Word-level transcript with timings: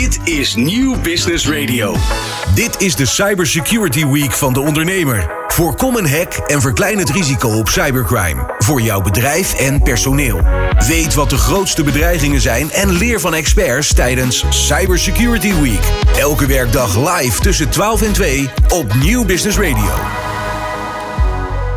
Dit 0.00 0.18
is 0.24 0.54
Nieuw 0.54 1.00
Business 1.00 1.48
Radio. 1.48 1.96
Dit 2.54 2.80
is 2.80 2.96
de 2.96 3.06
Cybersecurity 3.06 4.06
Week 4.06 4.32
van 4.32 4.52
de 4.52 4.60
ondernemer. 4.60 5.30
Voorkom 5.48 5.96
een 5.96 6.08
hack 6.08 6.32
en 6.32 6.60
verklein 6.60 6.98
het 6.98 7.10
risico 7.10 7.48
op 7.48 7.68
cybercrime. 7.68 8.54
Voor 8.58 8.80
jouw 8.80 9.00
bedrijf 9.00 9.54
en 9.54 9.82
personeel. 9.82 10.40
Weet 10.88 11.14
wat 11.14 11.30
de 11.30 11.36
grootste 11.36 11.82
bedreigingen 11.82 12.40
zijn 12.40 12.70
en 12.70 12.90
leer 12.90 13.20
van 13.20 13.34
experts 13.34 13.94
tijdens 13.94 14.44
Cybersecurity 14.48 15.54
Week. 15.54 15.92
Elke 16.18 16.46
werkdag 16.46 17.18
live 17.18 17.40
tussen 17.40 17.70
12 17.70 18.02
en 18.02 18.12
2 18.12 18.50
op 18.68 18.94
Nieuw 18.94 19.24
Business 19.24 19.58
Radio. 19.58 20.19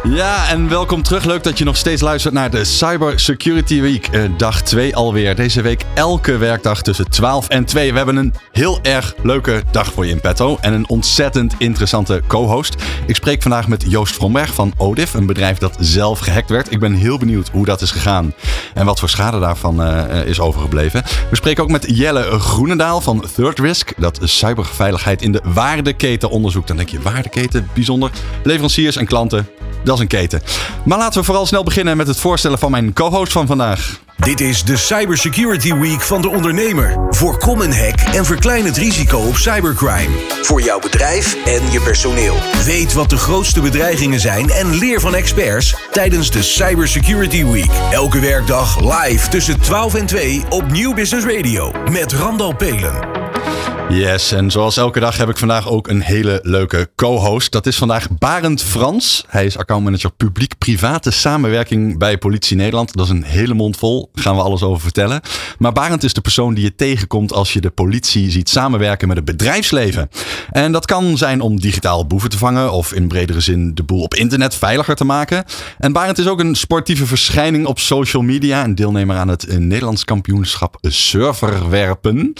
Ja, 0.09 0.49
en 0.49 0.69
welkom 0.69 1.03
terug. 1.03 1.25
Leuk 1.25 1.43
dat 1.43 1.57
je 1.57 1.63
nog 1.63 1.77
steeds 1.77 2.01
luistert 2.01 2.33
naar 2.33 2.49
de 2.49 2.63
Cyber 2.63 3.19
Security 3.19 3.81
Week. 3.81 4.07
Eh, 4.07 4.23
dag 4.37 4.61
2 4.61 4.95
alweer. 4.95 5.35
Deze 5.35 5.61
week 5.61 5.85
elke 5.93 6.37
werkdag 6.37 6.81
tussen 6.81 7.09
12 7.09 7.47
en 7.47 7.65
2. 7.65 7.91
We 7.91 7.97
hebben 7.97 8.15
een 8.15 8.33
heel 8.51 8.79
erg 8.81 9.15
leuke 9.21 9.63
dag 9.71 9.93
voor 9.93 10.05
je 10.05 10.11
in 10.11 10.21
petto. 10.21 10.57
En 10.61 10.73
een 10.73 10.89
ontzettend 10.89 11.55
interessante 11.57 12.21
co-host. 12.27 12.75
Ik 13.05 13.15
spreek 13.15 13.41
vandaag 13.41 13.67
met 13.67 13.83
Joost 13.87 14.15
Vromberg 14.15 14.53
van 14.53 14.73
Odif. 14.77 15.13
Een 15.13 15.25
bedrijf 15.25 15.57
dat 15.57 15.75
zelf 15.79 16.19
gehackt 16.19 16.49
werd. 16.49 16.71
Ik 16.71 16.79
ben 16.79 16.93
heel 16.93 17.17
benieuwd 17.17 17.49
hoe 17.49 17.65
dat 17.65 17.81
is 17.81 17.91
gegaan. 17.91 18.33
En 18.73 18.85
wat 18.85 18.99
voor 18.99 19.09
schade 19.09 19.39
daarvan 19.39 19.81
uh, 19.81 20.25
is 20.25 20.39
overgebleven. 20.39 21.03
We 21.29 21.35
spreken 21.35 21.63
ook 21.63 21.71
met 21.71 21.85
Jelle 21.87 22.39
Groenendaal 22.39 23.01
van 23.01 23.25
Third 23.35 23.59
Risk. 23.59 23.93
Dat 23.97 24.19
cyberveiligheid 24.23 25.21
in 25.21 25.31
de 25.31 25.41
waardeketen 25.43 26.29
onderzoekt. 26.29 26.67
Dan 26.67 26.77
denk 26.77 26.89
je, 26.89 27.01
waardeketen, 27.01 27.69
bijzonder. 27.73 28.11
Leveranciers 28.43 28.95
en 28.95 29.05
klanten 29.05 29.47
dat 29.83 29.92
een 29.99 30.07
keten. 30.07 30.41
Maar 30.85 30.97
laten 30.97 31.19
we 31.19 31.25
vooral 31.25 31.45
snel 31.45 31.63
beginnen 31.63 31.97
met 31.97 32.07
het 32.07 32.19
voorstellen 32.19 32.59
van 32.59 32.71
mijn 32.71 32.93
co-host 32.93 33.31
van 33.31 33.47
vandaag. 33.47 34.01
Dit 34.17 34.41
is 34.41 34.63
de 34.63 34.77
Cybersecurity 34.77 35.73
Week 35.73 36.01
van 36.01 36.21
de 36.21 36.29
ondernemer. 36.29 37.07
Voorkom 37.09 37.61
een 37.61 37.73
hack 37.73 37.99
en 37.99 38.25
verklein 38.25 38.65
het 38.65 38.77
risico 38.77 39.17
op 39.17 39.35
cybercrime. 39.35 40.09
Voor 40.41 40.61
jouw 40.61 40.79
bedrijf 40.79 41.37
en 41.45 41.71
je 41.71 41.81
personeel. 41.81 42.35
Weet 42.65 42.93
wat 42.93 43.09
de 43.09 43.17
grootste 43.17 43.61
bedreigingen 43.61 44.19
zijn 44.19 44.49
en 44.49 44.75
leer 44.75 44.99
van 44.99 45.15
experts 45.15 45.75
tijdens 45.91 46.31
de 46.31 46.43
Cybersecurity 46.43 47.45
Week. 47.45 47.71
Elke 47.91 48.19
werkdag 48.19 48.79
live 48.79 49.27
tussen 49.29 49.59
12 49.59 49.95
en 49.95 50.05
2 50.05 50.43
op 50.49 50.71
Nieuw 50.71 50.93
Business 50.93 51.25
Radio 51.25 51.71
met 51.91 52.13
Randal 52.13 52.55
Pelen. 52.55 53.72
Yes, 53.89 54.31
en 54.31 54.51
zoals 54.51 54.77
elke 54.77 54.99
dag 54.99 55.17
heb 55.17 55.29
ik 55.29 55.37
vandaag 55.37 55.69
ook 55.69 55.87
een 55.87 56.01
hele 56.01 56.39
leuke 56.43 56.89
co-host. 56.95 57.51
Dat 57.51 57.65
is 57.65 57.77
vandaag 57.77 58.07
Barend 58.17 58.61
Frans. 58.61 59.25
Hij 59.27 59.45
is 59.45 59.57
accountmanager 59.57 60.11
publiek-private 60.11 61.11
samenwerking 61.11 61.97
bij 61.97 62.17
Politie 62.17 62.57
Nederland. 62.57 62.93
Dat 62.93 63.05
is 63.05 63.11
een 63.11 63.23
hele 63.23 63.53
mond 63.53 63.77
vol, 63.77 64.09
gaan 64.13 64.35
we 64.35 64.41
alles 64.41 64.63
over 64.63 64.81
vertellen. 64.81 65.21
Maar 65.57 65.71
Barend 65.71 66.03
is 66.03 66.13
de 66.13 66.21
persoon 66.21 66.53
die 66.53 66.63
je 66.63 66.75
tegenkomt 66.75 67.33
als 67.33 67.53
je 67.53 67.61
de 67.61 67.69
politie 67.69 68.31
ziet 68.31 68.49
samenwerken 68.49 69.07
met 69.07 69.17
het 69.17 69.25
bedrijfsleven. 69.25 70.09
En 70.51 70.71
dat 70.71 70.85
kan 70.85 71.17
zijn 71.17 71.41
om 71.41 71.59
digitaal 71.59 72.07
boeven 72.07 72.29
te 72.29 72.37
vangen 72.37 72.71
of 72.71 72.93
in 72.93 73.07
bredere 73.07 73.39
zin 73.39 73.75
de 73.75 73.83
boel 73.83 74.01
op 74.01 74.13
internet 74.13 74.55
veiliger 74.55 74.95
te 74.95 75.05
maken. 75.05 75.45
En 75.77 75.93
Barend 75.93 76.17
is 76.17 76.27
ook 76.27 76.39
een 76.39 76.55
sportieve 76.55 77.05
verschijning 77.05 77.65
op 77.65 77.79
social 77.79 78.23
media 78.23 78.63
en 78.63 78.75
deelnemer 78.75 79.17
aan 79.17 79.27
het 79.27 79.59
Nederlands 79.59 80.05
kampioenschap 80.05 80.77
serverwerpen. 80.81 82.33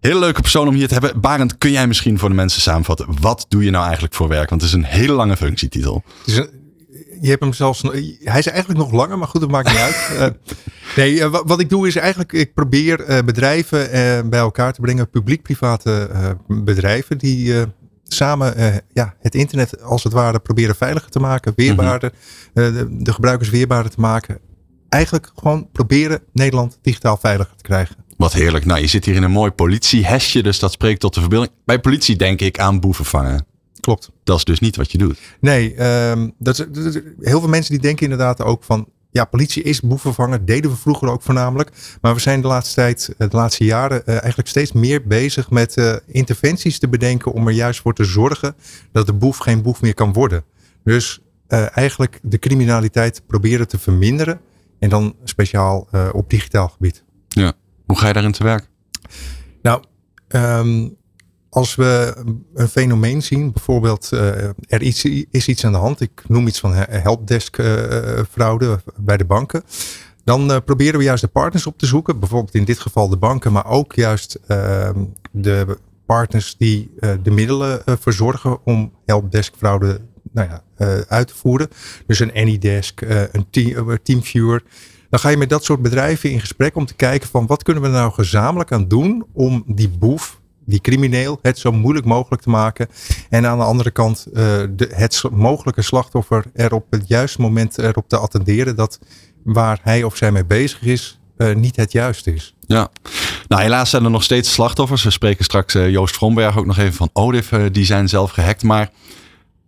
Hele 0.00 0.18
leuke 0.18 0.40
persoon 0.40 0.68
om 0.68 0.74
hier 0.74 0.88
te 0.88 0.92
hebben. 0.92 1.20
Barend, 1.20 1.58
kun 1.58 1.70
jij 1.70 1.86
misschien 1.86 2.18
voor 2.18 2.28
de 2.28 2.34
mensen 2.34 2.60
samenvatten? 2.60 3.20
Wat 3.20 3.46
doe 3.48 3.64
je 3.64 3.70
nou 3.70 3.84
eigenlijk 3.84 4.14
voor 4.14 4.28
werk? 4.28 4.50
Want 4.50 4.60
het 4.60 4.70
is 4.70 4.76
een 4.76 4.84
hele 4.84 5.12
lange 5.12 5.36
functietitel. 5.36 6.02
je 7.20 7.28
hebt 7.28 7.40
hem 7.40 7.52
zelfs. 7.52 7.82
Hij 7.82 8.38
is 8.38 8.46
eigenlijk 8.46 8.78
nog 8.78 8.92
langer, 8.92 9.18
maar 9.18 9.28
goed, 9.28 9.40
dat 9.40 9.50
maakt 9.50 9.68
niet 9.68 9.78
uit. 9.78 10.10
Uh, 10.12 10.26
nee, 10.96 11.14
uh, 11.14 11.38
wat 11.44 11.60
ik 11.60 11.68
doe 11.68 11.86
is 11.86 11.96
eigenlijk. 11.96 12.32
Ik 12.32 12.54
probeer 12.54 13.08
uh, 13.08 13.18
bedrijven 13.24 13.90
bij 14.30 14.38
elkaar 14.38 14.72
te 14.72 14.80
brengen. 14.80 15.10
Publiek-private 15.10 16.36
bedrijven. 16.46 17.18
Die 17.18 17.54
samen 18.04 18.82
ja, 18.92 19.14
het 19.20 19.34
internet 19.34 19.82
als 19.82 20.04
het 20.04 20.12
ware 20.12 20.38
proberen 20.38 20.76
veiliger 20.76 21.10
te 21.10 21.20
maken. 21.20 21.52
Weerbaarder. 21.56 22.12
Mhm. 22.54 22.72
De, 22.72 22.86
de 22.90 23.12
gebruikers 23.12 23.50
weerbaarder 23.50 23.92
te 23.92 24.00
maken. 24.00 24.38
Eigenlijk 24.88 25.30
gewoon 25.34 25.68
proberen 25.72 26.20
Nederland 26.32 26.78
digitaal 26.82 27.16
veiliger 27.16 27.56
te 27.56 27.62
krijgen. 27.62 27.96
Wat 28.18 28.32
heerlijk. 28.32 28.64
Nou, 28.64 28.80
je 28.80 28.86
zit 28.86 29.04
hier 29.04 29.14
in 29.14 29.22
een 29.22 29.30
mooi 29.30 29.50
politiehesje, 29.50 30.42
dus 30.42 30.58
dat 30.58 30.72
spreekt 30.72 31.00
tot 31.00 31.14
de 31.14 31.20
verbeelding. 31.20 31.52
Bij 31.64 31.78
politie 31.78 32.16
denk 32.16 32.40
ik 32.40 32.58
aan 32.58 32.80
boeven 32.80 33.04
vangen. 33.04 33.46
Klopt. 33.80 34.10
Dat 34.24 34.36
is 34.36 34.44
dus 34.44 34.60
niet 34.60 34.76
wat 34.76 34.92
je 34.92 34.98
doet. 34.98 35.18
Nee, 35.40 35.84
um, 36.10 36.34
dat 36.38 36.58
is, 36.58 36.94
heel 37.20 37.40
veel 37.40 37.48
mensen 37.48 37.72
die 37.72 37.82
denken 37.82 38.02
inderdaad 38.02 38.42
ook 38.42 38.64
van, 38.64 38.88
ja, 39.10 39.24
politie 39.24 39.62
is 39.62 39.80
boevenvanger. 39.80 40.44
Deden 40.44 40.70
we 40.70 40.76
vroeger 40.76 41.08
ook 41.08 41.22
voornamelijk. 41.22 41.70
Maar 42.00 42.14
we 42.14 42.20
zijn 42.20 42.40
de 42.40 42.46
laatste 42.46 42.74
tijd, 42.74 43.14
eh, 43.18 43.30
de 43.30 43.36
laatste 43.36 43.64
jaren, 43.64 44.02
uh, 44.06 44.14
eigenlijk 44.14 44.48
steeds 44.48 44.72
meer 44.72 45.06
bezig 45.06 45.50
met 45.50 45.76
uh, 45.76 45.96
interventies 46.06 46.78
te 46.78 46.88
bedenken 46.88 47.32
om 47.32 47.46
er 47.46 47.54
juist 47.54 47.80
voor 47.80 47.94
te 47.94 48.04
zorgen 48.04 48.54
dat 48.92 49.06
de 49.06 49.12
boef 49.12 49.36
geen 49.36 49.62
boef 49.62 49.80
meer 49.82 49.94
kan 49.94 50.12
worden. 50.12 50.44
Dus 50.84 51.20
eigenlijk 51.74 52.20
de 52.22 52.38
criminaliteit 52.38 53.22
proberen 53.26 53.68
te 53.68 53.78
verminderen. 53.78 54.40
En 54.78 54.88
dan 54.88 55.14
speciaal 55.24 55.88
op 56.12 56.30
digitaal 56.30 56.68
gebied. 56.68 57.04
Hoe 57.88 57.98
ga 57.98 58.06
je 58.06 58.12
daarin 58.12 58.32
te 58.32 58.44
werk? 58.44 58.68
Nou, 59.62 59.82
um, 60.28 60.96
als 61.50 61.74
we 61.74 62.14
een 62.54 62.68
fenomeen 62.68 63.22
zien, 63.22 63.52
bijvoorbeeld 63.52 64.10
uh, 64.12 64.20
er 64.68 64.82
iets, 64.82 65.04
is 65.30 65.48
iets 65.48 65.64
aan 65.64 65.72
de 65.72 65.78
hand, 65.78 66.00
ik 66.00 66.22
noem 66.26 66.46
iets 66.46 66.60
van 66.60 66.72
helpdesk 66.74 67.58
uh, 67.58 68.20
fraude 68.30 68.80
bij 68.96 69.16
de 69.16 69.24
banken, 69.24 69.62
dan 70.24 70.62
proberen 70.64 70.98
we 70.98 71.04
juist 71.04 71.22
de 71.22 71.28
partners 71.28 71.66
op 71.66 71.78
te 71.78 71.86
zoeken, 71.86 72.18
bijvoorbeeld 72.18 72.54
in 72.54 72.64
dit 72.64 72.78
geval 72.78 73.08
de 73.08 73.16
banken, 73.16 73.52
maar 73.52 73.66
ook 73.66 73.94
juist 73.94 74.38
ehm, 74.46 75.04
de 75.30 75.78
partners 76.06 76.56
die 76.56 76.90
de 77.22 77.30
middelen 77.30 77.82
verzorgen 77.84 78.64
om 78.64 78.92
helpdesk 79.06 79.54
fraude 79.56 80.00
nou 80.32 80.48
ja, 80.48 80.62
uit 81.08 81.28
te 81.28 81.34
voeren. 81.34 81.68
Dus 82.06 82.18
een 82.18 82.32
Anydesk, 82.32 83.00
een 83.32 83.46
team, 83.50 83.98
Teamviewer. 84.02 84.62
Dan 85.10 85.20
ga 85.20 85.28
je 85.28 85.36
met 85.36 85.48
dat 85.48 85.64
soort 85.64 85.82
bedrijven 85.82 86.30
in 86.30 86.40
gesprek 86.40 86.76
om 86.76 86.86
te 86.86 86.94
kijken 86.94 87.28
van 87.28 87.46
wat 87.46 87.62
kunnen 87.62 87.82
we 87.82 87.88
nou 87.88 88.12
gezamenlijk 88.12 88.72
aan 88.72 88.88
doen 88.88 89.26
om 89.32 89.62
die 89.66 89.88
boef, 89.88 90.40
die 90.64 90.80
crimineel, 90.80 91.38
het 91.42 91.58
zo 91.58 91.72
moeilijk 91.72 92.06
mogelijk 92.06 92.42
te 92.42 92.50
maken. 92.50 92.88
En 93.28 93.46
aan 93.46 93.58
de 93.58 93.64
andere 93.64 93.90
kant 93.90 94.26
uh, 94.28 94.34
de, 94.70 94.88
het 94.94 95.22
mogelijke 95.30 95.82
slachtoffer 95.82 96.44
er 96.54 96.72
op 96.72 96.86
het 96.90 97.08
juiste 97.08 97.40
moment 97.40 97.78
erop 97.78 98.08
te 98.08 98.16
attenderen 98.16 98.76
dat 98.76 98.98
waar 99.44 99.80
hij 99.82 100.02
of 100.02 100.16
zij 100.16 100.32
mee 100.32 100.44
bezig 100.44 100.82
is, 100.82 101.20
uh, 101.36 101.54
niet 101.54 101.76
het 101.76 101.92
juiste 101.92 102.34
is. 102.34 102.54
Ja, 102.66 102.88
nou 103.48 103.62
helaas 103.62 103.90
zijn 103.90 104.04
er 104.04 104.10
nog 104.10 104.22
steeds 104.22 104.52
slachtoffers. 104.52 105.04
We 105.04 105.10
spreken 105.10 105.44
straks 105.44 105.74
uh, 105.74 105.90
Joost 105.90 106.14
Vromberg 106.14 106.58
ook 106.58 106.66
nog 106.66 106.78
even 106.78 106.94
van 106.94 107.10
Odif. 107.12 107.48
die 107.72 107.84
zijn 107.84 108.08
zelf 108.08 108.30
gehackt. 108.30 108.62
Maar 108.62 108.90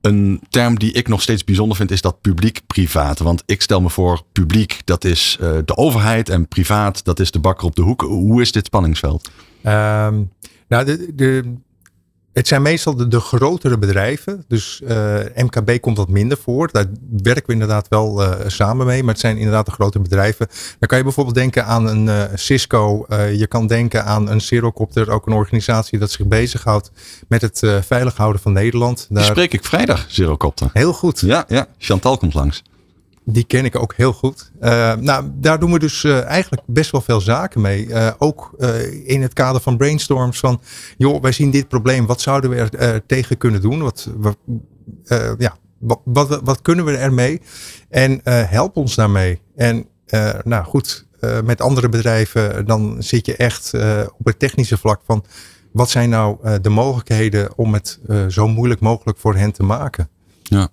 een 0.00 0.41
term 0.49 0.78
die 0.78 0.93
ik 0.93 1.09
nog 1.09 1.22
steeds 1.22 1.44
bijzonder 1.44 1.77
vind 1.77 1.91
is 1.91 2.00
dat 2.00 2.21
publiek-privaat. 2.21 3.19
Want 3.19 3.43
ik 3.47 3.62
stel 3.62 3.81
me 3.81 3.91
voor, 3.91 4.22
publiek 4.33 4.81
dat 4.84 5.05
is 5.05 5.38
uh, 5.41 5.59
de 5.65 5.77
overheid 5.77 6.28
en 6.28 6.49
privaat 6.49 7.05
dat 7.05 7.21
is 7.21 7.31
de 7.31 7.38
bakker 7.38 7.66
op 7.66 7.75
de 7.77 7.83
hoek. 7.83 8.00
Hoe 8.00 8.41
is 8.41 8.53
dit 8.53 8.66
spanningsveld? 8.66 9.31
Um, 9.65 10.31
nou, 10.69 10.84
de, 10.84 11.12
de, 11.15 11.55
het 12.33 12.49
zijn 12.49 12.63
meestal 12.63 12.97
de, 12.97 13.09
de 13.09 13.21
grotere 13.21 13.79
bedrijven. 13.79 14.45
Dus 14.49 14.81
uh, 14.85 15.19
MKB 15.35 15.81
komt 15.81 15.97
wat 15.97 16.09
minder 16.09 16.39
voor. 16.43 16.69
Daar 16.73 16.85
werken 17.23 17.47
we 17.47 17.53
inderdaad 17.53 17.89
wel 17.89 18.23
uh, 18.23 18.33
samen 18.47 18.87
mee. 18.87 19.03
Maar 19.03 19.13
het 19.13 19.21
zijn 19.21 19.37
inderdaad 19.37 19.67
de 19.67 19.73
grote 19.73 20.01
bedrijven. 20.01 20.47
Dan 20.79 20.89
kan 20.89 20.99
je 20.99 21.05
bijvoorbeeld 21.05 21.37
denken 21.37 21.65
aan 21.67 21.87
een 21.87 22.07
uh, 22.07 22.23
Cisco. 22.35 23.07
je 23.37 23.47
kan 23.47 23.67
denken 23.67 24.05
aan 24.05 24.29
een 24.29 24.41
Zerocopter. 24.41 25.11
Ook 25.11 25.27
een 25.27 25.33
organisatie 25.33 25.99
dat 25.99 26.11
zich 26.11 26.27
bezighoudt 26.27 26.91
met 27.29 27.41
het 27.41 27.63
veilig 27.87 28.17
houden 28.17 28.41
van 28.41 28.53
Nederland. 28.53 29.07
Daar... 29.09 29.23
Die 29.23 29.33
spreek 29.33 29.53
ik 29.53 29.65
vrijdag, 29.65 30.05
Zerocopter. 30.09 30.71
Heel 30.73 30.93
goed. 30.93 31.21
Ja, 31.21 31.45
ja. 31.49 31.67
Chantal 31.79 32.19
komt 32.19 32.35
langs. 32.35 32.63
Die 33.25 33.45
ken 33.45 33.65
ik 33.65 33.77
ook 33.77 33.95
heel 33.95 34.13
goed. 34.13 34.51
Uh, 34.61 34.95
nou, 34.95 35.31
daar 35.35 35.59
doen 35.59 35.73
we 35.73 35.79
dus 35.79 36.03
uh, 36.03 36.25
eigenlijk 36.25 36.63
best 36.67 36.91
wel 36.91 37.01
veel 37.01 37.21
zaken 37.21 37.61
mee. 37.61 37.87
Uh, 37.87 38.11
ook 38.19 38.55
in 39.05 39.23
het 39.23 39.33
kader 39.33 39.61
van 39.61 39.77
brainstorms 39.77 40.39
van, 40.39 40.61
joh, 40.97 41.23
wij 41.23 41.33
zien 41.33 41.51
dit 41.51 41.69
probleem. 41.69 42.07
Wat 42.07 42.21
zouden 42.21 42.51
we 42.51 42.57
er 42.57 43.07
tegen 43.07 43.37
kunnen 43.37 43.61
doen? 43.61 43.83
Wat, 43.83 44.09
wat 44.17 44.37
ja, 45.39 45.57
wat, 45.78 46.01
wat, 46.05 46.41
wat, 46.45 46.63
kunnen 46.63 46.84
we 46.84 46.97
ermee? 46.97 47.41
En 47.89 48.21
help 48.25 48.77
ons 48.77 48.95
daarmee. 48.95 49.41
En 49.57 49.87
nou 50.45 50.65
goed, 50.65 51.07
met 51.45 51.61
andere 51.61 51.89
bedrijven, 51.89 52.66
dan 52.66 52.97
zit 52.99 53.27
je 53.27 53.37
echt 53.37 53.75
op 54.19 54.27
het 54.27 54.39
technische 54.39 54.78
vlak 54.78 55.01
van, 55.05 55.25
wat 55.73 55.91
zijn 55.91 56.11
nou 56.11 56.61
de 56.61 56.69
mogelijkheden 56.69 57.57
om 57.57 57.75
het 57.75 58.01
zo 58.28 58.49
moeilijk 58.49 58.81
mogelijk 58.81 59.19
voor 59.19 59.34
hen 59.37 59.53
te 59.53 59.63
maken? 59.63 60.09
Ja. 60.43 60.69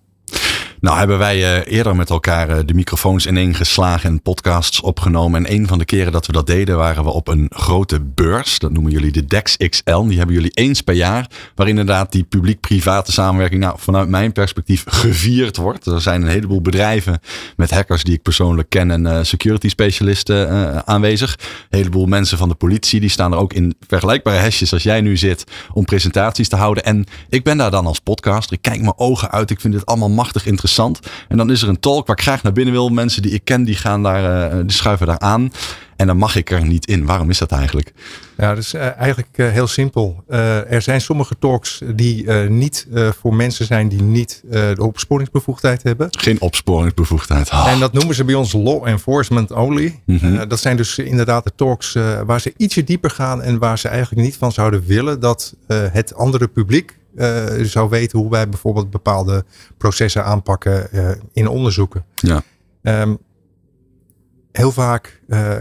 Nou 0.79 0.97
hebben 0.97 1.17
wij 1.17 1.37
uh, 1.37 1.73
eerder 1.73 1.95
met 1.95 2.09
elkaar 2.09 2.49
uh, 2.49 2.57
de 2.65 2.73
microfoons 2.73 3.25
ineengeslagen 3.25 4.09
en 4.09 4.21
podcasts 4.21 4.81
opgenomen. 4.81 5.45
En 5.45 5.53
een 5.53 5.67
van 5.67 5.77
de 5.77 5.85
keren 5.85 6.11
dat 6.11 6.25
we 6.25 6.31
dat 6.31 6.47
deden 6.47 6.77
waren 6.77 7.03
we 7.03 7.09
op 7.09 7.27
een 7.27 7.45
grote 7.49 8.01
beurs. 8.01 8.59
Dat 8.59 8.71
noemen 8.71 8.91
jullie 8.91 9.11
de 9.11 9.25
DEX 9.25 9.57
XL. 9.57 10.01
Die 10.01 10.17
hebben 10.17 10.35
jullie 10.35 10.51
eens 10.51 10.81
per 10.81 10.93
jaar. 10.93 11.29
Waar 11.55 11.67
inderdaad 11.67 12.11
die 12.11 12.23
publiek-private 12.23 13.11
samenwerking 13.11 13.61
nou, 13.61 13.75
vanuit 13.79 14.09
mijn 14.09 14.31
perspectief 14.31 14.83
gevierd 14.87 15.57
wordt. 15.57 15.85
Er 15.85 16.01
zijn 16.01 16.21
een 16.21 16.27
heleboel 16.27 16.61
bedrijven 16.61 17.19
met 17.55 17.71
hackers 17.71 18.03
die 18.03 18.13
ik 18.13 18.21
persoonlijk 18.21 18.69
ken 18.69 18.91
en 18.91 19.05
uh, 19.05 19.19
security 19.21 19.69
specialisten 19.69 20.85
aanwezig. 20.87 21.37
Een 21.69 21.77
heleboel 21.77 22.05
mensen 22.05 22.37
van 22.37 22.49
de 22.49 22.55
politie 22.55 22.99
die 22.99 23.09
staan 23.09 23.31
er 23.31 23.37
ook 23.37 23.53
in 23.53 23.75
vergelijkbare 23.87 24.37
hesjes 24.37 24.73
als 24.73 24.83
jij 24.83 25.01
nu 25.01 25.17
zit 25.17 25.43
om 25.73 25.85
presentaties 25.85 26.47
te 26.47 26.55
houden. 26.55 26.83
En 26.83 27.05
ik 27.29 27.43
ben 27.43 27.57
daar 27.57 27.71
dan 27.71 27.85
als 27.85 27.99
podcaster. 27.99 28.53
Ik 28.53 28.61
kijk 28.61 28.79
mijn 28.79 28.97
ogen 28.97 29.31
uit. 29.31 29.49
Ik 29.49 29.59
vind 29.59 29.73
dit 29.73 29.85
allemaal 29.85 30.09
machtig 30.09 30.45
interessant. 30.45 30.65
En 31.27 31.37
dan 31.37 31.51
is 31.51 31.61
er 31.61 31.69
een 31.69 31.79
talk 31.79 32.07
waar 32.07 32.15
ik 32.15 32.21
graag 32.21 32.43
naar 32.43 32.53
binnen 32.53 32.73
wil. 32.73 32.89
Mensen 32.89 33.21
die 33.21 33.31
ik 33.31 33.41
ken, 33.43 33.63
die 33.63 33.75
gaan 33.75 34.03
daar, 34.03 34.53
uh, 34.53 34.59
die 34.61 34.71
schuiven 34.71 35.07
daar 35.07 35.19
aan. 35.19 35.51
En 35.95 36.07
dan 36.07 36.17
mag 36.17 36.35
ik 36.35 36.51
er 36.51 36.65
niet 36.65 36.87
in. 36.87 37.05
Waarom 37.05 37.29
is 37.29 37.37
dat 37.37 37.51
eigenlijk? 37.51 37.93
Ja, 38.37 38.49
dat 38.49 38.63
is 38.63 38.73
uh, 38.73 38.97
eigenlijk 38.97 39.37
uh, 39.37 39.49
heel 39.49 39.67
simpel. 39.67 40.23
Er 40.27 40.81
zijn 40.81 41.01
sommige 41.01 41.35
talks 41.39 41.81
die 41.95 42.31
niet 42.31 42.87
voor 43.21 43.35
mensen 43.35 43.65
zijn 43.65 43.87
die 43.87 44.01
niet 44.01 44.43
de 44.49 44.83
opsporingsbevoegdheid 44.83 45.83
hebben. 45.83 46.07
Geen 46.11 46.41
opsporingsbevoegdheid. 46.41 47.51
Oh. 47.51 47.67
En 47.67 47.79
dat 47.79 47.93
noemen 47.93 48.15
ze 48.15 48.23
bij 48.23 48.35
ons 48.35 48.53
law 48.53 48.87
enforcement 48.87 49.51
only. 49.51 49.99
Mm 50.05 50.17
-hmm. 50.17 50.47
dat 50.47 50.59
zijn 50.59 50.77
dus 50.77 50.97
inderdaad 50.97 51.43
de 51.43 51.51
talks 51.55 51.93
waar 52.25 52.41
ze 52.41 52.53
ietsje 52.57 52.83
dieper 52.83 53.09
gaan 53.09 53.41
en 53.41 53.59
waar 53.59 53.79
ze 53.79 53.87
eigenlijk 53.87 54.21
niet 54.21 54.37
van 54.37 54.51
zouden 54.51 54.83
willen 54.85 55.19
dat 55.19 55.55
het 55.67 56.15
andere 56.15 56.47
publiek 56.47 56.97
zou 57.61 57.89
weten 57.89 58.19
hoe 58.19 58.29
wij 58.29 58.49
bijvoorbeeld 58.49 58.89
bepaalde 58.89 59.45
processen 59.77 60.25
aanpakken 60.25 60.89
in 61.33 61.47
onderzoeken. 61.47 62.05
Ja. 62.15 62.41
Um, 62.81 63.17
heel 64.51 64.71
vaak 64.71 65.21
uh, 65.27 65.55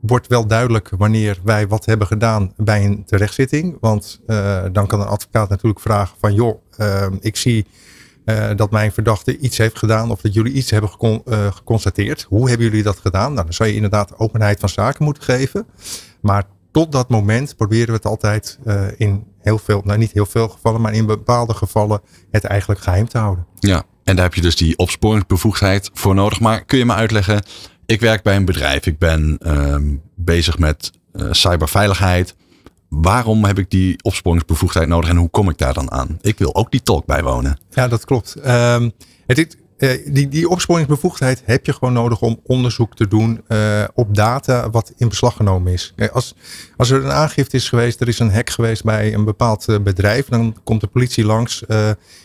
wordt 0.00 0.26
wel 0.26 0.46
duidelijk 0.46 0.90
wanneer 0.98 1.38
wij 1.44 1.68
wat 1.68 1.84
hebben 1.84 2.06
gedaan 2.06 2.52
bij 2.56 2.84
een 2.84 3.04
terechtzitting. 3.04 3.76
Want 3.80 4.20
dan 4.72 4.86
kan 4.86 5.00
een 5.00 5.06
advocaat 5.06 5.48
natuurlijk 5.48 5.80
vragen 5.80 6.16
van 6.20 6.34
joh, 6.34 6.62
uh, 6.78 7.06
ik 7.20 7.36
zie 7.36 7.66
dat 8.56 8.70
mijn 8.70 8.92
verdachte 8.92 9.38
iets 9.38 9.58
heeft 9.58 9.78
gedaan 9.78 10.10
of 10.10 10.20
dat 10.20 10.34
jullie 10.34 10.52
iets 10.52 10.70
hebben 10.70 10.90
gecon 10.90 11.22
geconstateerd. 11.50 12.22
Hoe 12.22 12.48
hebben 12.48 12.66
jullie 12.66 12.82
dat 12.82 12.98
gedaan? 12.98 13.32
Nou, 13.32 13.44
dan 13.44 13.54
zou 13.54 13.68
je 13.68 13.74
inderdaad 13.74 14.18
openheid 14.18 14.60
van 14.60 14.68
zaken 14.68 15.04
moeten 15.04 15.22
geven. 15.22 15.66
Maar 16.20 16.44
tot 16.70 16.92
dat 16.92 17.08
moment 17.08 17.56
proberen 17.56 17.86
we 17.86 17.92
het 17.92 18.06
altijd 18.06 18.58
in 18.96 19.26
heel 19.38 19.58
veel, 19.58 19.80
nou 19.84 19.98
niet 19.98 20.12
heel 20.12 20.26
veel 20.26 20.48
gevallen, 20.48 20.80
maar 20.80 20.92
in 20.92 21.06
bepaalde 21.06 21.54
gevallen 21.54 22.00
het 22.30 22.44
eigenlijk 22.44 22.80
geheim 22.80 23.08
te 23.08 23.18
houden. 23.18 23.46
Ja, 23.58 23.82
en 24.04 24.16
daar 24.16 24.24
heb 24.24 24.34
je 24.34 24.40
dus 24.40 24.56
die 24.56 24.76
opsporingsbevoegdheid 24.76 25.90
voor 25.92 26.14
nodig. 26.14 26.40
Maar 26.40 26.64
kun 26.64 26.78
je 26.78 26.84
me 26.84 26.94
uitleggen, 26.94 27.42
ik 27.86 28.00
werk 28.00 28.22
bij 28.22 28.36
een 28.36 28.44
bedrijf. 28.44 28.86
Ik 28.86 28.98
ben 28.98 29.38
um, 29.46 30.02
bezig 30.14 30.58
met 30.58 30.90
uh, 31.12 31.32
cyberveiligheid. 31.32 32.36
Waarom 32.88 33.44
heb 33.44 33.58
ik 33.58 33.70
die 33.70 34.02
opsporingsbevoegdheid 34.02 34.88
nodig 34.88 35.10
en 35.10 35.16
hoe 35.16 35.28
kom 35.28 35.48
ik 35.48 35.58
daar 35.58 35.74
dan 35.74 35.90
aan? 35.90 36.18
Ik 36.20 36.38
wil 36.38 36.54
ook 36.54 36.70
die 36.70 36.82
talk 36.82 37.06
bijwonen. 37.06 37.58
Ja, 37.70 37.88
dat 37.88 38.04
klopt. 38.04 38.36
Um, 38.46 38.92
het, 39.26 39.56
die, 39.78 40.28
die 40.28 40.48
opsporingsbevoegdheid 40.48 41.42
heb 41.44 41.66
je 41.66 41.72
gewoon 41.72 41.92
nodig 41.92 42.20
om 42.20 42.40
onderzoek 42.42 42.96
te 42.96 43.08
doen 43.08 43.40
uh, 43.48 43.84
op 43.94 44.14
data 44.14 44.70
wat 44.70 44.92
in 44.96 45.08
beslag 45.08 45.36
genomen 45.36 45.72
is. 45.72 45.94
Als, 46.12 46.34
als 46.76 46.90
er 46.90 47.04
een 47.04 47.10
aangifte 47.10 47.56
is 47.56 47.68
geweest, 47.68 48.00
er 48.00 48.08
is 48.08 48.18
een 48.18 48.32
hack 48.32 48.50
geweest 48.50 48.84
bij 48.84 49.14
een 49.14 49.24
bepaald 49.24 49.68
uh, 49.68 49.78
bedrijf, 49.78 50.26
dan 50.28 50.56
komt 50.64 50.80
de 50.80 50.86
politie 50.86 51.24
langs 51.24 51.66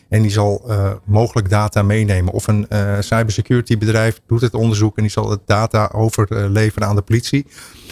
en 0.09 0.21
die 0.21 0.31
zal 0.31 0.71
mogelijk 1.05 1.49
data 1.49 1.81
meenemen. 1.81 2.33
Of 2.33 2.47
een 2.47 2.67
cybersecurity 2.99 3.77
bedrijf 3.77 4.21
doet 4.27 4.41
het 4.41 4.53
onderzoek 4.53 4.97
en 4.97 5.03
die 5.03 5.11
zal 5.11 5.29
het 5.29 5.41
data 5.45 5.89
overleveren 5.93 6.87
aan 6.87 6.95
de 6.95 7.01
politie. 7.01 7.45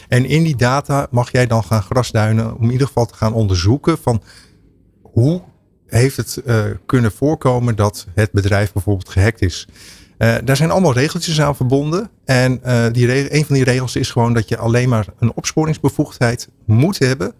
En 0.07 0.25
in 0.25 0.43
die 0.43 0.55
data 0.55 1.07
mag 1.11 1.31
jij 1.31 1.47
dan 1.47 1.63
gaan 1.63 1.83
grasduinen 1.83 2.55
om 2.55 2.63
in 2.63 2.71
ieder 2.71 2.87
geval 2.87 3.05
te 3.05 3.13
gaan 3.13 3.33
onderzoeken 3.33 3.97
van 3.97 4.21
hoe 5.01 5.41
heeft 5.91 6.17
het 6.17 6.41
uh, 6.45 6.63
kunnen 6.85 7.11
voorkomen 7.11 7.75
dat 7.75 8.07
het 8.13 8.31
bedrijf 8.31 8.73
bijvoorbeeld 8.73 9.09
gehackt 9.09 9.41
is. 9.41 9.67
Uh, 10.17 10.35
daar 10.43 10.55
zijn 10.55 10.71
allemaal 10.71 10.93
regeltjes 10.93 11.41
aan 11.41 11.55
verbonden. 11.55 12.09
En 12.25 12.61
uh, 12.65 12.85
die 12.91 13.33
een 13.35 13.45
van 13.45 13.55
die 13.55 13.63
regels 13.63 13.95
is 13.95 14.11
gewoon 14.11 14.33
dat 14.33 14.49
je 14.49 14.57
alleen 14.57 14.89
maar 14.89 15.05
een 15.19 15.33
opsporingsbevoegdheid 15.35 16.49
moet 16.65 16.99
hebben 16.99 17.33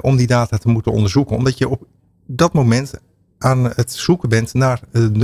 om 0.00 0.16
die 0.16 0.26
data 0.26 0.56
te 0.56 0.68
moeten 0.68 0.92
onderzoeken. 0.92 1.36
Omdat 1.36 1.58
je 1.58 1.68
op 1.68 1.86
dat 2.26 2.52
moment 2.52 2.92
aan 3.38 3.64
het 3.64 3.92
zoeken 3.92 4.28
bent 4.28 4.54
naar 4.54 4.80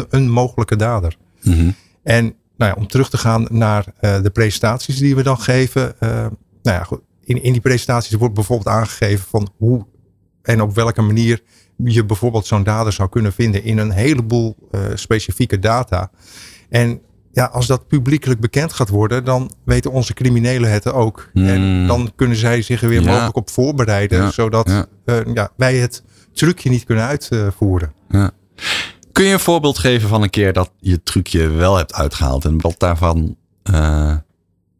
een 0.08 0.30
mogelijke 0.30 0.76
dader. 0.76 1.16
Mm 1.42 1.52
-hmm. 1.52 1.74
En 2.02 2.24
nou 2.56 2.74
ja, 2.74 2.80
om 2.80 2.86
terug 2.86 3.10
te 3.10 3.18
gaan 3.18 3.46
naar 3.50 3.84
de 4.00 4.30
presentaties 4.32 4.98
die 4.98 5.14
we 5.16 5.22
dan 5.22 5.38
geven. 5.38 5.94
nou 5.98 6.36
ja, 6.62 6.82
goed, 6.82 7.00
in, 7.24 7.42
in 7.42 7.52
die 7.52 7.60
presentaties 7.60 8.16
wordt 8.16 8.34
bijvoorbeeld 8.34 8.76
aangegeven 8.76 9.26
van 9.28 9.52
hoe 9.56 9.86
en 10.42 10.62
op 10.62 10.74
welke 10.74 11.02
manier 11.02 11.42
je 11.76 12.04
bijvoorbeeld 12.04 12.46
zo'n 12.46 12.62
dader 12.62 12.92
zou 12.92 13.08
kunnen 13.08 13.32
vinden 13.32 13.64
in 13.64 13.78
een 13.78 13.90
heleboel 13.90 14.56
uh, 14.70 14.80
specifieke 14.94 15.58
data. 15.58 16.10
En 16.68 17.00
ja, 17.32 17.44
als 17.44 17.66
dat 17.66 17.86
publiekelijk 17.88 18.40
bekend 18.40 18.72
gaat 18.72 18.88
worden, 18.88 19.24
dan 19.24 19.50
weten 19.64 19.90
onze 19.92 20.14
criminelen 20.14 20.70
het 20.72 20.92
ook. 20.92 21.28
Hmm. 21.32 21.46
En 21.46 21.86
dan 21.86 22.12
kunnen 22.16 22.36
zij 22.36 22.62
zich 22.62 22.82
er 22.82 22.88
weer 22.88 23.02
Ja. 23.02 23.10
mogelijk 23.12 23.36
op 23.36 23.50
voorbereiden, 23.50 24.22
Ja. 24.22 24.30
zodat 24.30 24.68
Ja. 24.68 24.86
eh, 25.04 25.34
ja, 25.34 25.50
wij 25.56 25.76
het 25.76 26.02
trucje 26.32 26.70
niet 26.70 26.84
kunnen 26.84 27.04
uitvoeren. 27.04 27.92
Ja. 28.08 28.30
Kun 29.12 29.24
je 29.24 29.32
een 29.32 29.40
voorbeeld 29.40 29.78
geven 29.78 30.08
van 30.08 30.22
een 30.22 30.30
keer 30.30 30.52
dat 30.52 30.70
je 30.78 31.02
trucje 31.02 31.48
wel 31.48 31.76
hebt 31.76 31.94
uitgehaald 31.94 32.44
en 32.44 32.60
wat 32.60 32.74
daarvan, 32.78 33.36
uh, 33.70 34.16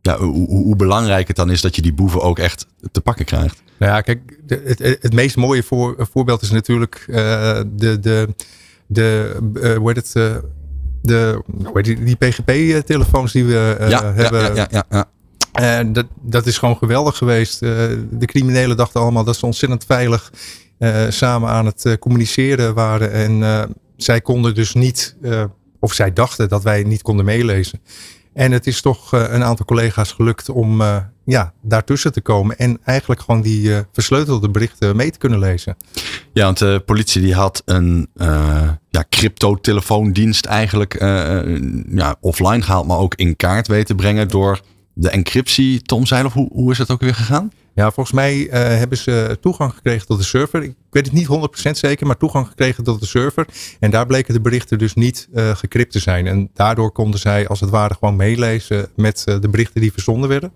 ja, 0.01 0.19
hoe 0.19 0.77
belangrijk 0.77 1.27
het 1.29 1.37
dan 1.37 1.51
is 1.51 1.61
dat 1.61 1.77
je 1.77 1.83
die 1.83 1.95
boeven 1.95 2.23
ook 2.23 2.39
echt 2.39 2.67
te 2.93 3.01
pakken 3.01 3.25
krijgt? 3.25 3.63
Nou 3.83 3.95
ja, 3.95 4.01
kijk, 4.01 4.39
het, 4.47 4.79
het 4.79 5.13
meest 5.13 5.37
mooie 5.37 5.63
voor, 5.63 6.07
voorbeeld 6.11 6.43
is 6.43 6.51
natuurlijk 6.51 7.05
uh, 7.09 7.17
de, 7.67 8.01
de, 8.01 8.35
de 8.87 9.37
uh, 9.55 9.77
hoe 9.77 9.89
heet 9.89 9.97
het, 9.97 10.13
uh, 10.15 10.37
de, 11.03 11.43
hoe 11.65 11.71
heet 11.73 11.85
die, 11.85 12.05
die 12.05 12.17
PGP-telefoons 12.17 13.33
die 13.33 13.45
we 13.45 13.77
ja, 13.89 14.13
hebben. 14.13 14.41
Ja, 14.41 14.55
ja, 14.55 14.67
ja, 14.71 14.85
ja. 14.91 15.09
En 15.53 15.93
dat, 15.93 16.07
dat 16.21 16.47
is 16.47 16.59
gewoon 16.59 16.77
geweldig 16.77 17.17
geweest. 17.17 17.61
De 17.61 18.27
criminelen 18.27 18.77
dachten 18.77 19.01
allemaal 19.01 19.25
dat 19.25 19.37
ze 19.37 19.47
ontzettend 19.47 19.85
veilig 19.85 20.33
uh, 20.79 21.05
samen 21.09 21.49
aan 21.49 21.67
het 21.67 21.97
communiceren 21.99 22.75
waren. 22.75 23.13
En 23.13 23.41
uh, 23.41 23.63
zij 23.97 24.21
konden 24.21 24.55
dus 24.55 24.75
niet, 24.75 25.17
uh, 25.23 25.45
of 25.81 25.93
zij 25.93 26.13
dachten 26.13 26.49
dat 26.49 26.63
wij 26.63 26.83
niet 26.83 27.03
konden 27.03 27.25
meelezen. 27.25 27.81
En 28.35 28.53
het 28.53 28.67
is 28.67 28.81
toch 28.81 29.15
uh, 29.15 29.25
een 29.29 29.43
aantal 29.43 29.67
collega's 29.67 30.13
gelukt 30.13 30.49
om 30.49 30.81
uh, 30.81 30.97
ja, 31.25 31.53
daartussen 31.63 32.13
te 32.13 32.21
komen. 32.21 32.59
En 32.59 32.79
eigenlijk 32.85 33.21
gewoon 33.21 33.43
die 33.43 33.63
uh, 33.63 33.79
versleutelde 33.93 34.51
berichten 34.51 34.97
mee 34.97 35.11
te 35.11 35.19
kunnen 35.19 35.39
lezen. 35.39 35.77
Ja, 36.33 36.45
want 36.45 36.59
de 36.59 36.83
politie 36.87 37.23
die 37.23 37.35
had 37.35 37.63
een 37.65 38.09
uh, 38.15 38.69
ja, 38.91 39.05
crypto-telefoondienst 39.09 40.45
eigenlijk 40.47 40.95
ja, 41.89 42.17
offline 42.21 42.63
gehaald, 42.63 42.87
maar 42.87 42.99
ook 42.99 43.15
in 43.15 43.37
kaart 43.37 43.69
weten 43.69 43.97
brengen 43.97 44.29
door 44.29 44.61
de 44.95 45.11
encryptie 45.11 45.83
te 45.83 45.95
omzeilen. 45.95 46.31
Of 46.31 46.37
hoe, 46.37 46.49
hoe 46.53 46.71
is 46.71 46.79
dat 46.79 46.91
ook 46.91 47.01
weer 47.01 47.15
gegaan? 47.15 47.51
Ja, 47.75 47.91
volgens 47.91 48.17
mij 48.17 48.37
uh, 48.37 48.53
hebben 48.53 48.99
ze 48.99 49.39
toegang 49.41 49.73
gekregen 49.73 50.07
tot 50.07 50.19
de 50.19 50.25
server. 50.25 50.63
Ik 50.63 50.75
weet 50.91 51.07
het 51.07 51.15
niet 51.15 51.29
100% 51.69 51.71
zeker, 51.71 52.07
maar 52.07 52.17
toegang 52.17 52.47
gekregen 52.47 52.85
tot 52.85 53.01
de 53.01 53.07
server. 53.07 53.47
En 53.81 53.91
daar 53.91 54.07
bleken 54.07 54.35
de 54.35 54.41
berichten 54.41 54.79
dus 54.79 54.95
niet 54.95 55.29
uh, 55.35 55.57
gecrypt 55.57 55.93
te 55.93 55.99
zijn. 55.99 56.27
En 56.27 56.51
daardoor 56.55 56.93
konden 56.93 57.21
zij 57.21 57.49
als 57.49 57.61
het 57.61 57.71
ware 57.71 57.95
gewoon 57.95 58.17
meelezen 58.17 58.89
met 58.97 59.25
uh, 59.29 59.41
de 59.41 59.49
berichten 59.49 59.81
die 59.81 59.93
verzonden 59.93 60.29
werden. 60.29 60.53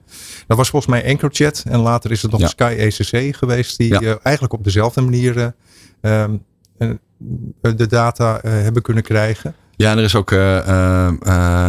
Dat 0.46 0.56
was 0.56 0.70
volgens 0.70 0.92
mij 0.92 1.04
EncroChat. 1.04 1.64
En 1.68 1.80
later 1.80 2.10
is 2.10 2.22
het 2.22 2.30
nog 2.30 2.40
ja. 2.40 2.46
Sky 2.46 2.74
ECC 2.78 3.36
geweest, 3.36 3.78
die 3.78 4.00
ja. 4.00 4.18
eigenlijk 4.22 4.52
op 4.52 4.64
dezelfde 4.64 5.00
manier 5.00 5.54
um, 6.00 6.44
de 7.60 7.86
data 7.86 8.40
hebben 8.42 8.82
kunnen 8.82 9.02
krijgen. 9.02 9.54
Ja, 9.76 9.90
en 9.90 9.98
er 9.98 10.04
is 10.04 10.14
ook 10.14 10.32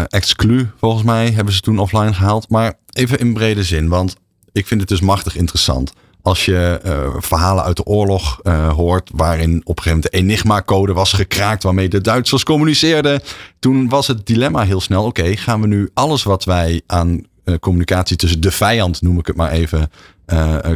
Exclu, 0.07 0.69
volgens 0.77 1.03
mij, 1.03 1.31
hebben 1.31 1.53
ze 1.53 1.61
toen 1.61 1.79
offline 1.79 2.13
gehaald. 2.13 2.49
Maar 2.49 2.73
even 2.93 3.19
in 3.19 3.33
brede 3.33 3.63
zin, 3.63 3.87
want 3.87 4.15
ik 4.57 4.67
vind 4.67 4.79
het 4.79 4.89
dus 4.89 5.01
machtig 5.01 5.35
interessant. 5.35 5.93
Als 6.21 6.45
je 6.45 6.81
uh, 6.85 7.15
verhalen 7.17 7.63
uit 7.63 7.75
de 7.75 7.85
oorlog 7.85 8.39
uh, 8.43 8.73
hoort, 8.73 9.09
waarin 9.13 9.61
op 9.63 9.77
een 9.77 9.83
gegeven 9.83 9.89
moment 9.89 10.11
de 10.11 10.17
Enigma-code 10.17 10.93
was 10.93 11.13
gekraakt, 11.13 11.63
waarmee 11.63 11.89
de 11.89 12.01
Duitsers 12.01 12.43
communiceerden. 12.43 13.21
Toen 13.59 13.89
was 13.89 14.07
het 14.07 14.25
dilemma 14.25 14.63
heel 14.63 14.81
snel: 14.81 15.05
oké, 15.05 15.35
gaan 15.35 15.61
we 15.61 15.67
nu 15.67 15.89
alles 15.93 16.23
wat 16.23 16.43
wij 16.43 16.81
aan 16.87 17.25
uh, 17.45 17.55
communicatie 17.59 18.17
tussen 18.17 18.41
de 18.41 18.51
vijand, 18.51 19.01
noem 19.01 19.19
ik 19.19 19.27
het 19.27 19.35
maar 19.35 19.51
even, 19.51 19.91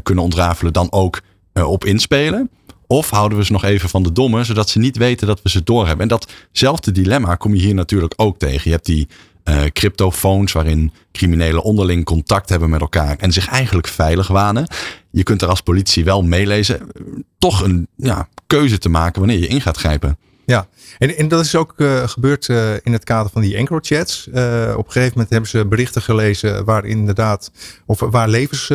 kunnen 0.03 0.23
ontrafelen, 0.23 0.73
dan 0.73 0.91
ook 0.91 1.21
op 1.53 1.85
inspelen? 1.85 2.49
Of 2.87 3.09
houden 3.09 3.37
we 3.37 3.45
ze 3.45 3.51
nog 3.51 3.63
even 3.63 3.89
van 3.89 4.03
de 4.03 4.11
domme, 4.11 4.43
zodat 4.43 4.69
ze 4.69 4.79
niet 4.79 4.97
weten 4.97 5.27
dat 5.27 5.41
we 5.41 5.49
ze 5.49 5.63
doorhebben? 5.63 6.09
En 6.09 6.17
datzelfde 6.19 6.91
dilemma 6.91 7.35
kom 7.35 7.55
je 7.55 7.61
hier 7.61 7.73
natuurlijk 7.73 8.13
ook 8.15 8.37
tegen. 8.37 8.61
Je 8.63 8.71
hebt 8.71 8.85
die 8.85 9.07
uh, 9.45 9.63
cryptofoons 9.73 10.51
waarin 10.51 10.91
criminelen 11.11 11.63
onderling 11.63 12.05
contact 12.05 12.49
hebben 12.49 12.69
met 12.69 12.81
elkaar 12.81 13.17
en 13.17 13.31
zich 13.31 13.47
eigenlijk 13.47 13.87
veilig 13.87 14.27
wanen. 14.27 14.67
Je 15.11 15.23
kunt 15.23 15.41
er 15.41 15.47
als 15.47 15.61
politie 15.61 16.03
wel 16.03 16.23
meelezen, 16.23 16.91
toch 17.37 17.61
een 17.63 17.87
ja, 17.95 18.27
keuze 18.47 18.77
te 18.77 18.89
maken 18.89 19.19
wanneer 19.19 19.39
je 19.39 19.47
in 19.47 19.61
gaat 19.61 19.77
grijpen. 19.77 20.17
Ja, 20.45 20.67
en, 20.97 21.17
en 21.17 21.27
dat 21.27 21.45
is 21.45 21.55
ook 21.55 21.73
uh, 21.77 22.07
gebeurd 22.07 22.47
uh, 22.47 22.73
in 22.83 22.93
het 22.93 23.03
kader 23.03 23.31
van 23.31 23.41
die 23.41 23.55
EncroChats. 23.55 24.27
Uh, 24.27 24.73
op 24.77 24.85
een 24.85 24.91
gegeven 24.91 25.11
moment 25.13 25.29
hebben 25.29 25.49
ze 25.49 25.65
berichten 25.65 26.01
gelezen 26.01 26.65
waar 26.65 26.85
inderdaad, 26.85 27.51
of 27.85 27.99
waar 27.99 28.29
levens 28.29 28.67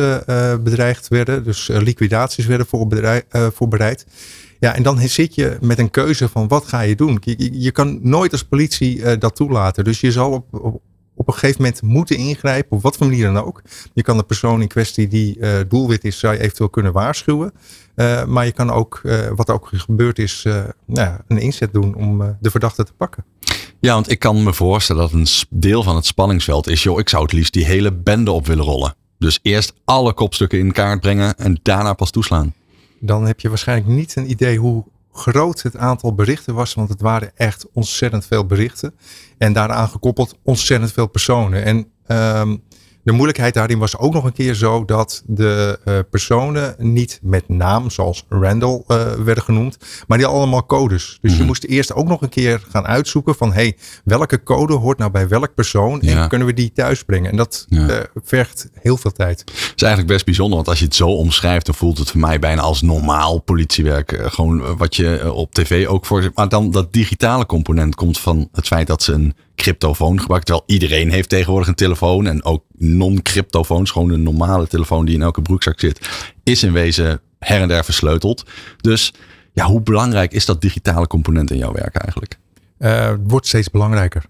bedreigd 0.63 1.07
werden. 1.07 1.43
Dus 1.43 1.67
liquidaties 1.67 2.45
werden 2.45 2.67
voorbereid. 3.53 4.05
Ja, 4.59 4.75
en 4.75 4.83
dan 4.83 4.99
zit 4.99 5.35
je 5.35 5.57
met 5.61 5.79
een 5.79 5.89
keuze 5.89 6.29
van 6.29 6.47
wat 6.47 6.65
ga 6.65 6.81
je 6.81 6.95
doen. 6.95 7.21
Je, 7.51 7.71
kan 7.71 7.99
nooit 8.01 8.31
als 8.31 8.43
politie 8.43 9.17
dat 9.17 9.35
toelaten. 9.35 9.83
Dus 9.83 9.99
je 9.99 10.11
zal 10.11 10.31
op, 10.31 10.81
op 11.15 11.27
een 11.27 11.33
gegeven 11.33 11.61
moment 11.61 11.81
moeten 11.81 12.17
ingrijpen, 12.17 12.77
op 12.77 12.83
wat 12.83 12.97
voor 12.97 13.07
manier 13.07 13.33
dan 13.33 13.43
ook. 13.43 13.61
Je 13.93 14.01
kan 14.01 14.17
de 14.17 14.23
persoon 14.23 14.61
in 14.61 14.67
kwestie 14.67 15.07
die 15.07 15.37
uh, 15.37 15.59
doelwit 15.67 16.03
is, 16.03 16.19
zou 16.19 16.33
je 16.33 16.39
eventueel 16.39 16.69
kunnen 16.69 16.93
waarschuwen. 16.93 17.53
Uh, 17.95 18.25
maar 18.25 18.45
je 18.45 18.51
kan 18.51 18.71
ook, 18.71 19.01
wat 19.35 19.49
ook 19.49 19.69
gebeurd 19.73 20.19
is, 20.19 20.45
nou, 20.85 21.19
een 21.27 21.37
inzet 21.37 21.73
doen 21.73 21.95
om 21.95 22.37
de 22.39 22.51
verdachte 22.51 22.83
te 22.83 22.93
pakken. 22.93 23.25
Ja, 23.79 23.93
want 23.93 24.11
ik 24.11 24.19
kan 24.19 24.43
me 24.43 24.53
voorstellen 24.53 25.01
dat 25.01 25.11
een 25.11 25.27
deel 25.49 25.83
van 25.83 25.95
het 25.95 26.05
spanningsveld 26.05 26.67
is, 26.67 26.83
joh, 26.83 26.99
ik 26.99 27.09
zou 27.09 27.23
het 27.23 27.31
liefst 27.31 27.53
die 27.53 27.65
hele 27.65 27.93
bende 27.93 28.31
op 28.31 28.47
willen 28.47 28.65
rollen. 28.65 28.95
Dus 29.19 29.39
eerst 29.41 29.73
alle 29.85 30.13
kopstukken 30.13 30.59
in 30.59 30.71
kaart 30.71 31.01
brengen 31.01 31.35
en 31.35 31.59
daarna 31.61 31.93
pas 31.93 32.11
toeslaan. 32.11 32.53
Dan 32.99 33.25
heb 33.25 33.39
je 33.39 33.49
waarschijnlijk 33.49 33.89
niet 33.89 34.15
een 34.15 34.29
idee 34.29 34.57
hoe 34.57 34.85
groot 35.11 35.61
het 35.61 35.77
aantal 35.77 36.13
berichten 36.13 36.53
was. 36.53 36.73
Want 36.73 36.89
het 36.89 37.01
waren 37.01 37.31
echt 37.35 37.65
ontzettend 37.73 38.25
veel 38.25 38.45
berichten. 38.45 38.93
En 39.37 39.53
daaraan 39.53 39.89
gekoppeld 39.89 40.37
ontzettend 40.43 40.91
veel 40.91 41.07
personen. 41.07 41.63
En 41.63 41.87
um, 42.41 42.63
de 43.07 43.13
moeilijkheid 43.13 43.53
daarin 43.53 43.79
was 43.79 43.97
ook 43.97 44.13
nog 44.13 44.23
een 44.23 44.33
keer 44.33 44.53
zo 44.53 44.85
dat 44.85 45.23
de 45.25 45.79
uh, 45.85 45.99
personen 46.09 46.75
niet 46.77 47.19
met 47.21 47.49
naam, 47.49 47.89
zoals 47.89 48.25
Randall 48.29 48.83
uh, 48.87 49.13
werden 49.13 49.43
genoemd, 49.43 49.77
maar 50.07 50.17
die 50.17 50.27
allemaal 50.27 50.65
codes. 50.65 51.17
Dus 51.21 51.31
je 51.31 51.37
mhm. 51.37 51.47
moest 51.47 51.63
eerst 51.63 51.93
ook 51.93 52.07
nog 52.07 52.21
een 52.21 52.29
keer 52.29 52.65
gaan 52.69 52.85
uitzoeken 52.85 53.35
van 53.35 53.53
hey, 53.53 53.77
welke 54.03 54.43
code 54.43 54.73
hoort 54.73 54.97
nou 54.97 55.11
bij 55.11 55.27
welk 55.27 55.53
persoon 55.55 56.01
en 56.01 56.27
kunnen 56.27 56.47
we 56.47 56.53
die 56.53 56.71
thuisbrengen. 56.71 57.31
En 57.31 57.37
dat 57.37 57.65
ja. 57.69 57.89
uh, 57.89 57.97
vergt 58.23 58.69
heel 58.73 58.97
veel 58.97 59.11
tijd. 59.11 59.43
Dat 59.45 59.55
is 59.75 59.81
eigenlijk 59.81 60.07
best 60.07 60.25
bijzonder, 60.25 60.55
want 60.55 60.67
als 60.67 60.79
je 60.79 60.85
het 60.85 60.95
zo 60.95 61.07
omschrijft, 61.07 61.65
dan 61.65 61.75
voelt 61.75 61.97
het 61.97 62.11
voor 62.11 62.19
mij 62.19 62.39
bijna 62.39 62.61
als 62.61 62.81
normaal 62.81 63.39
politiewerk. 63.39 64.19
gewoon 64.23 64.77
wat 64.77 64.95
je 64.95 65.33
op 65.33 65.53
tv 65.53 65.87
ook 65.87 66.05
voor. 66.05 66.31
Maar 66.33 66.49
dan 66.49 66.71
dat 66.71 66.93
digitale 66.93 67.45
component 67.45 67.95
komt 67.95 68.19
van 68.19 68.49
het 68.51 68.67
feit 68.67 68.87
dat 68.87 69.03
ze 69.03 69.13
een 69.13 69.35
cryptofoon 69.57 70.19
gebruikt. 70.19 70.45
Terwijl 70.45 70.67
iedereen 70.67 71.11
heeft 71.11 71.29
tegenwoordig 71.29 71.67
een 71.67 71.75
telefoon. 71.75 72.27
En 72.27 72.43
ook 72.43 72.63
non-cryptofoons, 72.77 73.91
gewoon 73.91 74.09
een 74.09 74.23
normale 74.23 74.67
telefoon 74.67 75.05
die 75.05 75.15
in 75.15 75.21
elke 75.21 75.41
broekzak 75.41 75.79
zit, 75.79 76.09
is 76.43 76.63
in 76.63 76.71
wezen 76.71 77.21
her 77.39 77.61
en 77.61 77.67
der 77.67 77.83
versleuteld. 77.83 78.45
Dus 78.81 79.13
ja, 79.53 79.65
hoe 79.65 79.81
belangrijk 79.81 80.31
is 80.31 80.45
dat 80.45 80.61
digitale 80.61 81.07
component 81.07 81.51
in 81.51 81.57
jouw 81.57 81.71
werk 81.71 81.95
eigenlijk? 81.95 82.37
Uh, 82.79 83.07
het 83.07 83.19
wordt 83.23 83.47
steeds 83.47 83.69
belangrijker. 83.69 84.25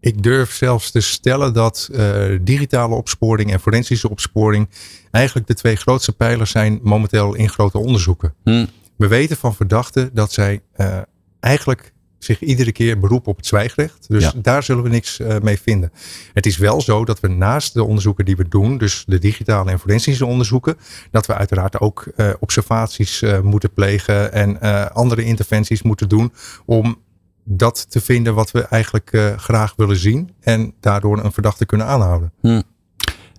Ik 0.00 0.22
durf 0.22 0.52
zelfs 0.52 0.90
te 0.90 1.00
stellen 1.00 1.52
dat 1.52 1.88
uh, 1.92 2.38
digitale 2.40 2.94
opsporing 2.94 3.52
en 3.52 3.60
forensische 3.60 4.10
opsporing 4.10 4.68
eigenlijk 5.10 5.46
de 5.46 5.54
twee 5.54 5.76
grootste 5.76 6.12
pijlers 6.12 6.50
zijn 6.50 6.80
momenteel 6.82 7.34
in 7.34 7.48
grote 7.48 7.78
onderzoeken. 7.78 8.34
Hm. 8.44 8.66
We 8.96 9.08
weten 9.08 9.36
van 9.36 9.54
verdachten 9.54 10.10
dat 10.12 10.32
zij 10.32 10.60
uh, 10.76 10.98
eigenlijk 11.40 11.93
zich 12.24 12.40
iedere 12.40 12.72
keer 12.72 12.98
beroepen 12.98 13.30
op 13.30 13.36
het 13.36 13.46
zwijgrecht. 13.46 14.04
Dus 14.08 14.32
daar 14.36 14.62
zullen 14.62 14.82
we 14.82 14.88
niks 14.88 15.18
uh, 15.18 15.36
mee 15.42 15.60
vinden. 15.60 15.92
Het 16.32 16.46
is 16.46 16.56
wel 16.56 16.80
zo 16.80 17.04
dat 17.04 17.20
we 17.20 17.28
naast 17.28 17.74
de 17.74 17.84
onderzoeken 17.84 18.24
die 18.24 18.36
we 18.36 18.48
doen, 18.48 18.78
dus 18.78 19.04
de 19.06 19.18
digitale 19.18 19.70
en 19.70 19.78
forensische 19.78 20.26
onderzoeken, 20.26 20.76
dat 21.10 21.26
we 21.26 21.34
uiteraard 21.34 21.80
ook 21.80 22.06
uh, 22.16 22.32
observaties 22.40 23.22
uh, 23.22 23.40
moeten 23.40 23.72
plegen 23.72 24.32
en 24.32 24.60
andere 24.92 25.24
interventies 25.24 25.82
moeten 25.82 26.08
doen 26.08 26.32
om 26.66 27.02
dat 27.44 27.90
te 27.90 28.00
vinden 28.00 28.34
wat 28.34 28.50
we 28.50 28.60
eigenlijk 28.62 29.34
graag 29.36 29.74
willen 29.76 29.96
zien 29.96 30.30
en 30.40 30.74
daardoor 30.80 31.24
een 31.24 31.32
verdachte 31.32 31.66
kunnen 31.66 31.86
aanhouden. 31.86 32.32
Hm. 32.40 32.62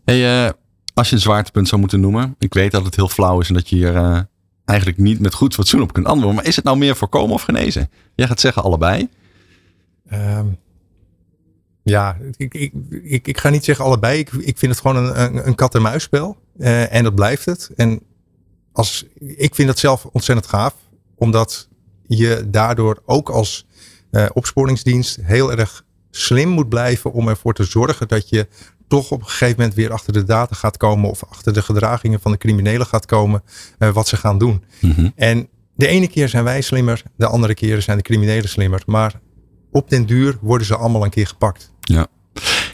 Hey, 0.06 0.54
als 0.94 1.10
je 1.10 1.15
een 1.15 1.22
zwaartepunt 1.22 1.68
zou 1.68 1.82
moeten 1.82 2.00
noemen, 2.00 2.36
ik 2.39 2.54
weet 2.54 2.72
dat 2.72 2.86
het 2.86 2.96
heel 2.96 3.10
flauw 3.10 3.39
is 3.39 3.48
en 3.48 3.54
dat 3.54 3.70
je 3.70 3.75
hier 3.75 4.27
eigenlijk 4.65 5.00
niet 5.00 5.19
met 5.19 5.34
goed 5.34 5.53
fatsoen 5.53 5.81
op 5.81 5.93
kunt 5.93 6.05
antwoorden. 6.05 6.36
Maar 6.36 6.45
is 6.45 6.55
het 6.55 6.65
nou 6.65 6.77
meer 6.77 6.95
voorkomen 6.95 7.34
of 7.34 7.41
genezen? 7.41 7.89
Jij 8.15 8.27
gaat 8.27 8.39
zeggen 8.39 8.63
allebei. 8.63 9.10
Um, 10.13 10.57
ja, 11.84 12.17
ik, 12.38 12.53
ik, 12.53 13.27
ik, 13.27 13.38
ga 13.38 13.50
niet 13.50 13.65
zeggen 13.65 13.86
allebei. 13.86 14.19
Ik, 14.19 14.31
ik 14.31 14.57
vind 14.57 14.72
het 14.72 14.81
gewoon 14.81 15.05
een, 15.05 15.48
een, 15.48 15.55
kat-en-muisspel. 15.55 16.38
Uh, 16.57 16.93
en 16.93 17.03
dat 17.03 17.15
blijft 17.15 17.45
het. 17.45 17.69
En 17.75 18.01
als, 18.72 19.05
ik 19.19 19.55
vind 19.55 19.67
dat 19.67 19.79
zelf 19.79 20.05
ontzettend 20.05 20.48
gaaf. 20.48 20.74
Omdat 21.15 21.67
je 22.07 22.48
daardoor 22.48 23.01
ook 23.05 23.29
als 23.29 23.65
uh, 24.12 24.25
opsporingsdienst 24.34 25.17
heel 25.22 25.51
erg 25.51 25.86
slim 26.12 26.50
moet 26.50 26.69
blijven 26.69 27.12
om 27.12 27.27
ervoor 27.27 27.53
te 27.53 27.63
zorgen 27.63 28.07
dat 28.07 28.29
je 28.29 28.48
toch 28.88 29.12
op 29.12 29.20
een 29.20 29.27
gegeven 29.27 29.56
moment 29.58 29.75
weer 29.75 29.92
achter 29.92 30.13
de 30.13 30.24
data 30.24 30.56
gaat 30.56 30.77
komen 30.77 31.10
of 31.10 31.24
achter 31.30 31.54
de 31.54 31.62
gedragingen 31.62 32.20
van 32.20 32.32
de 32.32 32.38
criminelen 32.38 32.88
gaat 32.88 33.06
komen 33.06 33.44
uh, 33.80 33.89
wat 33.89 34.08
ze 34.08 34.18
gaan 34.18 34.38
doen. 34.38 34.63
Mm 34.82 35.12
En 35.15 35.48
de 35.75 35.88
ene 35.88 36.08
keer 36.08 36.30
zijn 36.30 36.44
wij 36.44 36.62
slimmer, 36.62 37.04
de 37.18 37.27
andere 37.27 37.54
keren 37.54 37.84
zijn 37.84 37.98
de 37.98 38.04
criminelen 38.04 38.50
slimmer. 38.50 38.84
Maar 38.86 39.20
op 39.72 39.89
den 39.89 40.06
duur 40.06 40.38
worden 40.42 40.68
ze 40.68 40.75
allemaal 40.75 41.04
een 41.04 41.10
keer 41.10 41.27
gepakt. 41.27 41.74
Ja. 41.80 42.08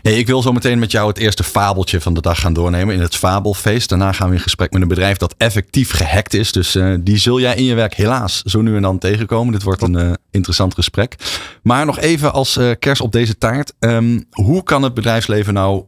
Hey, 0.01 0.17
ik 0.17 0.27
wil 0.27 0.41
zo 0.41 0.51
meteen 0.51 0.79
met 0.79 0.91
jou 0.91 1.07
het 1.07 1.17
eerste 1.17 1.43
fabeltje 1.43 2.01
van 2.01 2.13
de 2.13 2.21
dag 2.21 2.39
gaan 2.39 2.53
doornemen 2.53 2.95
in 2.95 3.01
het 3.01 3.15
Fabelfeest. 3.15 3.89
Daarna 3.89 4.11
gaan 4.11 4.29
we 4.29 4.35
in 4.35 4.41
gesprek 4.41 4.71
met 4.71 4.81
een 4.81 4.87
bedrijf 4.87 5.17
dat 5.17 5.35
effectief 5.37 5.91
gehackt 5.91 6.33
is. 6.33 6.51
Dus 6.51 6.75
uh, 6.75 6.95
die 6.99 7.17
zul 7.17 7.39
jij 7.39 7.55
in 7.55 7.63
je 7.63 7.75
werk 7.75 7.93
helaas 7.93 8.41
zo 8.41 8.61
nu 8.61 8.75
en 8.75 8.81
dan 8.81 8.97
tegenkomen. 8.97 9.53
Dit 9.53 9.63
wordt 9.63 9.81
een 9.81 9.97
uh, 9.97 10.11
interessant 10.31 10.73
gesprek. 10.73 11.15
Maar 11.63 11.85
nog 11.85 11.99
even 11.99 12.33
als 12.33 12.57
uh, 12.57 12.71
kers 12.79 13.01
op 13.01 13.11
deze 13.11 13.37
taart. 13.37 13.73
Um, 13.79 14.25
hoe 14.29 14.63
kan 14.63 14.83
het 14.83 14.93
bedrijfsleven 14.93 15.53
nou 15.53 15.85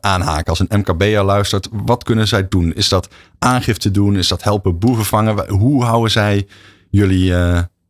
aanhaken? 0.00 0.46
Als 0.46 0.60
een 0.60 0.78
MKB'er 0.78 1.22
luistert, 1.22 1.68
wat 1.72 2.04
kunnen 2.04 2.28
zij 2.28 2.48
doen? 2.48 2.72
Is 2.74 2.88
dat 2.88 3.08
aangifte 3.38 3.90
doen? 3.90 4.16
Is 4.16 4.28
dat 4.28 4.42
helpen 4.42 4.78
boeven 4.78 5.04
vangen? 5.04 5.48
Hoe 5.50 5.84
houden 5.84 6.10
zij 6.10 6.46
jullie 6.90 7.34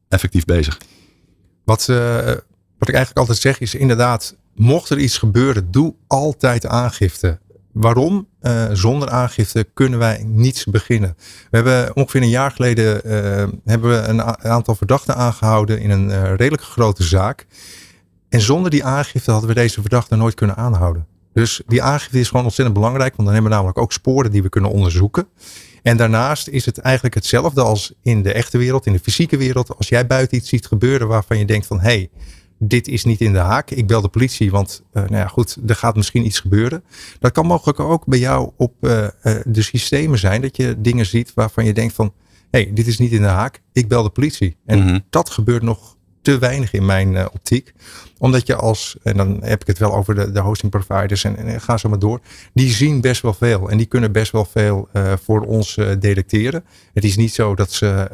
effectief 0.09 0.45
bezig? 0.45 0.79
Wat, 1.65 1.87
wat 2.79 2.89
ik 2.89 2.95
eigenlijk 2.95 3.19
altijd 3.19 3.39
zeg 3.39 3.59
is 3.59 3.75
inderdaad 3.75 4.35
mocht 4.55 4.91
er 4.91 4.99
iets 4.99 5.19
gebeuren, 5.19 5.71
doe 5.71 5.95
altijd 6.07 6.67
aangifte. 6.67 7.39
Waarom? 7.73 8.29
Uh, 8.43 8.65
zonder 8.73 9.09
aangifte 9.09 9.67
kunnen 9.75 9.99
wij 9.99 10.25
niets 10.27 10.65
beginnen. 10.65 11.17
We 11.51 11.57
hebben 11.57 11.97
ongeveer 11.97 12.23
een 12.23 12.29
jaar 12.29 12.51
geleden 12.51 13.01
uh, 13.07 13.13
hebben 13.65 13.91
we 13.91 14.09
een 14.09 14.23
aantal 14.23 14.75
verdachten 14.75 15.15
aangehouden 15.15 15.81
in 15.81 15.91
een 15.91 16.09
uh, 16.09 16.35
redelijk 16.35 16.63
grote 16.63 17.03
zaak. 17.03 17.47
En 18.29 18.41
zonder 18.41 18.71
die 18.71 18.85
aangifte 18.85 19.31
hadden 19.31 19.49
we 19.49 19.55
deze 19.55 19.81
verdachten 19.81 20.19
nooit 20.19 20.35
kunnen 20.35 20.57
aanhouden. 20.57 21.07
Dus 21.33 21.63
die 21.67 21.83
aangifte 21.83 22.19
is 22.19 22.29
gewoon 22.29 22.45
ontzettend 22.45 22.79
belangrijk, 22.79 23.17
want 23.17 23.29
dan 23.29 23.33
hebben 23.33 23.51
we 23.51 23.57
namelijk 23.57 23.79
ook 23.79 23.93
sporen 23.93 24.31
die 24.31 24.43
we 24.43 24.49
kunnen 24.49 24.71
onderzoeken. 24.71 25.27
En 25.83 25.97
daarnaast 25.97 26.49
is 26.49 26.67
het 26.67 26.79
eigenlijk 26.79 27.15
hetzelfde 27.15 27.63
als 27.63 27.95
in 28.03 28.23
de 28.23 28.33
echte 28.33 28.59
wereld, 28.59 28.87
in 28.87 28.93
de 28.93 28.99
fysieke 28.99 29.37
wereld. 29.37 29.77
Als 29.77 29.89
jij 29.89 30.07
buiten 30.07 30.37
iets 30.37 30.49
ziet 30.49 30.67
gebeuren 30.67 31.09
waarvan 31.09 31.39
je 31.39 31.45
denkt 31.45 31.67
van 31.67 31.81
hé, 31.81 31.87
hey, 31.87 32.11
dit 32.69 32.89
is 32.89 33.05
niet 33.05 33.21
in 33.21 33.33
de 33.33 33.39
haak. 33.39 33.71
Ik 33.71 33.87
bel 33.87 34.01
de 34.01 34.09
politie, 34.09 34.51
want 34.51 34.83
uh, 34.93 35.03
nou 35.03 35.17
ja, 35.17 35.27
goed, 35.27 35.57
er 35.67 35.75
gaat 35.75 35.97
misschien 35.97 36.27
iets 36.27 36.41
gebeuren. 36.41 36.85
Dat 37.19 37.33
kan 37.33 37.47
mogelijk 37.47 37.81
ook 37.81 38.07
bij 38.07 38.19
jou 38.19 38.51
op 38.57 38.75
uh, 38.81 39.03
uh, 39.03 39.09
de 39.45 39.63
systemen 39.63 40.19
zijn. 40.19 40.41
Dat 40.41 40.57
je 40.57 40.75
dingen 40.79 41.07
ziet 41.07 41.35
waarvan 41.35 41.65
je 41.65 41.73
denkt 41.73 41.95
van, 41.95 42.13
hé, 42.51 42.63
hey, 42.63 42.73
dit 42.73 42.87
is 42.87 42.99
niet 42.99 43.13
in 43.13 43.23
de 43.23 43.29
haak. 43.29 43.63
Ik 43.73 43.89
bel 43.89 44.03
de 44.03 44.11
politie. 44.11 44.57
En 44.67 44.79
mm 44.79 44.87
-hmm. 44.87 45.05
dat 45.11 45.31
gebeurt 45.31 45.63
nog 45.63 45.94
te 46.25 46.39
weinig 46.39 46.73
in 46.73 46.85
mijn 46.85 47.13
uh, 47.13 47.25
optiek. 47.33 47.73
Omdat 48.19 48.47
je 48.47 48.55
als, 48.55 48.97
en 49.03 49.17
dan 49.17 49.39
heb 49.43 49.61
ik 49.61 49.67
het 49.67 49.79
wel 49.79 49.95
over 49.95 50.15
de, 50.15 50.31
de 50.31 50.41
hosting 50.41 50.71
providers 50.71 51.25
en, 51.25 51.37
en 51.37 51.61
ga 51.61 51.77
zo 51.77 51.89
maar 51.89 51.99
door. 51.99 52.21
Die 52.53 52.71
zien 52.71 53.01
best 53.01 53.23
wel 53.23 53.35
veel 53.35 53.71
en 53.71 53.77
die 53.77 53.87
kunnen 53.87 54.13
best 54.13 54.33
wel 54.33 54.45
veel 54.45 54.89
uh, 54.93 55.13
voor 55.25 55.41
ons 55.41 55.77
uh, 55.77 55.91
detecteren. 55.99 56.65
Het 56.93 57.05
is 57.05 57.17
niet 57.17 57.35
zo 57.35 57.55
dat 57.55 57.73
ze 57.73 58.09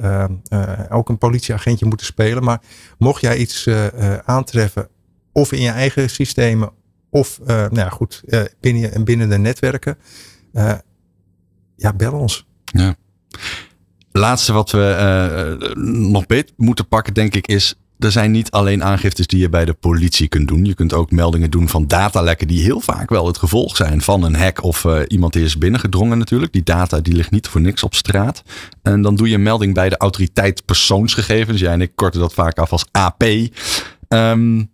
ook 0.90 1.08
een 1.08 1.18
politieagentje 1.18 1.86
moeten 1.86 2.06
spelen. 2.06 2.44
Maar 2.44 2.60
mocht 2.98 3.20
jij 3.20 3.36
iets 3.36 3.68
aantreffen, 4.24 4.88
of 5.32 5.52
in 5.52 5.60
je 5.60 5.70
eigen 5.70 6.10
systemen, 6.10 6.70
of 7.10 7.40
nou 7.46 7.74
ja, 7.74 7.88
goed, 7.88 8.22
binnen, 8.60 9.04
binnen 9.04 9.28
de 9.28 9.38
netwerken. 9.38 9.98
ja, 11.76 11.92
bel 11.96 12.12
ons. 12.12 12.46
Ja. 12.64 12.96
Laatste 14.12 14.52
wat 14.52 14.70
we 14.70 15.74
nog 16.08 16.26
beter 16.26 16.54
moeten 16.56 16.88
pakken, 16.88 17.14
denk 17.14 17.34
ik, 17.34 17.46
is 17.46 17.74
er 18.00 18.12
zijn 18.12 18.30
niet 18.30 18.50
alleen 18.50 18.84
aangiftes 18.84 19.26
die 19.26 19.40
je 19.40 19.48
bij 19.48 19.64
de 19.64 19.72
politie 19.72 20.28
kunt 20.28 20.48
doen. 20.48 20.64
Je 20.64 20.74
kunt 20.74 20.92
ook 20.92 21.10
meldingen 21.10 21.50
doen 21.50 21.68
van 21.68 21.86
datalekken 21.86 22.48
die 22.48 22.62
heel 22.62 22.80
vaak 22.80 23.08
wel 23.08 23.26
het 23.26 23.38
gevolg 23.38 23.76
zijn 23.76 24.02
van 24.02 24.22
een 24.22 24.36
hack 24.36 24.62
of 24.62 24.84
uh, 24.84 25.00
iemand 25.06 25.32
die 25.32 25.44
is 25.44 25.58
binnengedrongen 25.58 26.18
natuurlijk. 26.18 26.52
Die 26.52 26.62
data 26.62 27.00
die 27.00 27.14
ligt 27.14 27.30
niet 27.30 27.48
voor 27.48 27.60
niks 27.60 27.82
op 27.82 27.94
straat. 27.94 28.42
En 28.82 29.02
dan 29.02 29.16
doe 29.16 29.28
je 29.28 29.34
een 29.34 29.42
melding 29.42 29.74
bij 29.74 29.88
de 29.88 29.96
autoriteit 29.96 30.64
persoonsgegevens. 30.64 31.60
Jij 31.60 31.72
en 31.72 31.80
ik 31.80 31.92
korten 31.94 32.20
dat 32.20 32.34
vaak 32.34 32.58
af 32.58 32.72
als 32.72 32.84
AP. 32.90 33.22
Ehm, 34.08 34.64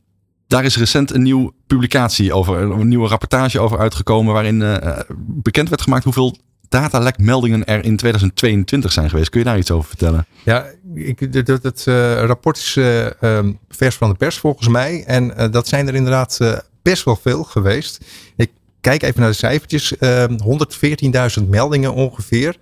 daar 0.47 0.65
is 0.65 0.77
recent 0.77 1.15
een 1.15 1.23
nieuwe 1.23 1.53
publicatie 1.67 2.33
over, 2.33 2.59
een 2.59 2.89
nieuwe 2.89 3.09
rapportage 3.09 3.61
over 3.61 3.79
uitgekomen 3.79 4.33
waarin 4.33 4.61
uh, 4.61 4.99
bekend 5.19 5.69
werd 5.69 5.83
gemaakt 5.83 6.05
hoeveel 6.05 6.37
datalekmeldingen 6.69 7.65
er 7.65 7.85
in 7.85 7.97
2022 7.97 8.93
zijn 8.93 9.11
geweest. 9.11 9.31
Kun 9.31 9.41
je 9.41 9.47
daar 9.47 9.59
iets 9.59 9.71
over 9.71 9.89
vertellen? 9.89 10.27
Ja, 10.45 10.67
ik, 10.97 11.47
dat, 11.47 11.63
het 11.63 11.85
rapport 12.27 12.57
is 12.57 12.77
ehm, 12.77 13.53
vers 13.69 13.97
van 13.97 14.11
de 14.11 14.17
pers 14.17 14.39
volgens 14.39 14.69
mij. 14.69 15.05
En 15.07 15.51
dat 15.51 15.69
zijn 15.69 15.89
er 15.89 15.95
inderdaad 15.95 16.39
best 16.83 17.05
wel 17.05 17.17
veel 17.17 17.45
geweest. 17.45 18.05
Ik 18.37 18.51
kijk 18.81 19.03
even 19.03 19.21
naar 19.21 19.31
de 19.31 19.37
cijfertjes. 19.37 19.95
114.000 19.95 20.01
ehm, 20.01 21.49
meldingen 21.49 21.95
ongeveer. 21.95 22.57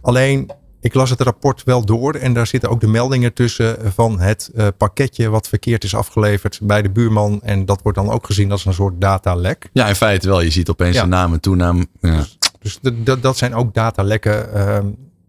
Alleen 0.00 0.50
ik 0.80 0.94
las 0.94 1.10
het 1.10 1.20
rapport 1.20 1.64
wel 1.64 1.84
door 1.84 2.14
en 2.14 2.32
daar 2.32 2.46
zitten 2.46 2.70
ook 2.70 2.80
de 2.80 2.86
meldingen 2.86 3.32
tussen 3.32 3.92
van 3.92 4.20
het 4.20 4.50
uh, 4.54 4.66
pakketje 4.76 5.28
wat 5.28 5.48
verkeerd 5.48 5.84
is 5.84 5.94
afgeleverd 5.94 6.58
bij 6.62 6.82
de 6.82 6.90
buurman. 6.90 7.42
En 7.42 7.64
dat 7.64 7.82
wordt 7.82 7.98
dan 7.98 8.10
ook 8.10 8.26
gezien 8.26 8.52
als 8.52 8.64
een 8.64 8.74
soort 8.74 9.00
datalek. 9.00 9.70
Ja, 9.72 9.88
in 9.88 9.94
feite 9.94 10.28
wel. 10.28 10.40
Je 10.40 10.50
ziet 10.50 10.68
opeens 10.68 10.96
ja. 10.96 11.02
de 11.02 11.08
naam 11.08 11.32
en 11.32 11.40
toename. 11.40 11.86
Ja. 12.00 12.24
Dus, 12.60 12.78
dus 12.82 13.20
dat 13.20 13.36
zijn 13.36 13.54
ook 13.54 13.74
datalekken. 13.74 14.48
Uh, 14.54 14.78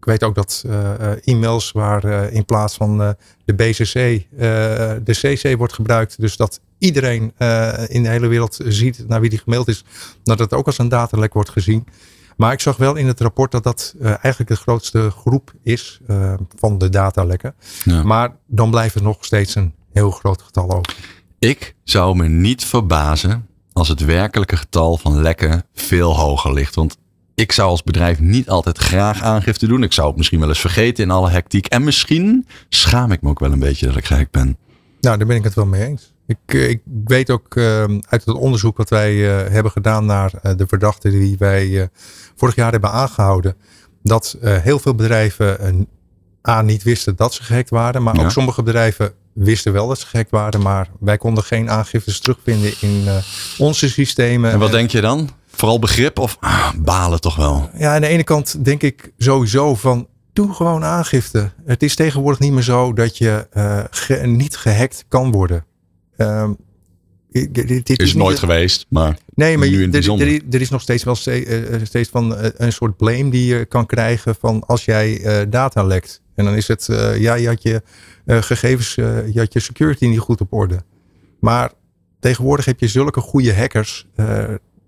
ik 0.00 0.06
weet 0.06 0.24
ook 0.24 0.34
dat 0.34 0.64
uh, 0.66 0.92
e-mails 1.24 1.72
waar 1.72 2.04
in 2.32 2.44
plaats 2.44 2.76
van 2.76 2.98
de 3.44 3.54
BCC 3.54 3.92
de 5.04 5.38
CC 5.42 5.56
wordt 5.56 5.72
gebruikt. 5.72 6.20
Dus 6.20 6.36
dat 6.36 6.60
iedereen 6.78 7.22
in 7.86 8.02
de 8.02 8.08
hele 8.08 8.26
wereld 8.26 8.58
ziet 8.64 9.04
naar 9.08 9.20
wie 9.20 9.30
die 9.30 9.38
gemaild 9.38 9.68
is. 9.68 9.84
Dat 10.22 10.38
het 10.38 10.52
ook 10.52 10.66
als 10.66 10.78
een 10.78 10.88
datalek 10.88 11.32
wordt 11.32 11.50
gezien. 11.50 11.86
Maar 12.40 12.52
ik 12.52 12.60
zag 12.60 12.76
wel 12.76 12.96
in 12.96 13.06
het 13.06 13.20
rapport 13.20 13.50
dat 13.50 13.62
dat 13.62 13.94
uh, 14.00 14.06
eigenlijk 14.06 14.48
de 14.48 14.56
grootste 14.56 15.10
groep 15.10 15.52
is 15.62 16.00
uh, 16.06 16.34
van 16.56 16.78
de 16.78 16.88
datalekken. 16.88 17.54
Ja. 17.84 18.02
Maar 18.02 18.36
dan 18.46 18.70
blijft 18.70 18.94
het 18.94 19.02
nog 19.02 19.24
steeds 19.24 19.54
een 19.54 19.74
heel 19.92 20.10
groot 20.10 20.42
getal 20.42 20.70
over. 20.70 20.96
Ik 21.38 21.74
zou 21.84 22.16
me 22.16 22.28
niet 22.28 22.64
verbazen 22.64 23.46
als 23.72 23.88
het 23.88 24.04
werkelijke 24.04 24.56
getal 24.56 24.96
van 24.96 25.20
lekken 25.20 25.64
veel 25.74 26.16
hoger 26.16 26.52
ligt. 26.52 26.74
Want 26.74 26.96
ik 27.40 27.52
zou 27.52 27.68
als 27.68 27.82
bedrijf 27.82 28.20
niet 28.20 28.48
altijd 28.48 28.78
graag 28.78 29.22
aangifte 29.22 29.66
doen. 29.66 29.82
Ik 29.82 29.92
zou 29.92 30.08
het 30.08 30.16
misschien 30.16 30.40
wel 30.40 30.48
eens 30.48 30.60
vergeten 30.60 31.04
in 31.04 31.10
alle 31.10 31.30
hectiek. 31.30 31.66
En 31.66 31.84
misschien 31.84 32.46
schaam 32.68 33.12
ik 33.12 33.22
me 33.22 33.28
ook 33.28 33.38
wel 33.38 33.52
een 33.52 33.58
beetje 33.58 33.86
dat 33.86 33.96
ik 33.96 34.04
gek 34.04 34.30
ben. 34.30 34.58
Nou, 35.00 35.18
daar 35.18 35.26
ben 35.26 35.36
ik 35.36 35.44
het 35.44 35.54
wel 35.54 35.66
mee 35.66 35.84
eens. 35.84 36.12
Ik, 36.26 36.38
eh, 36.46 36.68
ik 36.68 36.80
weet 37.04 37.30
ook 37.30 37.54
uh, 37.54 37.64
uit 37.84 38.24
het 38.24 38.34
onderzoek 38.34 38.76
wat 38.76 38.90
wij 38.90 39.14
uh, 39.14 39.52
hebben 39.52 39.72
gedaan 39.72 40.06
naar 40.06 40.32
uh, 40.42 40.52
de 40.56 40.66
verdachten 40.66 41.10
die 41.10 41.36
wij 41.38 41.88
vorig 42.36 42.54
jaar 42.54 42.72
hebben 42.72 42.90
aangehouden. 42.90 43.56
Dat 44.02 44.36
heel 44.40 44.78
veel 44.78 44.94
bedrijven 44.94 45.88
A 46.48 46.62
niet 46.62 46.82
wisten 46.82 47.16
dat 47.16 47.34
ze 47.34 47.42
gehackt 47.42 47.70
waren. 47.70 48.02
Maar 48.02 48.20
ook 48.20 48.30
sommige 48.30 48.62
bedrijven 48.62 49.12
wisten 49.32 49.72
wel 49.72 49.88
dat 49.88 49.98
ze 49.98 50.06
gehackt 50.06 50.30
waren. 50.30 50.62
Maar 50.62 50.88
wij 51.00 51.16
konden 51.16 51.44
geen 51.44 51.70
aangiftes 51.70 52.20
terugvinden 52.20 52.72
in 52.80 53.04
onze 53.58 53.88
systemen. 53.88 54.50
En 54.50 54.58
wat 54.58 54.70
denk 54.70 54.90
je 54.90 55.00
dan? 55.00 55.30
Vooral 55.60 55.78
begrip 55.78 56.18
of 56.18 56.36
ah, 56.40 56.72
balen 56.78 57.20
toch 57.20 57.36
wel? 57.36 57.70
Ja, 57.78 57.94
aan 57.94 58.00
de 58.00 58.06
ene 58.06 58.24
kant 58.24 58.64
denk 58.64 58.82
ik 58.82 59.12
sowieso 59.18 59.74
van 59.74 60.08
doe 60.32 60.54
gewoon 60.54 60.84
aangifte. 60.84 61.50
Het 61.64 61.82
is 61.82 61.94
tegenwoordig 61.94 62.40
niet 62.40 62.52
meer 62.52 62.62
zo 62.62 62.92
dat 62.92 63.18
je 63.18 63.46
niet 64.24 64.56
gehackt 64.56 65.04
kan 65.08 65.30
worden. 65.30 65.64
Um, 66.16 66.56
dit, 67.30 68.00
is, 68.00 68.14
nooit 68.14 68.38
geweest, 68.38 68.86
maar. 68.88 69.18
Nee, 69.34 69.58
maar 69.58 69.68
nu 69.68 69.90
er, 69.90 70.42
er, 70.50 70.60
is 70.60 70.70
nog 70.70 70.80
steeds 70.80 71.04
wel 71.04 71.16
eh, 71.24 71.74
eh, 71.74 71.80
steeds 71.84 72.08
van 72.08 72.36
eh, 72.36 72.50
een 72.56 72.72
soort 72.72 72.96
blame 72.96 73.30
die 73.30 73.46
je 73.46 73.64
kan 73.64 73.86
krijgen 73.86 74.34
van 74.34 74.66
als 74.66 74.84
jij 74.84 75.20
data 75.48 75.82
lekt. 75.82 76.22
En 76.34 76.44
dan 76.44 76.54
is 76.54 76.68
het, 76.68 76.86
ja, 77.18 77.34
je 77.34 77.46
had 77.46 77.62
je 77.62 77.82
gegevens, 78.26 78.94
je 78.94 79.32
had 79.34 79.52
je 79.52 79.60
security 79.60 80.06
niet 80.06 80.18
goed 80.18 80.40
op 80.40 80.52
orde. 80.52 80.82
Maar 81.40 81.72
tegenwoordig 82.20 82.64
heb 82.64 82.80
je 82.80 82.88
zulke 82.88 83.20
goede 83.20 83.54
hackers, 83.54 84.06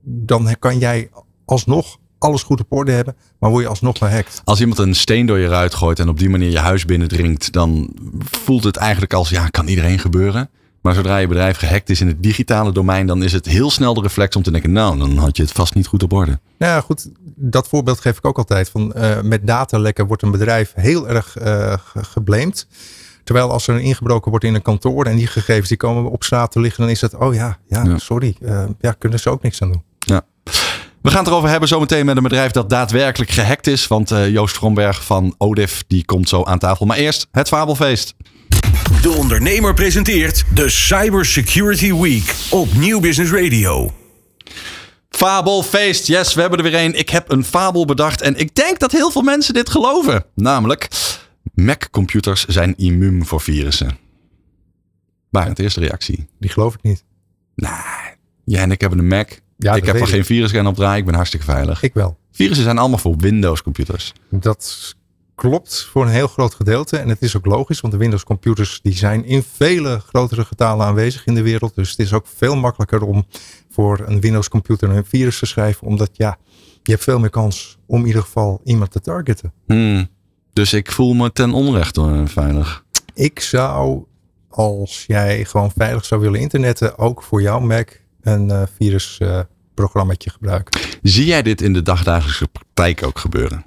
dan 0.02 0.56
kan 0.58 0.78
jij 0.78 1.10
alsnog 1.44 1.98
alles 2.18 2.42
goed 2.42 2.60
op 2.60 2.72
orde 2.72 2.92
hebben, 2.92 3.16
maar 3.38 3.50
word 3.50 3.62
je 3.62 3.68
alsnog 3.68 3.98
gehackt. 3.98 4.40
Als 4.44 4.60
iemand 4.60 4.78
een 4.78 4.94
steen 4.94 5.26
door 5.26 5.38
je 5.38 5.48
ruit 5.48 5.74
gooit 5.74 5.98
en 5.98 6.08
op 6.08 6.18
die 6.18 6.28
manier 6.28 6.50
je 6.50 6.58
huis 6.58 6.84
binnendringt, 6.84 7.52
dan 7.52 7.90
voelt 8.20 8.64
het 8.64 8.76
eigenlijk 8.76 9.12
als, 9.12 9.28
ja, 9.28 9.48
kan 9.48 9.66
iedereen 9.66 9.98
gebeuren. 9.98 10.50
Maar 10.82 10.94
zodra 10.94 11.16
je 11.16 11.26
bedrijf 11.26 11.56
gehackt 11.56 11.90
is 11.90 12.00
in 12.00 12.06
het 12.06 12.22
digitale 12.22 12.72
domein, 12.72 13.06
dan 13.06 13.22
is 13.22 13.32
het 13.32 13.46
heel 13.46 13.70
snel 13.70 13.94
de 13.94 14.00
reflex 14.00 14.36
om 14.36 14.42
te 14.42 14.50
denken, 14.50 14.72
nou, 14.72 14.98
dan 14.98 15.16
had 15.16 15.36
je 15.36 15.42
het 15.42 15.52
vast 15.52 15.74
niet 15.74 15.86
goed 15.86 16.02
op 16.02 16.12
orde. 16.12 16.38
Nou 16.58 16.72
ja, 16.72 16.80
goed. 16.80 17.10
Dat 17.36 17.68
voorbeeld 17.68 18.00
geef 18.00 18.16
ik 18.16 18.26
ook 18.26 18.38
altijd. 18.38 18.70
Van, 18.70 18.92
uh, 18.96 19.20
met 19.20 19.46
datalekken 19.46 20.06
wordt 20.06 20.22
een 20.22 20.30
bedrijf 20.30 20.72
heel 20.76 21.08
erg 21.08 21.36
uh, 21.42 21.74
geblamed. 21.94 22.66
Terwijl 23.24 23.50
als 23.50 23.66
er 23.66 23.80
ingebroken 23.80 24.30
wordt 24.30 24.44
in 24.44 24.54
een 24.54 24.62
kantoor 24.62 25.04
en 25.04 25.16
die 25.16 25.26
gegevens 25.26 25.68
die 25.68 25.76
komen 25.76 26.10
op 26.10 26.22
straat 26.22 26.52
te 26.52 26.60
liggen, 26.60 26.82
dan 26.82 26.90
is 26.90 27.00
het, 27.00 27.14
oh 27.14 27.34
ja, 27.34 27.58
ja, 27.66 27.98
sorry. 27.98 28.36
Uh, 28.40 28.64
ja, 28.80 28.92
kunnen 28.92 29.20
ze 29.20 29.30
ook 29.30 29.42
niks 29.42 29.62
aan 29.62 29.72
doen. 29.72 29.82
We 31.02 31.10
gaan 31.10 31.18
het 31.18 31.28
erover 31.28 31.48
hebben 31.48 31.68
zometeen 31.68 32.06
met 32.06 32.16
een 32.16 32.22
bedrijf 32.22 32.50
dat 32.50 32.70
daadwerkelijk 32.70 33.30
gehackt 33.30 33.66
is. 33.66 33.86
Want 33.86 34.08
Joost 34.08 34.54
Vromberg 34.54 35.04
van 35.04 35.34
ODIF 35.38 35.84
die 35.86 36.04
komt 36.04 36.28
zo 36.28 36.44
aan 36.44 36.58
tafel. 36.58 36.86
Maar 36.86 36.96
eerst 36.96 37.26
het 37.30 37.48
Fabelfeest. 37.48 38.14
De 39.02 39.10
ondernemer 39.10 39.74
presenteert 39.74 40.44
de 40.54 40.68
Cybersecurity 40.68 41.94
Week 41.94 42.34
op 42.50 42.74
Nieuw 42.74 43.00
Business 43.00 43.32
Radio. 43.32 43.92
Fabelfeest, 45.08 46.06
yes, 46.06 46.34
we 46.34 46.40
hebben 46.40 46.58
er 46.58 46.70
weer 46.70 46.84
een. 46.84 46.98
Ik 46.98 47.08
heb 47.08 47.30
een 47.30 47.44
fabel 47.44 47.84
bedacht 47.84 48.20
en 48.20 48.36
ik 48.36 48.54
denk 48.54 48.78
dat 48.78 48.92
heel 48.92 49.10
veel 49.10 49.22
mensen 49.22 49.54
dit 49.54 49.70
geloven. 49.70 50.24
Namelijk, 50.34 50.88
Mac-computers 51.54 52.44
zijn 52.44 52.76
immuun 52.76 53.26
voor 53.26 53.40
virussen. 53.40 53.98
Maar 55.30 55.46
het 55.46 55.58
eerste 55.58 55.80
reactie? 55.80 56.28
Die 56.40 56.50
geloof 56.50 56.74
ik 56.74 56.82
niet. 56.82 57.04
Nee, 57.54 57.70
jij 58.44 58.62
en 58.62 58.70
ik 58.70 58.80
hebben 58.80 58.98
een 58.98 59.06
Mac. 59.08 59.30
Ja, 59.62 59.74
ik 59.74 59.84
heb 59.84 60.00
er 60.00 60.06
geen 60.06 60.24
virusscan 60.24 60.66
op 60.66 60.74
draaien, 60.74 60.98
ik 60.98 61.04
ben 61.04 61.14
hartstikke 61.14 61.46
veilig. 61.46 61.82
Ik 61.82 61.94
wel. 61.94 62.18
Virussen 62.32 62.64
zijn 62.64 62.78
allemaal 62.78 62.98
voor 62.98 63.16
Windows-computers. 63.16 64.12
Dat 64.30 64.94
klopt 65.34 65.88
voor 65.90 66.04
een 66.04 66.10
heel 66.10 66.28
groot 66.28 66.54
gedeelte. 66.54 66.96
En 66.96 67.08
het 67.08 67.22
is 67.22 67.36
ook 67.36 67.46
logisch, 67.46 67.80
want 67.80 67.92
de 67.92 67.98
Windows 67.98 68.24
computers 68.24 68.80
die 68.82 68.94
zijn 68.94 69.24
in 69.24 69.42
vele 69.42 69.98
grotere 69.98 70.44
getalen 70.44 70.86
aanwezig 70.86 71.26
in 71.26 71.34
de 71.34 71.42
wereld. 71.42 71.74
Dus 71.74 71.90
het 71.90 71.98
is 71.98 72.12
ook 72.12 72.26
veel 72.34 72.56
makkelijker 72.56 73.02
om 73.02 73.26
voor 73.70 74.04
een 74.06 74.20
Windows 74.20 74.48
computer 74.48 74.90
een 74.90 75.04
virus 75.04 75.38
te 75.38 75.46
schrijven. 75.46 75.86
Omdat 75.86 76.10
ja, 76.12 76.38
je 76.82 76.90
hebt 76.92 77.04
veel 77.04 77.18
meer 77.18 77.30
kans 77.30 77.78
om 77.86 78.00
in 78.00 78.06
ieder 78.06 78.22
geval 78.22 78.60
iemand 78.64 78.90
te 78.90 79.00
targeten. 79.00 79.52
Hmm. 79.66 80.08
Dus 80.52 80.72
ik 80.72 80.92
voel 80.92 81.12
me 81.12 81.32
ten 81.32 81.52
onrechte 81.52 82.22
veilig. 82.26 82.84
Ik 83.14 83.40
zou, 83.40 84.04
als 84.48 85.04
jij 85.06 85.44
gewoon 85.44 85.72
veilig 85.76 86.04
zou 86.04 86.20
willen 86.20 86.40
internetten, 86.40 86.98
ook 86.98 87.22
voor 87.22 87.42
jouw 87.42 87.60
Mac 87.60 88.00
een 88.22 88.48
uh, 88.48 88.62
virusprogrammaatje 88.76 89.48
uh, 89.48 89.51
gebruiken. 90.30 90.80
Zie 91.02 91.26
jij 91.26 91.42
dit 91.42 91.60
in 91.60 91.72
de 91.72 91.82
dagdagelijkse 91.82 92.48
praktijk 92.48 93.06
ook 93.06 93.18
gebeuren? 93.18 93.64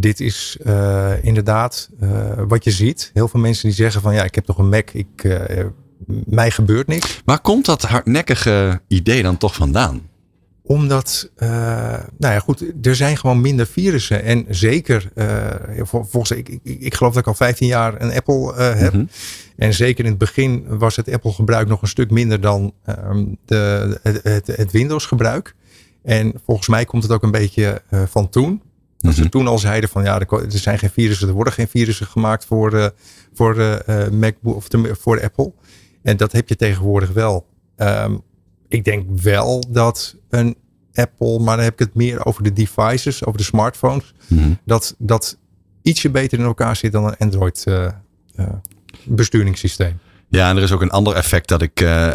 dit 0.00 0.20
is 0.20 0.56
uh, 0.66 1.24
inderdaad 1.24 1.90
uh, 2.02 2.10
wat 2.48 2.64
je 2.64 2.70
ziet. 2.70 3.10
Heel 3.14 3.28
veel 3.28 3.40
mensen 3.40 3.68
die 3.68 3.76
zeggen 3.76 4.00
van 4.00 4.14
ja, 4.14 4.24
ik 4.24 4.34
heb 4.34 4.44
toch 4.44 4.58
een 4.58 4.68
Mac, 4.68 4.90
ik, 4.90 5.24
uh, 5.24 5.64
mij 6.26 6.50
gebeurt 6.50 6.86
niks. 6.86 7.20
Waar 7.24 7.40
komt 7.40 7.64
dat 7.64 7.82
hardnekkige 7.82 8.80
idee 8.88 9.22
dan 9.22 9.36
toch 9.36 9.54
vandaan? 9.54 10.08
Omdat, 10.70 11.30
nou 11.38 12.08
ja 12.18 12.38
goed, 12.38 12.64
er 12.82 12.96
zijn 12.96 13.16
gewoon 13.16 13.40
minder 13.40 13.66
virussen. 13.66 14.22
En 14.22 14.46
zeker, 14.48 15.10
volgens 15.84 16.30
ik, 16.30 16.48
ik, 16.48 16.60
ik, 16.62 16.94
geloof 16.94 17.12
dat 17.12 17.22
ik 17.22 17.28
al 17.28 17.34
15 17.34 17.66
jaar 17.66 18.00
een 18.00 18.12
Apple 18.12 18.54
heb. 18.54 18.92
Mm 18.92 18.98
-hmm. 18.98 19.08
En 19.56 19.74
zeker 19.74 20.04
in 20.04 20.10
het 20.10 20.18
begin 20.18 20.64
was 20.78 20.96
het 20.96 21.12
Apple 21.12 21.32
gebruik 21.32 21.68
nog 21.68 21.82
een 21.82 21.88
stuk 21.88 22.10
minder 22.10 22.40
dan 22.40 22.72
ehm, 22.84 23.24
de, 23.44 23.98
het, 24.02 24.20
het, 24.22 24.46
het 24.46 24.70
Windows 24.70 25.06
gebruik. 25.06 25.54
En 26.02 26.32
volgens 26.44 26.68
mij 26.68 26.84
komt 26.84 27.02
het 27.02 27.12
ook 27.12 27.22
een 27.22 27.30
beetje 27.30 27.82
van 28.08 28.28
toen. 28.28 28.62
Dat 28.98 29.14
ze 29.14 29.20
mhm. 29.20 29.30
toen 29.30 29.46
al 29.46 29.58
zeiden 29.58 29.90
van 29.90 30.04
ja, 30.04 30.20
er 30.20 30.44
zijn 30.48 30.78
geen 30.78 30.90
virussen, 30.90 31.28
er 31.28 31.34
worden 31.34 31.52
geen 31.52 31.68
virussen 31.68 32.06
gemaakt 32.06 32.44
voor, 32.44 32.74
uh, 32.74 32.86
voor 33.34 33.56
uh, 33.56 34.08
MacBook 34.08 34.56
of 34.56 34.66
voor 34.98 35.22
Apple. 35.22 35.52
En 36.02 36.16
dat 36.16 36.32
heb 36.32 36.48
je 36.48 36.56
tegenwoordig 36.56 37.12
wel. 37.12 37.46
Um, 37.76 38.22
ik 38.70 38.84
denk 38.84 39.20
wel 39.20 39.64
dat 39.68 40.16
een 40.28 40.56
Apple, 40.94 41.38
maar 41.38 41.56
dan 41.56 41.64
heb 41.64 41.72
ik 41.72 41.78
het 41.78 41.94
meer 41.94 42.26
over 42.26 42.42
de 42.42 42.52
devices, 42.52 43.24
over 43.24 43.38
de 43.38 43.44
smartphones, 43.44 44.14
mm 44.26 44.58
dat 44.64 44.94
dat 44.98 45.38
ietsje 45.82 46.10
beter 46.10 46.38
in 46.38 46.44
elkaar 46.44 46.76
zit 46.76 46.92
dan 46.92 47.04
een 47.04 47.16
Android 47.18 47.64
uh, 47.68 47.88
besturingssysteem. 49.04 49.98
Ja, 50.28 50.50
en 50.50 50.56
er 50.56 50.62
is 50.62 50.72
ook 50.72 50.82
een 50.82 50.90
ander 50.90 51.14
effect 51.14 51.48
dat 51.48 51.62
ik 51.62 51.80
uh, 51.80 52.10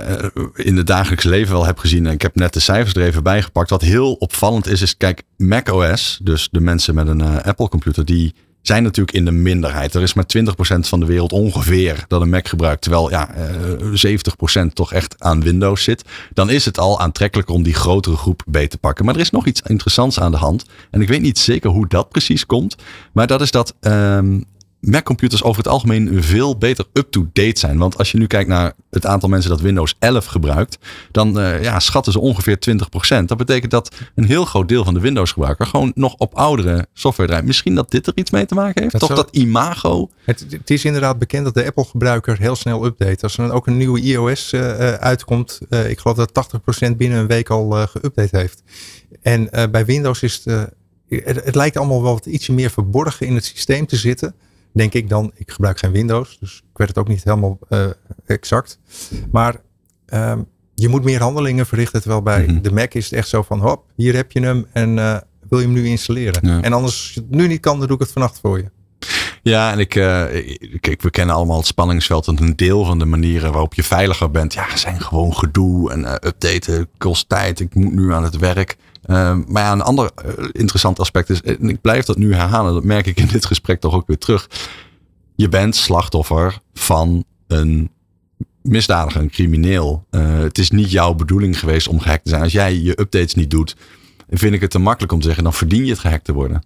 in 0.54 0.78
het 0.78 0.88
dagelijks 0.88 1.24
leven 1.24 1.54
wel 1.54 1.65
heb 1.65 1.78
gezien. 1.78 2.06
En 2.06 2.13
ik 2.13 2.22
heb 2.22 2.36
net 2.36 2.54
de 2.54 2.60
cijfers 2.60 2.94
er 2.94 3.04
even 3.04 3.24
bij 3.24 3.41
gepakt. 3.41 3.70
Wat 3.70 3.82
heel 3.82 4.13
opvallend 4.13 4.68
is, 4.68 4.82
is 4.82 4.98
kijk, 4.98 5.24
macOS, 5.38 6.20
dus 6.24 6.50
de 6.52 6.60
mensen 6.60 6.96
met 6.96 7.08
een 7.08 7.22
uh, 7.22 7.38
Apple 7.38 7.70
computer, 7.70 8.06
die 8.06 8.34
zijn 8.67 8.84
natuurlijk 8.84 9.17
in 9.17 9.25
de 9.25 9.32
minderheid. 9.32 9.93
Er 9.93 10.01
is 10.01 10.13
maar 10.13 10.25
20% 10.38 10.39
van 10.80 10.99
de 10.99 11.06
wereld 11.06 11.32
ongeveer 11.32 12.06
dat 12.08 12.21
een 12.21 12.30
Mac 12.30 12.47
gebruikt. 12.47 12.82
Terwijl 12.82 13.10
ja, 13.10 13.36
uh, 13.36 13.71
eh, 13.71 13.93
70% 13.93 14.73
toch 14.73 14.93
echt 14.93 15.15
aan 15.17 15.43
Windows 15.43 15.84
zit. 15.84 16.04
Dan 16.34 16.49
is 16.49 16.65
het 16.65 16.80
al 16.80 16.99
aantrekkelijker 16.99 17.56
om 17.56 17.63
die 17.63 17.73
grotere 17.73 18.15
groep 18.15 18.43
beter 18.47 18.69
te 18.69 18.78
pakken. 18.78 19.06
Maar 19.06 19.15
er 19.15 19.21
is 19.21 19.30
nog 19.30 19.45
iets 19.45 19.62
interessants 19.62 20.19
aan 20.19 20.32
de 20.32 20.38
hand. 20.38 20.65
En 20.91 21.01
ik 21.01 21.08
weet 21.08 21.21
niet 21.21 21.39
zeker 21.39 21.69
hoe 21.69 21.88
dat 21.88 22.10
precies 22.10 22.45
komt. 22.45 22.75
Maar 23.12 23.28
dat 23.28 23.41
is 23.41 23.51
dat 23.51 23.75
um, 23.82 24.45
Mac-computers 24.86 25.43
over 25.43 25.58
het 25.63 25.71
algemeen 25.71 26.24
veel 26.24 26.58
beter 26.58 26.86
up-to-date 26.93 27.60
zijn. 27.60 27.78
Want 27.78 27.98
als 27.98 28.12
je 28.12 28.17
nu 28.17 28.28
kijkt 28.28 28.50
naar 28.50 28.74
het 28.89 29.06
aantal 29.06 29.30
mensen 29.30 29.50
dat 29.50 29.62
Windows 29.62 29.95
11 30.00 30.26
gebruikt, 30.26 30.78
dan 31.12 31.39
uh, 31.39 31.63
ja, 31.63 31.80
schatten 31.80 32.12
ze 32.12 32.19
ongeveer 32.19 32.58
20%. 33.21 33.26
Dat 33.26 33.38
betekent 33.38 33.71
dat 33.71 33.95
een 34.15 34.26
heel 34.26 34.45
groot 34.45 34.67
deel 34.67 34.84
van 34.84 34.93
de 34.93 35.00
Windows-gebruiker 35.00 35.65
gewoon 35.65 35.91
nog 35.95 36.13
op 36.17 36.34
oudere 36.34 36.88
software 36.93 37.30
draait. 37.30 37.45
Misschien 37.45 37.76
dat 37.76 37.91
dit 37.91 38.08
er 38.08 38.13
iets 38.15 38.32
mee 38.32 38.45
te 38.45 38.56
maken 38.56 38.82
heeft. 38.82 39.00
Toch 39.00 39.15
dat 39.15 39.30
imago. 39.32 40.10
Het, 40.24 40.45
het, 40.50 40.69
is 40.69 40.86
inderdaad 40.86 41.19
bekend 41.19 41.45
dat 41.45 41.54
de 41.54 41.65
Apple-gebruiker 41.65 42.39
heel 42.39 42.56
snel 42.56 42.86
update. 42.86 43.24
Als 43.24 43.38
er 43.38 43.48
dan 43.48 43.56
ook 43.56 43.67
een 43.67 43.78
nieuwe 43.78 44.02
iOS 44.02 44.54
uh, 44.54 44.62
uitkomt, 44.93 45.60
uh, 45.69 45.89
ik 45.89 46.00
geloof 46.00 46.17
dat 46.17 46.48
80% 46.91 46.95
binnen 46.95 47.19
een 47.19 47.28
week 47.28 47.50
al 47.50 47.88
geüpdate 47.88 48.38
heeft. 48.38 48.63
En 49.21 49.50
bij 49.71 49.86
Windows 49.86 50.24
is 50.24 50.41
het 50.43 50.74
het, 51.10 51.43
het, 51.43 51.56
lijkt 51.56 51.78
allemaal 51.78 52.04
wel 52.04 52.13
wat 52.13 52.26
ietsje 52.26 52.54
meer 52.54 52.69
verborgen 52.69 53.28
in 53.28 53.36
het 53.36 53.45
systeem 53.45 53.86
te 53.86 53.95
zitten. 53.95 54.36
Denk 54.76 54.94
ik 54.94 55.10
dan. 55.10 55.32
Ik 55.36 55.52
gebruik 55.52 55.80
geen 55.80 55.92
Windows, 55.92 56.38
dus 56.40 56.64
ik 56.72 56.78
weet 56.78 56.88
het 56.88 56.98
ook 56.98 57.08
niet 57.08 57.24
helemaal 57.24 57.60
uh, 57.70 57.86
exact. 58.26 58.80
Maar 59.32 59.56
um, 60.14 60.48
je 60.74 60.88
moet 60.88 61.04
meer 61.04 61.22
handelingen 61.22 61.66
verrichten. 61.66 62.02
Terwijl 62.02 62.22
bij 62.22 62.46
mhm. 62.46 62.62
de 62.62 62.72
Mac 62.72 62.94
is 62.94 63.04
het 63.04 63.14
echt 63.14 63.28
zo 63.28 63.42
van 63.42 63.60
hop, 63.60 63.84
hier 63.96 64.16
heb 64.16 64.32
je 64.32 64.40
hem 64.40 64.66
en 64.72 64.98
uh, 64.98 65.18
wil 65.50 65.60
je 65.60 65.66
hem 65.66 65.74
nu 65.74 65.88
installeren. 65.88 66.64
En 66.64 66.74
anders, 66.74 66.94
als 66.94 67.16
het 67.16 67.30
nu 67.30 67.48
niet 67.48 67.60
kan, 67.60 67.78
dan 67.78 67.88
doe 67.88 67.96
ik 67.96 68.02
het 68.02 68.12
vannacht 68.12 68.40
voor 68.40 68.58
je. 68.58 68.70
Ja, 69.42 69.72
en 69.72 69.80
ik, 69.80 69.96
uh, 69.96 70.24
kijk, 70.80 71.02
we 71.02 71.10
kennen 71.10 71.36
allemaal 71.36 71.58
het 71.58 71.66
spanningsveld. 71.66 72.28
En 72.28 72.42
een 72.42 72.56
deel 72.56 72.86
van 72.86 73.00
de 73.00 73.06
manieren 73.06 73.52
waarop 73.52 73.74
je 73.74 73.84
veiliger 73.84 74.32
bent, 74.32 74.54
ja, 74.54 74.78
zijn 74.78 75.02
gewoon 75.02 75.36
gedoe 75.36 75.92
en 75.92 76.00
uh, 76.00 76.12
updaten 76.12 76.88
kost 76.98 77.30
tijd. 77.30 77.60
Ik 77.60 77.76
moet 77.76 77.94
nu 77.94 78.14
aan 78.14 78.24
het 78.24 78.38
werk. 78.38 78.78
Uh, 79.08 79.38
maar 79.48 79.63
ja, 79.63 79.72
een 79.72 79.82
ander 79.82 80.12
interessant 80.52 81.00
aspect 81.00 81.30
is, 81.30 81.41
en 81.41 81.70
ik 81.70 81.82
blijf 81.82 82.06
dat 82.06 82.18
nu 82.18 82.34
herhalen, 82.34 82.74
dat 82.74 82.84
merk 82.84 83.06
ik 83.06 83.20
in 83.20 83.28
dit 83.28 83.46
gesprek 83.46 83.80
toch 83.80 83.94
ook 83.94 84.08
weer 84.08 84.18
terug. 84.18 84.50
Je 85.36 85.50
bent 85.50 85.76
slachtoffer 85.76 86.60
van 86.74 87.24
een 87.48 87.89
misdadiger, 88.62 89.22
een 89.22 89.30
crimineel. 89.30 90.06
het 90.10 90.58
is 90.58 90.72
niet 90.72 90.91
jouw 90.91 91.13
bedoeling 91.13 91.60
geweest 91.60 91.88
om 91.88 92.00
gehackt 92.00 92.24
te 92.24 92.30
zijn. 92.30 92.41
Als 92.41 92.52
jij 92.52 92.74
je 92.74 93.00
updates 93.00 93.36
niet 93.36 93.50
doet, 93.50 93.76
vind 94.30 94.54
ik 94.54 94.62
het 94.62 94.72
te 94.72 94.80
makkelijk 94.80 95.13
om 95.13 95.20
te 95.20 95.26
zeggen, 95.26 95.44
dan 95.44 95.54
verdien 95.54 95.86
je 95.86 95.91
het 95.91 96.00
gehackt 96.00 96.26
te 96.26 96.34
worden. 96.34 96.63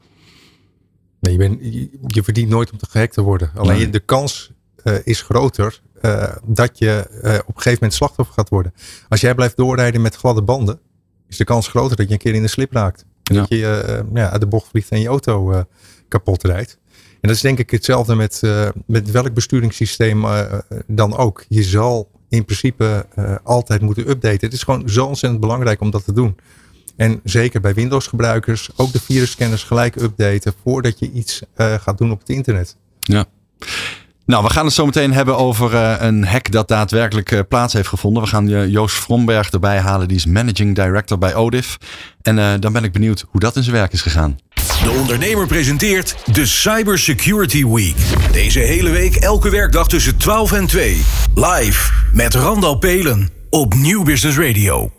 Nee, 1.19 1.34
je, 1.34 1.38
bent, 1.39 1.60
je, 2.08 2.23
verdient 2.23 2.49
nooit 2.49 2.71
om 2.71 2.78
te 2.78 2.86
gehackt 2.89 3.13
te 3.13 3.21
worden. 3.21 3.52
Alleen 3.56 3.91
de 3.91 3.99
kans 3.99 4.52
uh, 4.84 4.95
is 5.04 5.21
groter 5.21 5.82
uh, 6.02 6.36
dat 6.45 6.78
je 6.78 7.06
op 7.45 7.56
een 7.56 7.62
gegeven 7.62 7.73
moment 7.73 7.93
slachtoffer 7.93 8.34
gaat 8.34 8.49
worden. 8.49 8.73
Als 9.10 9.21
jij 9.21 9.36
blijft 9.36 9.58
doorrijden 9.58 10.02
met 10.02 10.15
gladde 10.15 10.41
banden, 10.41 10.80
is 11.30 11.38
de 11.38 11.44
kans 11.44 11.68
groter 11.68 11.98
dat 11.98 12.08
je 12.08 12.13
een 12.13 12.20
keer 12.20 12.34
in 12.34 12.42
de 12.42 12.48
slip 12.48 12.74
raakt. 12.74 13.06
Ja. 13.24 13.39
Dat 13.39 13.50
je 13.50 14.04
ja, 14.13 14.30
uit 14.30 14.42
de 14.42 14.48
bocht 14.48 14.68
vliegt 14.68 14.89
en 14.89 15.02
je 15.02 15.08
auto 15.08 15.63
kapot 16.08 16.44
rijdt. 16.44 16.78
En 16.94 17.28
dat 17.28 17.36
is 17.36 17.42
denk 17.42 17.60
ik 17.60 17.70
hetzelfde 17.70 18.15
met, 18.15 18.42
met 18.86 19.12
welk 19.12 19.34
besturingssysteem 19.34 20.26
dan 20.88 21.18
ook. 21.18 21.46
Je 21.48 21.63
zal 21.63 22.10
in 22.30 22.46
principe 22.46 23.06
altijd 23.44 23.82
moeten 23.82 24.10
updaten. 24.10 24.39
Het 24.39 24.54
is 24.54 24.63
gewoon 24.63 24.89
zo 24.89 25.06
ontzettend 25.06 25.42
belangrijk 25.42 25.82
om 25.82 25.92
dat 25.92 26.04
te 26.04 26.13
doen. 26.13 26.36
En 26.96 27.20
zeker 27.24 27.62
bij 27.62 27.74
Windows 27.74 28.08
gebruikers 28.08 28.70
ook 28.76 28.92
de 28.92 29.02
virusscanners 29.02 29.63
gelijk 29.63 29.96
updaten 29.96 30.54
voordat 30.63 31.00
je 31.00 31.12
iets 31.12 31.42
uh, 31.58 31.74
gaat 31.74 31.98
doen 31.98 32.12
op 32.12 32.20
het 32.20 32.30
internet. 32.30 32.76
Ja. 33.00 33.26
Nou, 34.30 34.44
we 34.44 34.50
gaan 34.50 34.65
het 34.65 34.74
zo 34.74 34.86
meteen 34.86 35.13
hebben 35.13 35.38
over 35.38 35.74
uh, 35.74 35.96
een 36.00 36.26
hack 36.26 36.52
dat 36.52 36.68
daadwerkelijk 36.68 37.32
uh, 37.32 37.39
plaats 37.48 37.74
heeft 37.74 37.88
gevonden. 37.88 38.24
We 38.24 38.30
gaan 38.30 38.70
Joost 38.70 38.96
Vromberg 38.96 39.50
erbij 39.50 39.80
halen, 39.80 40.08
die 40.08 40.18
is 40.18 40.26
Managing 40.26 40.76
Director 40.76 41.18
bij 41.18 41.36
Odif. 41.36 41.78
En 42.22 42.60
dan 42.60 42.74
ben 42.74 42.84
ik 42.84 42.92
benieuwd 42.92 43.26
hoe 43.30 43.39
dat 43.39 43.56
in 43.56 43.63
zijn 43.63 43.76
werk 43.76 43.94
is 43.94 44.02
gegaan. 44.02 44.38
De 44.84 44.96
ondernemer 45.00 45.48
presenteert 45.48 46.15
de 46.34 46.46
Cybersecurity 46.46 47.65
Week. 47.65 47.96
Deze 48.32 48.60
hele 48.60 48.89
week 48.89 49.15
elke 49.15 49.50
werkdag 49.50 49.88
tussen 49.88 50.18
12 50.18 50.52
en 50.52 50.68
2. 50.68 51.02
Live 51.36 51.92
met 52.13 52.34
Randal 52.34 52.78
Pelen 52.78 53.30
op 53.50 53.74
Nieuw 53.74 54.04
Business 54.04 54.38
Radio. 54.38 54.92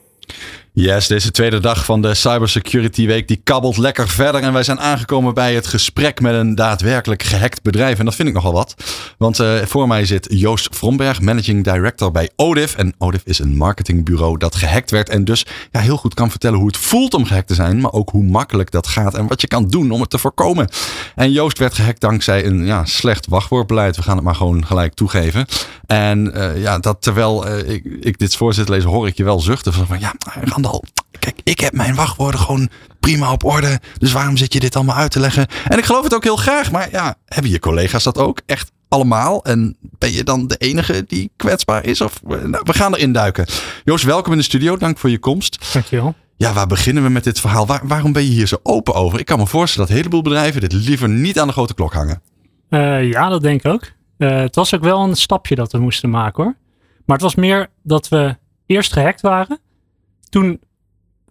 Yes, 0.80 1.06
deze 1.06 1.30
tweede 1.30 1.60
dag 1.60 1.84
van 1.84 2.02
de 2.02 2.14
Cybersecurity 2.14 3.06
Week 3.06 3.28
die 3.28 3.40
kabbelt 3.44 3.76
lekker 3.76 4.08
verder. 4.08 4.42
En 4.42 4.52
wij 4.52 4.62
zijn 4.62 4.80
aangekomen 4.80 5.34
bij 5.34 5.54
het 5.54 5.66
gesprek 5.66 6.20
met 6.20 6.34
een 6.34 6.54
daadwerkelijk 6.54 7.22
gehackt 7.22 7.62
bedrijf. 7.62 7.98
En 7.98 8.04
dat 8.04 8.14
vind 8.14 8.28
ik 8.28 8.34
nogal 8.34 8.52
wat. 8.52 8.74
Want 9.18 9.38
uh, 9.38 9.56
voor 9.56 9.88
mij 9.88 10.04
zit 10.04 10.26
Joost 10.30 10.76
Vromberg, 10.76 11.20
Managing 11.20 11.64
Director 11.64 12.10
bij 12.10 12.30
Odif. 12.36 12.74
En 12.74 12.94
Odif 12.98 13.20
is 13.24 13.38
een 13.38 13.56
marketingbureau 13.56 14.38
dat 14.38 14.54
gehackt 14.54 14.90
werd. 14.90 15.08
En 15.08 15.24
dus 15.24 15.46
ja, 15.70 15.80
heel 15.80 15.96
goed 15.96 16.14
kan 16.14 16.30
vertellen 16.30 16.58
hoe 16.58 16.66
het 16.66 16.76
voelt 16.76 17.14
om 17.14 17.24
gehackt 17.24 17.48
te 17.48 17.54
zijn. 17.54 17.80
Maar 17.80 17.92
ook 17.92 18.10
hoe 18.10 18.24
makkelijk 18.24 18.70
dat 18.70 18.86
gaat 18.86 19.14
en 19.14 19.26
wat 19.26 19.40
je 19.40 19.46
kan 19.46 19.68
doen 19.68 19.90
om 19.90 20.00
het 20.00 20.10
te 20.10 20.18
voorkomen. 20.18 20.68
En 21.14 21.32
Joost 21.32 21.58
werd 21.58 21.74
gehackt 21.74 22.00
dankzij 22.00 22.46
een 22.46 22.66
ja, 22.66 22.84
slecht 22.84 23.26
wachtwoordbeleid. 23.26 23.96
We 23.96 24.02
gaan 24.02 24.16
het 24.16 24.24
maar 24.24 24.34
gewoon 24.34 24.66
gelijk 24.66 24.94
toegeven. 24.94 25.46
En 25.86 26.32
uh, 26.36 26.62
ja, 26.62 26.78
dat 26.78 27.02
terwijl 27.02 27.48
uh, 27.48 27.68
ik, 28.00 28.18
dit 28.18 28.36
voorzit 28.36 28.68
lees, 28.68 28.84
hoor 28.84 29.06
ik 29.06 29.16
je 29.16 29.24
wel 29.24 29.40
zuchten. 29.40 29.72
Van 29.72 30.00
ja, 30.00 30.14
Kijk, 31.18 31.40
ik 31.44 31.60
heb 31.60 31.72
mijn 31.72 31.94
wachtwoorden 31.94 32.40
gewoon 32.40 32.68
prima 33.00 33.32
op 33.32 33.44
orde. 33.44 33.80
Dus 33.98 34.12
waarom 34.12 34.36
zit 34.36 34.52
je 34.52 34.60
dit 34.60 34.76
allemaal 34.76 34.96
uit 34.96 35.10
te 35.10 35.20
leggen? 35.20 35.46
En 35.68 35.78
ik 35.78 35.84
geloof 35.84 36.04
het 36.04 36.14
ook 36.14 36.24
heel 36.24 36.36
graag. 36.36 36.70
Maar 36.70 36.90
ja, 36.90 37.14
hebben 37.24 37.50
je 37.50 37.58
collega's 37.58 38.02
dat 38.02 38.18
ook 38.18 38.40
echt 38.46 38.72
allemaal? 38.88 39.44
En 39.44 39.76
ben 39.80 40.12
je 40.12 40.24
dan 40.24 40.46
de 40.46 40.56
enige 40.56 41.04
die 41.06 41.30
kwetsbaar 41.36 41.84
is? 41.84 42.00
Of, 42.00 42.22
nou, 42.22 42.60
we 42.62 42.72
gaan 42.72 42.94
erin 42.94 43.12
duiken. 43.12 43.46
Joost, 43.84 44.04
welkom 44.04 44.32
in 44.32 44.38
de 44.38 44.44
studio. 44.44 44.76
Dank 44.76 44.98
voor 44.98 45.10
je 45.10 45.18
komst. 45.18 45.72
Dankjewel. 45.72 46.14
Ja, 46.36 46.52
waar 46.52 46.66
beginnen 46.66 47.02
we 47.02 47.08
met 47.08 47.24
dit 47.24 47.40
verhaal? 47.40 47.66
Waar, 47.66 47.80
waarom 47.84 48.12
ben 48.12 48.22
je 48.22 48.30
hier 48.30 48.46
zo 48.46 48.58
open 48.62 48.94
over? 48.94 49.18
Ik 49.18 49.26
kan 49.26 49.38
me 49.38 49.46
voorstellen 49.46 49.86
dat 49.86 49.96
een 49.96 50.02
heleboel 50.02 50.22
bedrijven 50.22 50.60
dit 50.60 50.72
liever 50.72 51.08
niet 51.08 51.38
aan 51.38 51.46
de 51.46 51.52
grote 51.52 51.74
klok 51.74 51.92
hangen. 51.92 52.22
Uh, 52.70 53.10
ja, 53.10 53.28
dat 53.28 53.42
denk 53.42 53.64
ik 53.64 53.72
ook. 53.72 53.92
Uh, 54.18 54.36
het 54.36 54.54
was 54.54 54.74
ook 54.74 54.82
wel 54.82 55.00
een 55.00 55.16
stapje 55.16 55.54
dat 55.54 55.72
we 55.72 55.78
moesten 55.78 56.10
maken 56.10 56.42
hoor. 56.42 56.54
Maar 57.04 57.16
het 57.16 57.24
was 57.24 57.34
meer 57.34 57.68
dat 57.82 58.08
we 58.08 58.36
eerst 58.66 58.92
gehackt 58.92 59.20
waren. 59.20 59.58
Toen 60.30 60.60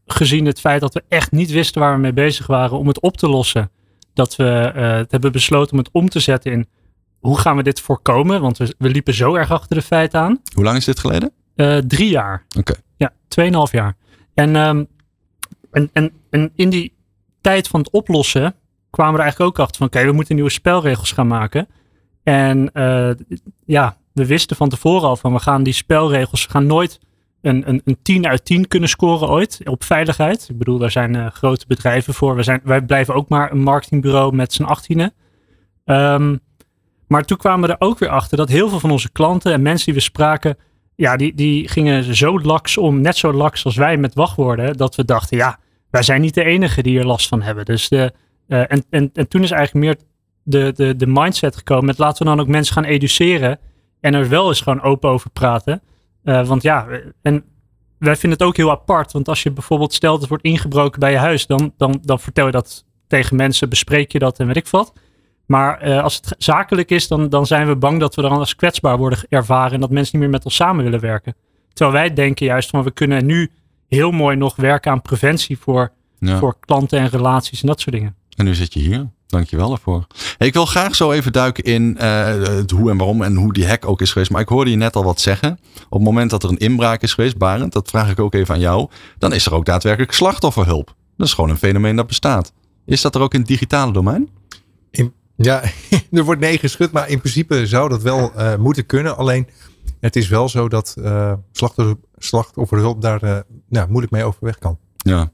gezien 0.05 0.45
het 0.45 0.59
feit 0.59 0.81
dat 0.81 0.93
we 0.93 1.03
echt 1.07 1.31
niet 1.31 1.51
wisten 1.51 1.81
waar 1.81 1.93
we 1.93 1.99
mee 1.99 2.13
bezig 2.13 2.47
waren 2.47 2.77
om 2.77 2.87
het 2.87 2.99
op 2.99 3.17
te 3.17 3.29
lossen. 3.29 3.71
Dat 4.13 4.35
we 4.35 4.71
uh, 4.75 4.91
het 4.91 5.11
hebben 5.11 5.31
besloten 5.31 5.71
om 5.71 5.77
het 5.77 5.89
om 5.91 6.09
te 6.09 6.19
zetten 6.19 6.51
in 6.51 6.67
hoe 7.19 7.39
gaan 7.39 7.55
we 7.55 7.63
dit 7.63 7.81
voorkomen? 7.81 8.41
Want 8.41 8.57
we, 8.57 8.75
we 8.77 8.89
liepen 8.89 9.13
zo 9.13 9.35
erg 9.35 9.51
achter 9.51 9.75
de 9.75 9.81
feiten 9.81 10.19
aan. 10.19 10.41
Hoe 10.53 10.63
lang 10.63 10.77
is 10.77 10.85
dit 10.85 10.99
geleden? 10.99 11.31
Uh, 11.55 11.77
drie 11.77 12.09
jaar. 12.09 12.45
Oké. 12.47 12.59
Okay. 12.59 12.81
Ja, 12.97 13.13
tweeënhalf 13.27 13.71
jaar. 13.71 13.95
En, 14.33 14.55
um, 14.55 14.87
en, 15.71 15.89
en, 15.93 16.11
en 16.29 16.51
in 16.55 16.69
die 16.69 16.93
tijd 17.41 17.67
van 17.67 17.79
het 17.79 17.89
oplossen 17.89 18.55
kwamen 18.89 19.13
we 19.13 19.17
er 19.17 19.23
eigenlijk 19.23 19.51
ook 19.51 19.59
achter 19.59 19.77
van 19.77 19.87
oké, 19.87 19.95
okay, 19.95 20.09
we 20.09 20.15
moeten 20.15 20.35
nieuwe 20.35 20.49
spelregels 20.49 21.11
gaan 21.11 21.27
maken. 21.27 21.67
En 22.23 22.69
uh, 22.73 23.11
ja, 23.65 23.97
we 24.13 24.25
wisten 24.25 24.55
van 24.55 24.69
tevoren 24.69 25.09
al 25.09 25.15
van 25.15 25.33
we 25.33 25.39
gaan 25.39 25.63
die 25.63 25.73
spelregels, 25.73 26.45
we 26.45 26.51
gaan 26.51 26.65
nooit 26.65 26.99
een, 27.41 27.69
een, 27.69 27.81
een 27.85 27.97
10 28.01 28.27
uit 28.27 28.45
10 28.45 28.67
kunnen 28.67 28.89
scoren 28.89 29.29
ooit 29.29 29.61
op 29.63 29.83
veiligheid. 29.83 30.47
Ik 30.49 30.57
bedoel, 30.57 30.77
daar 30.77 30.91
zijn 30.91 31.13
uh, 31.13 31.27
grote 31.27 31.65
bedrijven 31.67 32.13
voor. 32.13 32.35
We 32.35 32.43
zijn, 32.43 32.61
wij 32.63 32.81
blijven 32.81 33.13
ook 33.13 33.29
maar 33.29 33.51
een 33.51 33.61
marketingbureau 33.61 34.35
met 34.35 34.53
z'n 34.53 34.63
achttienen. 34.63 35.13
Um, 35.85 36.39
maar 37.07 37.25
toen 37.25 37.37
kwamen 37.37 37.67
we 37.67 37.75
er 37.75 37.87
ook 37.87 37.99
weer 37.99 38.09
achter 38.09 38.37
dat 38.37 38.49
heel 38.49 38.69
veel 38.69 38.79
van 38.79 38.91
onze 38.91 39.11
klanten 39.11 39.53
en 39.53 39.61
mensen 39.61 39.85
die 39.85 39.93
we 39.93 39.99
spraken, 39.99 40.57
ja, 40.95 41.15
die, 41.15 41.33
die 41.35 41.67
gingen 41.67 42.15
zo 42.15 42.39
laks 42.39 42.77
om, 42.77 43.01
net 43.01 43.17
zo 43.17 43.33
laks 43.33 43.65
als 43.65 43.75
wij 43.75 43.97
met 43.97 44.13
wachtwoorden, 44.13 44.77
dat 44.77 44.95
we 44.95 45.05
dachten, 45.05 45.37
ja, 45.37 45.59
wij 45.89 46.03
zijn 46.03 46.21
niet 46.21 46.33
de 46.33 46.43
enige 46.43 46.83
die 46.83 46.99
er 46.99 47.05
last 47.05 47.27
van 47.27 47.41
hebben. 47.41 47.65
Dus 47.65 47.89
de, 47.89 48.13
uh, 48.47 48.71
en, 48.71 48.83
en, 48.89 49.09
en 49.13 49.27
toen 49.27 49.43
is 49.43 49.51
eigenlijk 49.51 49.85
meer 49.85 49.95
de, 50.43 50.73
de, 50.75 50.95
de 50.95 51.07
mindset 51.07 51.55
gekomen 51.55 51.85
met 51.85 51.97
laten 51.97 52.23
we 52.23 52.29
dan 52.29 52.39
ook 52.39 52.47
mensen 52.47 52.73
gaan 52.73 52.83
educeren 52.83 53.59
en 53.99 54.13
er 54.13 54.29
wel 54.29 54.47
eens 54.47 54.61
gewoon 54.61 54.81
open 54.81 55.09
over 55.09 55.29
praten. 55.29 55.81
Uh, 56.29 56.47
want 56.47 56.61
ja, 56.61 56.87
en 57.21 57.43
wij 57.97 58.15
vinden 58.15 58.39
het 58.39 58.47
ook 58.47 58.57
heel 58.57 58.71
apart. 58.71 59.11
Want 59.11 59.27
als 59.27 59.43
je 59.43 59.51
bijvoorbeeld 59.51 59.93
stelt 59.93 60.19
het 60.19 60.29
wordt 60.29 60.43
ingebroken 60.43 60.99
bij 60.99 61.11
je 61.11 61.17
huis, 61.17 61.47
dan, 61.47 61.73
dan, 61.77 61.99
dan 62.01 62.19
vertel 62.19 62.45
je 62.45 62.51
dat 62.51 62.85
tegen 63.07 63.35
mensen, 63.35 63.69
bespreek 63.69 64.11
je 64.11 64.19
dat 64.19 64.39
en 64.39 64.47
weet 64.47 64.55
ik 64.55 64.67
wat. 64.67 64.93
Maar 65.45 65.87
uh, 65.87 66.03
als 66.03 66.15
het 66.15 66.35
zakelijk 66.37 66.91
is, 66.91 67.07
dan, 67.07 67.29
dan 67.29 67.45
zijn 67.45 67.67
we 67.67 67.75
bang 67.75 67.99
dat 67.99 68.15
we 68.15 68.21
dan 68.21 68.31
als 68.31 68.55
kwetsbaar 68.55 68.97
worden 68.97 69.19
ervaren 69.29 69.73
en 69.73 69.79
dat 69.79 69.89
mensen 69.89 70.11
niet 70.11 70.21
meer 70.21 70.37
met 70.37 70.45
ons 70.45 70.55
samen 70.55 70.83
willen 70.83 70.99
werken. 70.99 71.35
Terwijl 71.73 71.97
wij 71.97 72.13
denken 72.13 72.45
juist 72.45 72.69
van 72.69 72.83
we 72.83 72.91
kunnen 72.91 73.25
nu 73.25 73.51
heel 73.87 74.11
mooi 74.11 74.35
nog 74.35 74.55
werken 74.55 74.91
aan 74.91 75.01
preventie 75.01 75.57
voor, 75.57 75.91
ja. 76.19 76.37
voor 76.37 76.59
klanten 76.59 76.99
en 76.99 77.09
relaties 77.09 77.61
en 77.61 77.67
dat 77.67 77.79
soort 77.79 77.95
dingen. 77.95 78.15
En 78.35 78.45
nu 78.45 78.55
zit 78.55 78.73
je 78.73 78.79
hier. 78.79 79.09
Dankjewel 79.29 79.69
daarvoor. 79.69 80.07
Hey, 80.37 80.47
ik 80.47 80.53
wil 80.53 80.65
graag 80.65 80.95
zo 80.95 81.11
even 81.11 81.31
duiken 81.31 81.63
in 81.63 81.97
uh, 82.01 82.25
het 82.25 82.71
hoe 82.71 82.89
en 82.89 82.97
waarom 82.97 83.21
en 83.21 83.35
hoe 83.35 83.53
die 83.53 83.67
hack 83.67 83.85
ook 83.85 84.01
is 84.01 84.11
geweest. 84.11 84.31
Maar 84.31 84.41
ik 84.41 84.49
hoorde 84.49 84.71
je 84.71 84.77
net 84.77 84.95
al 84.95 85.03
wat 85.03 85.21
zeggen. 85.21 85.59
Op 85.83 85.91
het 85.91 86.01
moment 86.01 86.29
dat 86.29 86.43
er 86.43 86.49
een 86.49 86.57
inbraak 86.57 87.01
is 87.01 87.13
geweest, 87.13 87.37
Barend, 87.37 87.73
dat 87.73 87.89
vraag 87.89 88.09
ik 88.09 88.19
ook 88.19 88.33
even 88.33 88.53
aan 88.53 88.59
jou. 88.59 88.89
Dan 89.17 89.33
is 89.33 89.45
er 89.45 89.53
ook 89.53 89.65
daadwerkelijk 89.65 90.11
slachtofferhulp. 90.11 90.95
Dat 91.17 91.27
is 91.27 91.33
gewoon 91.33 91.49
een 91.49 91.57
fenomeen 91.57 91.95
dat 91.95 92.07
bestaat. 92.07 92.53
Is 92.85 93.01
dat 93.01 93.15
er 93.15 93.21
ook 93.21 93.33
in 93.33 93.39
het 93.39 93.47
digitale 93.47 93.91
domein? 93.91 94.29
In, 94.91 95.13
ja, 95.35 95.61
er 96.11 96.23
wordt 96.23 96.41
nee 96.41 96.57
geschud, 96.57 96.91
maar 96.91 97.09
in 97.09 97.19
principe 97.19 97.67
zou 97.67 97.89
dat 97.89 98.01
wel 98.01 98.31
uh, 98.37 98.55
moeten 98.55 98.85
kunnen. 98.85 99.17
Alleen 99.17 99.47
het 99.99 100.15
is 100.15 100.27
wel 100.27 100.49
zo 100.49 100.67
dat 100.69 100.95
uh, 100.99 101.33
slachtoffer, 101.51 101.95
slachtofferhulp 102.17 103.01
daar 103.01 103.43
nou, 103.69 103.89
moeilijk 103.89 104.11
mee 104.11 104.23
overweg 104.23 104.59
kan. 104.59 104.77
Ja. 104.97 105.31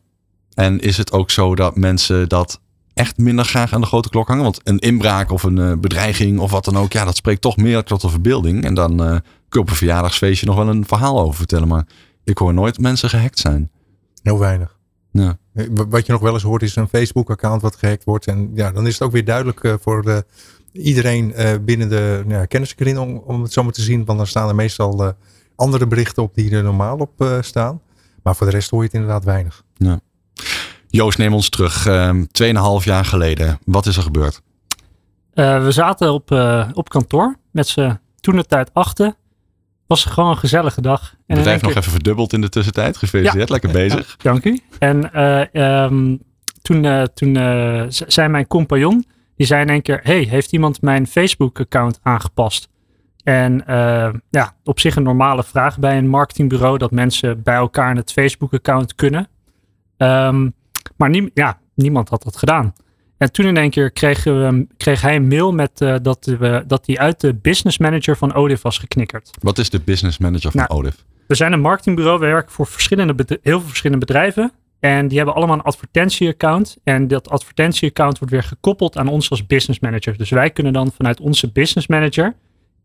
En 0.53 0.79
is 0.79 0.97
het 0.97 1.11
ook 1.11 1.31
zo 1.31 1.55
dat 1.55 1.75
mensen 1.75 2.29
dat 2.29 2.59
echt 2.95 3.17
minder 3.17 3.45
graag 3.45 3.73
aan 3.73 3.81
de 3.81 3.87
grote 3.87 4.09
klok 4.09 4.27
hangen? 4.27 4.43
Want 4.43 4.59
een 4.63 4.79
inbraak 4.79 5.31
of 5.31 5.43
een 5.43 5.57
uh, 5.57 5.73
bedreiging 5.77 6.39
of 6.39 6.51
wat 6.51 6.65
dan 6.65 6.77
ook, 6.77 6.91
ja, 6.91 7.05
dat 7.05 7.15
spreekt 7.15 7.41
toch 7.41 7.57
meer 7.57 7.83
tot 7.83 8.01
de 8.01 8.09
verbeelding. 8.09 8.63
En 8.63 8.73
dan 8.73 8.91
uh, 8.91 9.09
kun 9.09 9.21
je 9.49 9.59
op 9.59 9.69
een 9.69 9.75
verjaardagsfeestje 9.75 10.45
nog 10.45 10.55
wel 10.55 10.67
een 10.67 10.85
verhaal 10.85 11.19
over 11.19 11.35
vertellen. 11.35 11.67
Maar 11.67 11.85
ik 12.23 12.37
hoor 12.37 12.53
nooit 12.53 12.79
mensen 12.79 13.09
gehackt 13.09 13.39
zijn. 13.39 13.71
Heel 14.21 14.39
weinig. 14.39 14.77
Ja. 15.11 15.37
Wat 15.89 16.05
je 16.05 16.11
nog 16.11 16.21
wel 16.21 16.33
eens 16.33 16.43
hoort 16.43 16.61
is 16.61 16.75
een 16.75 16.87
Facebook-account 16.87 17.61
wat 17.61 17.75
gehackt 17.75 18.03
wordt. 18.03 18.27
En 18.27 18.51
ja, 18.53 18.71
dan 18.71 18.87
is 18.87 18.93
het 18.93 19.01
ook 19.01 19.11
weer 19.11 19.25
duidelijk 19.25 19.77
voor 19.81 20.01
de, 20.01 20.25
iedereen 20.71 21.33
binnen 21.65 21.89
de 21.89 22.23
ja, 22.27 22.45
kenniskring 22.45 22.97
om, 22.97 23.17
om 23.17 23.41
het 23.41 23.53
zo 23.53 23.63
maar 23.63 23.71
te 23.71 23.81
zien. 23.81 24.05
Want 24.05 24.17
dan 24.17 24.27
staan 24.27 24.47
er 24.47 24.55
meestal 24.55 25.13
andere 25.55 25.87
berichten 25.87 26.23
op 26.23 26.35
die 26.35 26.51
er 26.51 26.63
normaal 26.63 26.97
op 26.97 27.37
staan. 27.41 27.81
Maar 28.23 28.35
voor 28.35 28.47
de 28.47 28.53
rest 28.53 28.69
hoor 28.69 28.79
je 28.79 28.85
het 28.85 28.95
inderdaad 28.95 29.23
weinig. 29.23 29.63
Ja. 29.73 29.99
Joost, 30.95 31.17
neem 31.17 31.33
ons 31.33 31.49
terug. 31.49 31.87
Uh, 31.87 32.21
tweeënhalf 32.31 32.85
jaar 32.85 33.05
geleden. 33.05 33.59
Wat 33.65 33.85
is 33.85 33.97
er 33.97 34.03
gebeurd? 34.03 34.41
Uh, 35.33 35.63
we 35.63 35.71
zaten 35.71 36.13
op, 36.13 36.31
uh, 36.31 36.69
op 36.73 36.89
kantoor 36.89 37.35
met 37.51 37.67
z'n 37.67 37.99
toen 38.19 38.35
de 38.35 38.45
tijd 38.45 38.69
achter. 38.73 39.13
Was 39.87 40.05
gewoon 40.05 40.29
een 40.29 40.37
gezellige 40.37 40.81
dag. 40.81 41.01
En 41.01 41.17
het 41.25 41.37
bedrijf 41.37 41.61
nog 41.61 41.71
keer... 41.71 41.79
even 41.79 41.91
verdubbeld 41.91 42.33
in 42.33 42.41
de 42.41 42.49
tussentijd. 42.49 42.97
Gefeliciteerd, 42.97 43.47
ja. 43.47 43.53
lekker 43.53 43.71
bezig. 43.71 44.15
Ja, 44.17 44.31
dank 44.31 44.45
u. 44.45 44.59
En 44.79 45.09
uh, 45.53 45.83
um, 45.83 46.21
toen, 46.61 47.07
toen 47.13 47.37
zei 47.89 48.27
mijn 48.27 48.47
compagnon, 48.47 49.05
die 49.35 49.45
zei 49.45 49.61
in 49.61 49.69
één 49.69 49.81
keer, 49.81 49.99
hey, 50.03 50.21
heeft 50.21 50.51
iemand 50.51 50.81
mijn 50.81 51.07
Facebook-account 51.07 51.99
aangepast? 52.03 52.69
En 53.23 53.63
ja, 54.29 54.55
op 54.63 54.79
zich 54.79 54.95
een 54.95 55.03
normale 55.03 55.43
vraag 55.43 55.79
bij 55.79 55.97
een 55.97 56.07
marketingbureau 56.07 56.77
dat 56.77 56.91
mensen 56.91 57.43
bij 57.43 57.55
elkaar 57.55 57.89
in 57.89 57.97
het 57.97 58.11
Facebook-account 58.11 58.95
kunnen. 58.95 59.27
Um, 59.97 60.54
maar 60.97 61.09
nie, 61.09 61.31
ja, 61.33 61.59
niemand 61.73 62.09
had 62.09 62.23
dat 62.23 62.37
gedaan. 62.37 62.73
En 63.17 63.31
toen 63.31 63.45
in 63.45 63.57
één 63.57 63.69
keer 63.69 63.91
kreeg, 63.91 64.23
we, 64.23 64.67
kreeg 64.77 65.01
hij 65.01 65.15
een 65.15 65.27
mail 65.27 65.51
met 65.51 65.81
uh, 65.81 65.95
dat, 66.01 66.25
we, 66.25 66.63
dat 66.67 66.85
hij 66.85 66.97
uit 66.97 67.21
de 67.21 67.33
business 67.33 67.77
manager 67.77 68.17
van 68.17 68.33
Odif 68.33 68.61
was 68.61 68.77
geknikkerd. 68.77 69.29
Wat 69.39 69.57
is 69.57 69.69
de 69.69 69.79
business 69.79 70.17
manager 70.17 70.51
van 70.51 70.65
nou, 70.67 70.79
Odif? 70.79 71.05
We 71.27 71.35
zijn 71.35 71.53
een 71.53 71.61
marketingbureau. 71.61 72.19
We 72.19 72.25
werken 72.25 72.51
voor 72.51 72.67
verschillende 72.67 73.25
heel 73.27 73.59
veel 73.59 73.67
verschillende 73.67 74.05
bedrijven. 74.05 74.51
En 74.79 75.07
die 75.07 75.17
hebben 75.17 75.35
allemaal 75.35 75.55
een 75.55 75.63
advertentieaccount. 75.63 76.77
En 76.83 77.07
dat 77.07 77.29
advertentieaccount 77.29 78.19
wordt 78.19 78.33
weer 78.33 78.43
gekoppeld 78.43 78.97
aan 78.97 79.07
ons 79.07 79.29
als 79.29 79.45
business 79.45 79.79
manager. 79.79 80.17
Dus 80.17 80.29
wij 80.29 80.49
kunnen 80.49 80.73
dan 80.73 80.91
vanuit 80.91 81.19
onze 81.19 81.51
business 81.51 81.87
manager 81.87 82.35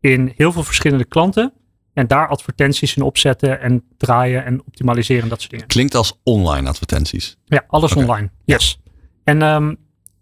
in 0.01 0.33
heel 0.37 0.53
veel 0.53 0.63
verschillende 0.63 1.05
klanten 1.05 1.53
en 1.93 2.07
daar 2.07 2.29
advertenties 2.29 2.97
in 2.97 3.03
opzetten 3.03 3.61
en 3.61 3.85
draaien 3.97 4.45
en 4.45 4.63
optimaliseren, 4.67 5.29
dat 5.29 5.39
soort 5.39 5.51
dingen. 5.51 5.67
Klinkt 5.67 5.95
als 5.95 6.21
online 6.23 6.69
advertenties. 6.69 7.37
Ja, 7.45 7.65
alles 7.67 7.95
online. 7.95 8.31
Yes. 8.45 8.81
En 9.25 9.43
um, 9.43 9.77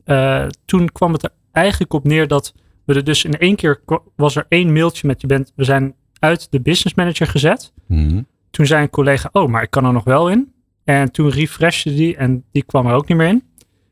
uh, 0.04 0.46
toen 0.64 0.92
kwam 0.92 1.12
het 1.12 1.22
er 1.22 1.30
eigenlijk 1.52 1.92
op 1.92 2.04
neer 2.04 2.28
dat 2.28 2.54
we 2.84 2.94
er 2.94 3.04
dus 3.04 3.24
in 3.24 3.38
één 3.38 3.56
keer 3.56 3.80
was 4.16 4.36
er 4.36 4.46
één 4.48 4.72
mailtje 4.72 5.06
met 5.06 5.20
je 5.20 5.26
bent, 5.26 5.52
we 5.56 5.64
zijn 5.64 5.94
uit 6.18 6.50
de 6.50 6.60
business 6.60 6.94
manager 6.96 7.26
gezet. 7.26 7.72
Mm 7.86 8.26
Toen 8.50 8.66
zei 8.66 8.82
een 8.82 8.90
collega, 8.90 9.28
oh, 9.32 9.48
maar 9.48 9.62
ik 9.62 9.70
kan 9.70 9.84
er 9.84 9.92
nog 9.92 10.04
wel 10.04 10.30
in. 10.30 10.52
En 10.84 11.12
toen 11.12 11.30
refreshte 11.30 11.94
die 11.94 12.16
en 12.16 12.44
die 12.52 12.64
kwam 12.64 12.86
er 12.86 12.94
ook 12.94 13.08
niet 13.08 13.16
meer 13.16 13.28
in. 13.28 13.42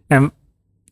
En 0.07 0.33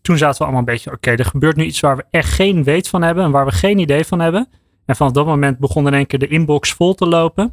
toen 0.03 0.19
zaten 0.19 0.39
we 0.39 0.43
allemaal 0.43 0.61
een 0.61 0.75
beetje, 0.75 0.93
oké, 0.93 1.11
er 1.11 1.25
gebeurt 1.25 1.57
nu 1.57 1.65
iets 1.65 1.81
waar 1.81 1.97
we 1.97 2.05
echt 2.11 2.33
geen 2.33 2.65
weet 2.65 2.89
van 2.89 3.03
hebben 3.03 3.25
en 3.25 3.31
waar 3.31 3.47
we 3.47 3.53
geen 3.53 3.79
idee 3.79 4.05
van 4.05 4.21
hebben. 4.21 4.49
En 4.87 4.97
vanaf 4.97 5.13
dat 5.13 5.27
moment 5.27 5.59
begon 5.59 5.87
in 5.87 5.95
één 5.95 6.07
keer 6.07 6.19
de 6.19 6.29
inbox 6.29 6.73
vol 6.73 6.95
te 6.95 7.07
lopen. 7.07 7.53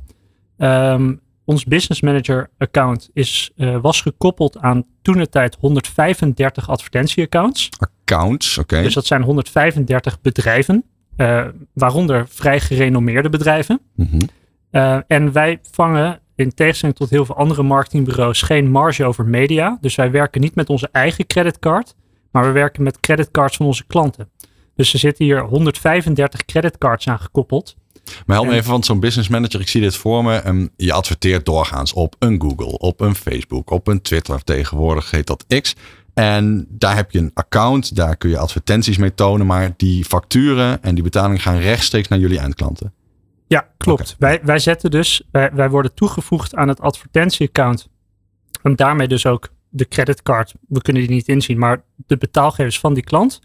Um, 0.58 1.22
ons 1.46 1.66
business 1.66 2.02
manager 2.02 2.50
account 2.58 3.10
is, 3.14 3.52
uh, 3.56 3.78
was 3.82 4.02
gekoppeld 4.02 4.58
aan 4.58 4.84
toen 5.02 5.18
de 5.18 5.30
tijd 5.30 5.58
135 5.60 6.70
advertentieaccounts. 6.70 7.70
Accounts, 7.80 8.58
oké. 8.58 8.82
Dus 8.82 8.94
dat 8.94 9.06
zijn 9.06 9.22
135 9.22 10.22
bedrijven, 10.22 10.84
uh, 11.18 11.46
waaronder 11.74 12.28
vrij 12.28 12.60
gerenommeerde 12.60 13.30
bedrijven. 13.30 13.82
Mm 13.96 14.08
-hmm. 14.12 14.22
uh, 14.72 15.00
en 15.08 15.32
wij 15.32 15.60
vangen 15.72 16.20
in 16.36 16.54
tegenstelling 16.54 16.98
tot 16.98 17.10
heel 17.10 17.26
veel 17.26 17.36
andere 17.36 17.64
marketingbureaus 17.64 18.42
geen 18.42 18.72
marge 18.72 19.06
over 19.06 19.26
media. 19.26 19.78
Dus 19.82 19.96
wij 19.96 20.12
werken 20.12 20.42
niet 20.42 20.56
met 20.56 20.70
onze 20.70 20.90
eigen 20.92 21.28
creditcard, 21.28 21.96
maar 22.32 22.44
we 22.44 22.52
werken 22.52 22.84
met 22.84 23.00
creditcards 23.00 23.58
van 23.58 23.66
onze 23.66 23.86
klanten. 23.88 24.30
Dus 24.76 24.94
er 24.94 25.00
zitten 25.00 25.26
hier 25.26 25.42
135 25.42 26.46
creditcards 26.46 27.08
aan 27.08 27.20
gekoppeld. 27.20 27.76
Maar 28.26 28.38
help 28.38 28.50
me 28.50 28.56
even, 28.56 28.72
want 28.72 28.86
zo'n 28.86 29.00
business 29.00 29.30
manager, 29.30 29.60
ik 29.60 29.68
zie 29.68 29.82
dit 29.82 29.96
voor 29.96 30.24
me. 30.24 30.48
Um, 30.48 30.70
je 30.78 30.94
adverteert 30.94 31.46
doorgaans 31.46 31.94
op 31.94 32.16
een 32.20 32.42
Google, 32.42 32.78
op 32.78 33.02
een 33.02 33.16
Facebook, 33.16 33.70
op 33.70 33.88
een 33.88 34.02
Twitter. 34.02 34.44
Tegenwoordig 34.44 35.12
heet 35.12 35.28
dat 35.28 35.46
X. 35.62 35.76
En 36.14 36.66
daar 36.70 36.96
heb 36.96 37.12
je 37.12 37.20
een 37.20 37.32
account, 37.34 37.96
daar 37.96 38.18
kun 38.18 38.30
je 38.30 38.38
advertenties 38.38 38.98
mee 38.98 39.14
tonen. 39.14 39.48
Maar 39.48 39.74
die 39.78 40.06
facturen 40.06 40.84
en 40.84 40.96
die 40.96 41.04
betalingen 41.04 41.40
gaan 41.40 41.58
rechtstreeks 41.58 42.08
naar 42.08 42.20
jullie 42.20 42.40
eindklanten. 42.40 42.94
Ja, 43.48 43.68
klopt. 43.78 44.02
Okay. 44.02 44.16
Wij, 44.20 44.40
wij 44.46 44.60
zetten 44.60 44.92
dus, 44.92 45.22
wij, 45.32 45.50
wij 45.54 45.70
worden 45.70 45.94
toegevoegd 45.94 46.56
aan 46.56 46.68
het 46.68 46.80
advertentieaccount. 46.80 47.90
En 48.62 48.76
daarmee 48.76 49.08
dus 49.08 49.26
ook 49.26 49.50
de 49.70 49.88
creditcard. 49.88 50.54
We 50.68 50.82
kunnen 50.82 51.02
die 51.02 51.12
niet 51.12 51.28
inzien, 51.28 51.60
maar 51.60 51.84
de 51.96 52.18
betaalgevers 52.18 52.80
van 52.80 52.94
die 52.94 53.04
klant. 53.04 53.40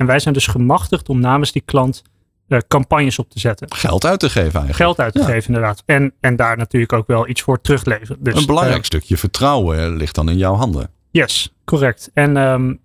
En 0.00 0.06
wij 0.06 0.18
zijn 0.18 0.34
dus 0.34 0.46
gemachtigd 0.46 1.08
om 1.08 1.20
namens 1.20 1.52
die 1.52 1.62
klant 1.64 2.02
uh, 2.48 2.58
campagnes 2.68 3.18
op 3.18 3.30
te 3.30 3.38
zetten. 3.38 3.74
Geld 3.74 4.04
uit 4.04 4.20
te 4.20 4.28
geven 4.28 4.42
eigenlijk. 4.42 4.76
Geld 4.76 5.00
uit 5.00 5.12
te 5.12 5.18
ja. 5.18 5.24
geven 5.24 5.46
inderdaad. 5.46 5.82
En, 5.86 6.12
en 6.20 6.36
daar 6.36 6.56
natuurlijk 6.56 6.92
ook 6.92 7.06
wel 7.06 7.28
iets 7.28 7.42
voor 7.42 7.60
terugleveren. 7.60 8.16
Dus, 8.20 8.34
een 8.34 8.46
belangrijk 8.46 8.78
uh, 8.78 8.84
stukje 8.84 9.16
vertrouwen 9.16 9.96
ligt 9.96 10.14
dan 10.14 10.28
in 10.28 10.36
jouw 10.36 10.54
handen. 10.54 10.90
Yes, 11.10 11.54
correct. 11.64 12.10
En, 12.14 12.36
um, 12.36 12.80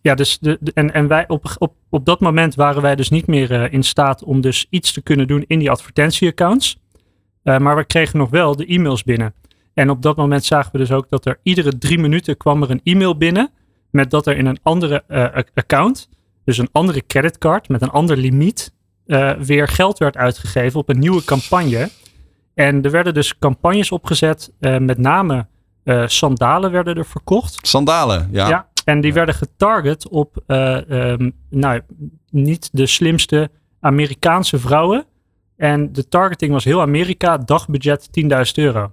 ja, 0.00 0.14
dus 0.14 0.38
de, 0.38 0.58
de, 0.60 0.72
en, 0.74 0.94
en 0.94 1.06
wij 1.06 1.28
op, 1.28 1.56
op, 1.58 1.74
op 1.90 2.04
dat 2.04 2.20
moment 2.20 2.54
waren 2.54 2.82
wij 2.82 2.96
dus 2.96 3.10
niet 3.10 3.26
meer 3.26 3.50
uh, 3.50 3.72
in 3.72 3.82
staat 3.82 4.22
om 4.22 4.40
dus 4.40 4.66
iets 4.70 4.92
te 4.92 5.02
kunnen 5.02 5.26
doen 5.26 5.44
in 5.46 5.58
die 5.58 5.70
advertentieaccounts. 5.70 6.78
maar 7.42 7.76
we 7.76 7.84
kregen 7.84 8.18
nog 8.18 8.30
wel 8.30 8.56
de 8.56 8.66
e-mails 8.66 9.02
binnen. 9.02 9.34
En 9.74 9.90
op 9.90 10.02
dat 10.02 10.16
moment 10.16 10.44
zagen 10.44 10.72
we 10.72 10.78
dus 10.78 10.92
ook 10.92 11.06
dat 11.08 11.26
er 11.26 11.38
iedere 11.42 11.78
drie 11.78 11.98
minuten 11.98 12.36
kwam 12.36 12.62
er 12.62 12.70
een 12.70 12.80
e-mail 12.84 13.16
binnen. 13.16 13.50
Met 13.90 14.10
dat 14.10 14.26
er 14.26 14.36
in 14.36 14.46
een 14.46 14.58
andere 14.62 15.04
account 15.54 16.08
dus 16.44 16.58
een 16.58 16.68
andere 16.72 17.06
creditcard 17.06 17.68
met 17.68 17.82
een 17.82 17.90
ander 17.90 18.16
limiet, 18.16 18.72
uh, 19.06 19.32
weer 19.32 19.68
geld 19.68 19.98
werd 19.98 20.16
uitgegeven 20.16 20.80
op 20.80 20.88
een 20.88 20.98
nieuwe 20.98 21.24
campagne. 21.24 21.88
En 22.54 22.82
er 22.82 22.90
werden 22.90 23.14
dus 23.14 23.38
campagnes 23.38 23.90
opgezet, 23.90 24.52
uh, 24.60 24.78
met 24.78 24.98
name 24.98 25.46
uh, 25.84 26.06
sandalen 26.06 26.70
werden 26.70 26.96
er 26.96 27.06
verkocht. 27.06 27.58
Sandalen, 27.66 28.28
ja. 28.32 28.48
Ja, 28.48 28.68
en 28.84 29.00
die 29.00 29.10
ja. 29.10 29.16
werden 29.16 29.34
getarget 29.34 30.08
op, 30.08 30.42
um, 30.46 31.32
nou, 31.50 31.80
niet 32.30 32.68
de 32.72 32.86
slimste 32.86 33.50
Amerikaanse 33.80 34.58
vrouwen. 34.58 35.04
En 35.56 35.92
de 35.92 36.08
targeting 36.08 36.52
was 36.52 36.64
heel 36.64 36.80
Amerika, 36.80 37.38
dagbudget 37.38 38.08
10.000 38.20 38.28
euro. 38.54 38.92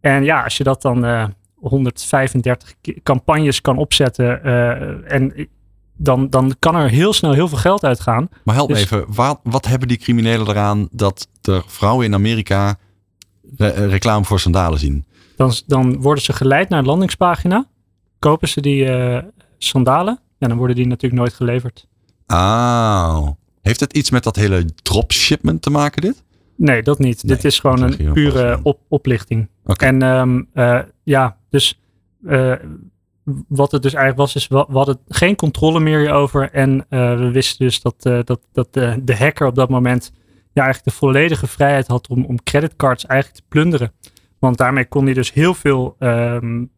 En 0.00 0.24
ja, 0.24 0.42
als 0.42 0.56
je 0.56 0.64
dat 0.64 0.82
dan 0.82 1.34
135 1.54 2.74
campagnes 3.02 3.60
kan 3.60 3.76
opzetten 3.76 4.44
en 5.04 5.48
dan, 5.98 6.30
dan 6.30 6.56
kan 6.58 6.74
er 6.76 6.88
heel 6.88 7.12
snel 7.12 7.32
heel 7.32 7.48
veel 7.48 7.58
geld 7.58 7.84
uitgaan. 7.84 8.28
Maar 8.44 8.54
help 8.54 8.68
dus, 8.68 8.80
even, 8.80 9.04
wat, 9.08 9.40
wat 9.42 9.66
hebben 9.66 9.88
die 9.88 9.96
criminelen 9.96 10.48
eraan 10.48 10.88
dat 10.90 11.28
er 11.42 11.62
vrouwen 11.66 12.06
in 12.06 12.14
Amerika 12.14 12.78
re 13.56 13.86
reclame 13.86 14.24
voor 14.24 14.40
sandalen 14.40 14.78
zien? 14.78 15.04
Dan, 15.36 15.52
dan 15.66 16.00
worden 16.00 16.24
ze 16.24 16.32
geleid 16.32 16.68
naar 16.68 16.78
een 16.78 16.84
landingspagina, 16.84 17.66
kopen 18.18 18.48
ze 18.48 18.60
die 18.60 18.84
uh, 18.84 19.18
sandalen 19.58 20.20
en 20.38 20.48
dan 20.48 20.58
worden 20.58 20.76
die 20.76 20.86
natuurlijk 20.86 21.20
nooit 21.20 21.34
geleverd. 21.34 21.86
Ah, 22.26 23.28
heeft 23.62 23.80
het 23.80 23.92
iets 23.92 24.10
met 24.10 24.22
dat 24.22 24.36
hele 24.36 24.64
dropshipment 24.82 25.62
te 25.62 25.70
maken 25.70 26.02
dit? 26.02 26.24
Nee, 26.56 26.82
dat 26.82 26.98
niet. 26.98 27.22
Nee, 27.22 27.36
dit 27.36 27.44
is 27.44 27.58
gewoon 27.58 27.82
een 27.82 28.12
pure 28.12 28.60
op, 28.62 28.80
oplichting. 28.88 29.48
Okay. 29.64 29.88
En 29.88 30.02
um, 30.02 30.48
uh, 30.54 30.80
ja, 31.02 31.36
dus 31.50 31.80
uh, 32.22 32.54
wat 33.48 33.72
het 33.72 33.82
dus 33.82 33.94
eigenlijk 33.94 34.22
was, 34.22 34.34
is 34.34 34.48
we, 34.48 34.66
we 34.68 34.76
hadden 34.76 34.98
geen 35.08 35.36
controle 35.36 35.80
meer 35.80 36.12
over. 36.12 36.50
En 36.50 36.86
uh, 36.90 37.18
we 37.18 37.30
wisten 37.30 37.66
dus 37.66 37.80
dat, 37.80 37.94
uh, 38.02 38.18
dat, 38.24 38.40
dat 38.52 38.68
de, 38.70 39.00
de, 39.02 39.16
hacker 39.16 39.46
op 39.46 39.54
dat 39.54 39.68
moment 39.68 40.12
ja, 40.52 40.62
eigenlijk 40.62 40.94
de 40.94 41.00
volledige 41.00 41.46
vrijheid 41.46 41.86
had 41.86 42.08
om, 42.08 42.24
om 42.24 42.42
creditcards 42.42 43.06
eigenlijk 43.06 43.40
te 43.40 43.46
plunderen. 43.48 43.92
Want 44.38 44.56
daarmee 44.56 44.86
kon 44.86 45.04
hij 45.04 45.14
dus 45.14 45.32
heel 45.32 45.54
veel 45.54 45.96
um, 45.98 46.70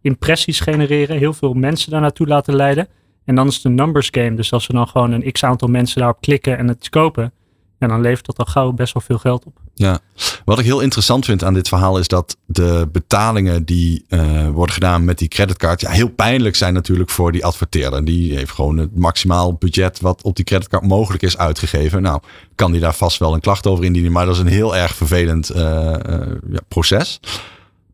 impressies 0.00 0.60
genereren, 0.60 1.18
heel 1.18 1.32
veel 1.32 1.54
mensen 1.54 1.90
daar 1.90 2.00
naartoe 2.00 2.26
laten 2.26 2.56
leiden. 2.56 2.88
En 3.24 3.34
dan 3.34 3.46
is 3.46 3.54
het 3.54 3.64
een 3.64 3.74
numbers 3.74 4.08
game. 4.10 4.34
Dus 4.34 4.52
als 4.52 4.66
we 4.66 4.72
dan 4.72 4.88
gewoon 4.88 5.12
een 5.12 5.32
x 5.32 5.44
aantal 5.44 5.68
mensen 5.68 5.98
daarop 5.98 6.20
klikken 6.20 6.58
en 6.58 6.68
het 6.68 6.88
kopen, 6.88 7.32
en 7.78 7.88
dan 7.88 8.00
levert 8.00 8.26
dat 8.26 8.38
al 8.38 8.44
gauw 8.44 8.72
best 8.72 8.92
wel 8.92 9.02
veel 9.02 9.18
geld 9.18 9.44
op. 9.44 9.63
Ja, 9.76 9.98
wat 10.44 10.58
ik 10.58 10.64
heel 10.64 10.80
interessant 10.80 11.24
vind 11.24 11.44
aan 11.44 11.54
dit 11.54 11.68
verhaal 11.68 11.98
is 11.98 12.08
dat 12.08 12.36
de 12.46 12.88
betalingen 12.92 13.64
die 13.64 14.04
uh, 14.08 14.48
worden 14.48 14.74
gedaan 14.74 15.04
met 15.04 15.18
die 15.18 15.28
creditcard, 15.28 15.80
ja, 15.80 15.90
heel 15.90 16.08
pijnlijk 16.08 16.56
zijn 16.56 16.74
natuurlijk 16.74 17.10
voor 17.10 17.32
die 17.32 17.44
adverteerder. 17.44 18.04
Die 18.04 18.36
heeft 18.36 18.50
gewoon 18.50 18.76
het 18.76 18.98
maximaal 18.98 19.54
budget 19.54 20.00
wat 20.00 20.22
op 20.22 20.36
die 20.36 20.44
creditcard 20.44 20.82
mogelijk 20.82 21.22
is 21.22 21.38
uitgegeven. 21.38 22.02
Nou, 22.02 22.20
kan 22.54 22.72
die 22.72 22.80
daar 22.80 22.94
vast 22.94 23.18
wel 23.18 23.34
een 23.34 23.40
klacht 23.40 23.66
over 23.66 23.84
indienen, 23.84 24.12
maar 24.12 24.26
dat 24.26 24.34
is 24.34 24.40
een 24.40 24.46
heel 24.46 24.76
erg 24.76 24.94
vervelend 24.94 25.50
uh, 25.54 25.58
uh, 25.60 26.20
ja, 26.50 26.60
proces. 26.68 27.20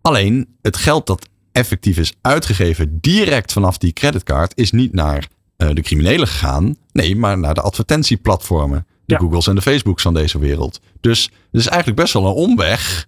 Alleen 0.01 0.49
het 0.62 0.77
geld 0.77 1.07
dat 1.07 1.29
effectief 1.53 1.99
is 1.99 2.12
uitgegeven 2.21 2.99
direct 3.01 3.53
vanaf 3.53 3.79
die 3.79 3.93
creditcard, 3.93 4.53
is 4.55 4.71
niet 4.71 4.93
naar 4.93 5.29
de 5.57 5.81
criminelen 5.81 6.29
gegaan. 6.29 6.77
Nee, 6.93 7.16
maar 7.16 7.38
naar 7.38 7.55
de 7.55 7.61
advertentieplatformen. 7.61 8.87
De 9.11 9.16
Ja. 9.16 9.20
Googles 9.29 9.46
en 9.46 9.55
de 9.55 9.62
Facebooks 9.62 10.03
van 10.03 10.14
deze 10.14 10.38
wereld. 10.38 10.81
Dus 11.01 11.27
er 11.53 11.59
is 11.59 11.66
eigenlijk 11.66 12.01
best 12.01 12.12
wel 12.12 12.27
een 12.27 12.33
omweg 12.35 13.07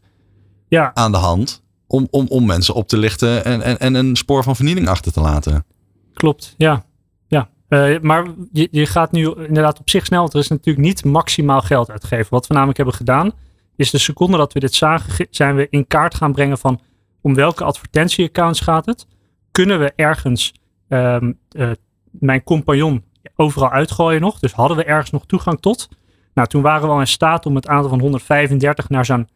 Ja, 0.69 0.91
aan 0.95 1.13
de 1.13 1.19
hand 1.19 1.63
om, 1.87 2.07
om, 2.11 2.27
om 2.29 2.47
mensen 2.47 2.75
op 2.75 2.89
te 2.89 2.97
lichten 2.99 3.45
en, 3.45 3.63
en, 3.63 3.79
en 3.79 3.95
een 3.95 4.17
spoor 4.17 4.43
van 4.43 4.57
vernieling 4.57 4.89
achter 4.89 5.13
te 5.13 5.21
laten. 5.21 5.65
klopt. 6.15 6.55
Ja, 6.57 6.85
ja. 7.27 7.49
Eh, 7.69 8.01
maar 8.01 8.27
je, 8.53 8.69
je 8.71 8.87
gaat 8.87 9.13
nu 9.13 9.35
inderdaad 9.47 9.79
op 9.81 9.91
zich 9.91 10.07
snel. 10.07 10.21
Want 10.21 10.35
er 10.35 10.41
is 10.41 10.49
natuurlijk 10.49 10.87
niet 10.87 11.05
maximaal 11.05 11.61
geld 11.61 11.91
uitgegeven. 11.91 12.27
Wat 12.31 12.47
we 12.47 12.53
namelijk 12.55 12.77
hebben 12.79 12.97
gedaan, 12.97 13.33
is 13.77 13.91
de 13.91 13.99
seconde 13.99 14.37
dat 14.37 14.53
we 14.53 14.61
dit 14.61 14.75
zagen, 14.75 15.11
ge- 15.13 15.27
zijn 15.31 15.57
we 15.57 15.67
in 15.71 15.87
kaart 15.87 16.15
gaan 16.15 16.33
brengen 16.33 16.59
van 16.59 16.81
om 17.21 17.35
welke 17.35 17.65
advertentieaccounts 17.65 18.61
gaat 18.61 18.87
het. 18.87 19.07
Kunnen 19.51 19.79
we 19.79 19.93
ergens 19.97 20.53
ehm, 20.89 21.33
eh, 21.49 21.71
mijn 22.11 22.43
compagnon 22.43 23.05
overal 23.37 23.71
uitgooien 23.71 24.21
nog? 24.21 24.39
Dus 24.39 24.53
hadden 24.53 24.77
we 24.77 24.85
ergens 24.85 25.11
nog 25.11 25.27
toegang 25.27 25.61
tot? 25.61 25.89
Nou, 26.35 26.49
toen 26.49 26.63
waren 26.63 26.87
we 26.87 26.95
al 26.95 27.01
in 27.01 27.07
staat 27.07 27.47
om 27.47 27.55
het 27.55 27.67
aantal 27.67 27.91
van 27.91 28.01
135 28.01 28.89
naar 28.89 29.05
zo'n 29.05 29.29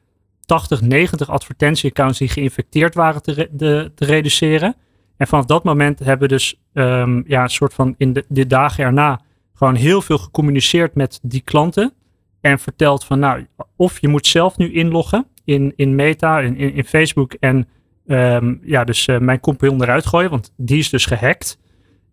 80, 0.44 0.81
90 0.81 1.31
advertentieaccounts 1.31 2.18
die 2.18 2.29
geïnfecteerd 2.29 2.94
waren 2.94 3.22
te, 3.22 3.49
de- 3.53 3.92
te 3.94 4.05
reduceren. 4.05 4.77
En 5.16 5.27
vanaf 5.27 5.44
dat 5.44 5.64
moment 5.64 5.99
hebben 5.99 6.29
we 6.29 6.35
dus 6.35 6.61
ehm, 6.72 7.22
ja, 7.27 7.42
een 7.42 7.49
soort 7.49 7.75
van 7.75 7.94
in 7.99 8.25
de, 8.29 8.46
dagen 8.46 8.85
erna 8.85 9.20
gewoon 9.55 9.75
heel 9.75 10.03
veel 10.03 10.18
gecommuniceerd 10.18 10.94
met 10.94 11.18
die 11.22 11.40
klanten. 11.40 11.92
En 12.40 12.59
verteld 12.59 13.05
van 13.05 13.18
nou, 13.18 13.46
of 13.77 14.01
je 14.01 14.09
moet 14.09 14.27
zelf 14.27 14.57
nu 14.57 14.72
inloggen 14.72 15.27
in, 15.44 15.72
in 15.77 15.94
Meta, 15.94 16.40
in, 16.40 16.57
in, 16.57 16.75
in 16.75 16.85
Facebook. 16.85 17.33
En 17.33 17.68
ehm, 18.07 18.55
ja, 18.62 18.85
dus 18.85 19.07
eh, 19.07 19.18
mijn 19.18 19.40
compagnon 19.40 19.83
eruit 19.83 20.07
gooien, 20.07 20.31
want 20.31 20.53
die 20.57 20.79
is 20.79 20.90
dus 20.90 21.07
gehackt. 21.07 21.59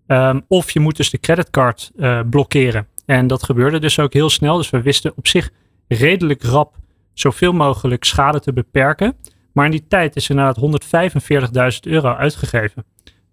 Ehm, 0.07 0.39
of 0.47 0.71
je 0.71 0.79
moet 0.79 0.97
dus 0.97 1.09
de 1.09 1.19
creditcard 1.19 1.91
eh, 1.95 2.19
blokkeren. 2.29 2.87
En 3.05 3.27
dat 3.27 3.43
gebeurde 3.43 3.79
dus 3.79 3.99
ook 3.99 4.13
heel 4.13 4.29
snel. 4.29 4.57
Dus 4.57 4.69
we 4.69 4.81
wisten 4.81 5.13
op 5.15 5.27
zich 5.27 5.49
redelijk 5.87 6.43
rap 6.43 6.75
zoveel 7.13 7.53
mogelijk 7.53 8.03
schade 8.03 8.39
te 8.39 8.53
beperken. 8.53 9.15
Maar 9.53 9.65
in 9.65 9.71
die 9.71 9.87
tijd 9.87 10.15
is 10.15 10.29
inderdaad 10.29 10.83
145.000 11.75 11.79
euro 11.81 12.13
uitgegeven 12.13 12.85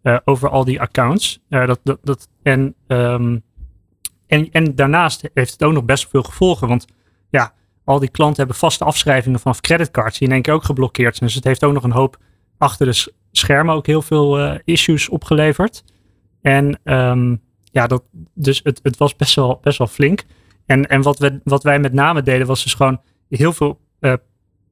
eh, 0.03 0.17
over 0.25 0.49
al 0.49 0.65
die 0.65 0.81
accounts. 0.81 1.41
Eh, 1.49 1.67
dat, 1.67 1.99
dat, 2.03 2.29
en, 2.43 2.75
ehm, 2.87 3.39
en, 4.27 4.51
en 4.51 4.75
daarnaast 4.75 5.29
heeft 5.35 5.53
het 5.53 5.63
ook 5.63 5.73
nog 5.73 5.85
best 5.85 6.09
veel 6.09 6.23
gevolgen. 6.23 6.69
Want 6.69 6.87
ja, 7.31 7.53
al 7.85 7.99
die 7.99 8.11
klanten 8.11 8.39
hebben 8.39 8.57
vaste 8.57 8.85
afschrijvingen 8.85 9.41
vanaf 9.41 9.61
creditcards 9.61 10.19
die 10.19 10.29
in 10.29 10.35
één 10.35 10.43
keer 10.43 10.55
ook 10.55 10.65
geblokkeerd 10.65 11.17
zijn. 11.17 11.27
Dus 11.27 11.39
het 11.39 11.47
heeft 11.47 11.65
ook 11.65 11.73
nog 11.73 11.85
een 11.85 11.91
hoop 11.91 12.17
achter 12.59 12.87
de 12.87 13.13
schermen 13.33 13.75
ook 13.75 13.87
heel 13.87 14.03
veel 14.03 14.59
issues 14.65 15.09
opgeleverd. 15.09 15.85
En 16.43 16.81
ehm, 16.85 17.37
ja, 17.65 17.87
dat, 17.87 18.03
dus 18.35 18.61
het, 18.65 18.81
het 18.83 18.97
was 18.97 19.17
best 19.17 19.35
wel, 19.35 19.59
best 19.63 19.79
wel 19.79 19.87
flink. 19.87 20.25
En, 20.67 20.87
en 20.87 21.03
wat, 21.03 21.19
we, 21.19 21.41
wat 21.45 21.63
wij 21.63 21.79
met 21.79 21.93
name 21.93 22.23
deden 22.23 22.47
was 22.47 22.63
dus 22.63 22.75
gewoon 22.75 23.01
heel 23.29 23.53
veel, 23.53 23.81
eh, 23.99 24.15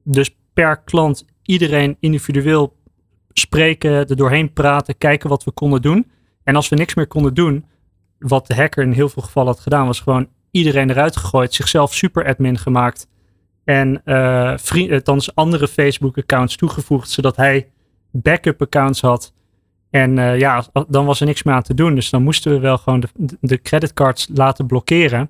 dus 0.03 0.35
per 0.53 0.77
klant 0.77 1.25
iedereen 1.43 1.97
individueel 1.99 2.77
spreken, 3.33 3.91
er 3.91 4.15
doorheen 4.15 4.53
praten, 4.53 4.97
kijken 4.97 5.29
wat 5.29 5.43
we 5.43 5.51
konden 5.51 5.81
doen. 5.81 6.11
En 6.43 6.55
als 6.55 6.69
we 6.69 6.75
niks 6.75 6.95
meer 6.95 7.07
konden 7.07 7.33
doen, 7.33 7.65
wat 8.19 8.47
de 8.47 8.55
hacker 8.55 8.83
in 8.83 8.91
heel 8.91 9.09
veel 9.09 9.23
gevallen 9.23 9.53
had 9.53 9.59
gedaan, 9.61 9.85
was 9.85 9.99
gewoon 9.99 10.29
iedereen 10.51 10.89
eruit 10.89 11.15
gegooid, 11.15 11.53
zichzelf 11.53 11.93
super 11.93 12.25
admin 12.25 12.57
gemaakt 12.57 13.07
en 13.63 14.01
eh 14.05 14.53
vriend, 14.57 14.91
althans 14.91 15.35
andere 15.35 15.67
Facebook 15.67 16.17
accounts 16.17 16.55
toegevoegd, 16.55 17.09
zodat 17.09 17.35
hij 17.35 17.69
backup 18.11 18.61
accounts 18.61 19.01
had. 19.01 19.33
En 19.89 20.19
eh, 20.19 20.39
ja, 20.39 20.65
dan 20.87 21.05
was 21.05 21.19
er 21.19 21.25
niks 21.25 21.43
meer 21.43 21.55
aan 21.55 21.61
te 21.63 21.73
doen. 21.73 21.95
Dus 21.95 22.09
dan 22.09 22.23
moesten 22.23 22.51
we 22.51 22.59
wel 22.59 22.77
gewoon 22.77 22.99
de, 22.99 23.07
de 23.41 23.61
creditcards 23.61 24.27
laten 24.33 24.65
blokkeren. 24.65 25.29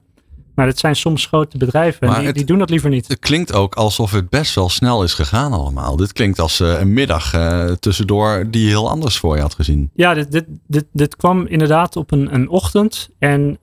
Maar 0.56 0.65
dat 0.67 0.80
zijn 0.80 0.95
soms 0.95 1.26
grote 1.26 1.58
bedrijven 1.58 2.08
en 2.08 2.13
die, 2.17 2.26
het- 2.26 2.36
die 2.36 2.45
doen 2.45 2.60
dat 2.60 2.69
liever 2.69 2.89
niet. 2.89 3.08
Het 3.08 3.19
klinkt 3.19 3.54
ook 3.54 3.76
alsof 3.76 4.12
het 4.12 4.30
best 4.30 4.56
wel 4.56 4.69
snel 4.69 5.04
is 5.04 5.13
gegaan 5.13 5.54
allemaal. 5.54 5.95
Dit 5.95 6.13
klinkt 6.13 6.39
als 6.39 6.60
eh, 6.60 6.80
een 6.80 6.93
middag 6.93 7.34
eh, 7.34 7.72
tussendoor 7.72 8.45
die 8.50 8.62
je 8.63 8.67
heel 8.67 8.89
anders 8.89 9.17
voor 9.17 9.36
je 9.36 9.41
had 9.41 9.54
gezien. 9.56 9.89
Ja, 9.93 10.13
dit, 10.13 10.32
dit, 10.32 10.45
dit, 10.67 10.86
dit 10.93 11.15
kwam 11.15 11.45
inderdaad 11.45 11.95
op 11.95 12.12
een, 12.12 12.34
een 12.34 12.50
ochtend. 12.50 13.10
En 13.19 13.58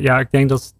ja, 0.00 0.18
ik 0.18 0.30
denk 0.30 0.48
dat 0.48 0.74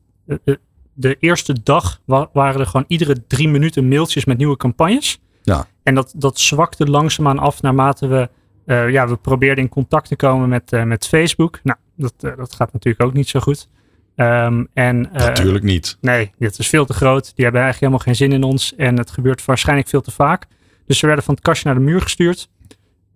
de, 0.94 1.16
eerste 1.20 1.56
dag 1.62 2.00
wa- 2.04 2.28
waren 2.32 2.60
er 2.60 2.66
gewoon 2.66 2.84
iedere 2.88 3.26
drie 3.26 3.48
minuten 3.48 3.88
mailtjes 3.88 4.24
met 4.24 4.38
nieuwe 4.38 4.56
campagnes. 4.56 5.18
Ja. 5.42 5.66
En 5.82 5.94
dat, 5.94 6.12
dat 6.16 6.38
zwakte 6.38 6.86
langzaamaan 6.86 7.38
af 7.38 7.62
naarmate 7.62 8.06
we, 8.06 8.28
eh, 8.66 8.90
ja, 8.90 9.08
we 9.08 9.16
probeerden 9.16 9.64
in 9.64 9.70
contact 9.70 10.08
te 10.08 10.16
komen 10.16 10.48
met, 10.48 10.72
eh, 10.72 10.82
met 10.82 11.06
Facebook. 11.06 11.60
Nou, 11.62 11.78
dat, 11.96 12.14
eh, 12.20 12.36
dat 12.36 12.54
gaat 12.54 12.72
natuurlijk 12.72 13.04
ook 13.04 13.12
niet 13.12 13.28
zo 13.28 13.40
goed. 13.40 13.68
Ehm, 14.14 14.64
en, 14.72 15.08
Natuurlijk 15.12 15.64
niet. 15.64 15.98
Nee, 16.00 16.32
dit 16.38 16.58
is 16.58 16.68
veel 16.68 16.84
te 16.86 16.92
groot. 16.92 17.24
Die 17.34 17.44
hebben 17.44 17.62
eigenlijk 17.62 17.92
helemaal 17.92 18.14
geen 18.14 18.28
zin 18.28 18.32
in 18.42 18.42
ons. 18.48 18.74
En 18.74 18.98
het 18.98 19.10
gebeurt 19.10 19.44
waarschijnlijk 19.44 19.88
veel 19.88 20.00
te 20.00 20.10
vaak. 20.10 20.46
Dus 20.86 21.00
we 21.00 21.06
werden 21.06 21.24
van 21.24 21.34
het 21.34 21.42
kastje 21.42 21.66
naar 21.68 21.74
de 21.78 21.84
muur 21.84 22.00
gestuurd. 22.00 22.50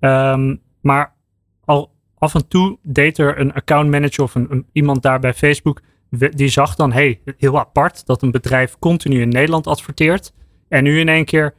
Ehm, 0.01 0.57
maar 0.81 1.15
al 1.65 1.93
af 2.19 2.35
en 2.35 2.49
toe 2.49 2.79
deed 2.83 3.19
er 3.19 3.41
een 3.41 3.53
accountmanager 3.53 4.23
of 4.25 4.35
een, 4.35 4.47
een- 4.51 4.67
iemand 4.73 5.03
daar 5.03 5.21
bij 5.21 5.35
Facebook. 5.35 5.81
Die 6.31 6.49
zag 6.49 6.75
dan, 6.75 6.93
hey, 6.93 7.21
heel 7.39 7.59
apart 7.59 8.07
dat 8.07 8.23
een 8.23 8.31
bedrijf 8.31 8.79
continu 8.79 9.21
in 9.21 9.29
Nederland 9.29 9.67
adverteert. 9.67 10.33
En 10.69 10.85
nu 10.85 10.99
in 11.01 11.09
één 11.09 11.25
keer 11.25 11.55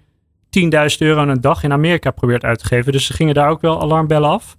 10.000 0.60 0.98
euro 1.00 1.22
een 1.22 1.42
dag 1.42 1.64
in 1.64 1.72
Amerika 1.72 2.12
probeert 2.12 2.44
uit 2.44 2.60
te 2.60 2.66
geven. 2.66 2.92
Dus 2.92 3.06
ze 3.06 3.14
gingen 3.14 3.34
daar 3.34 3.50
ook 3.50 3.62
wel 3.62 3.82
alarmbellen 3.82 4.30
af. 4.30 4.58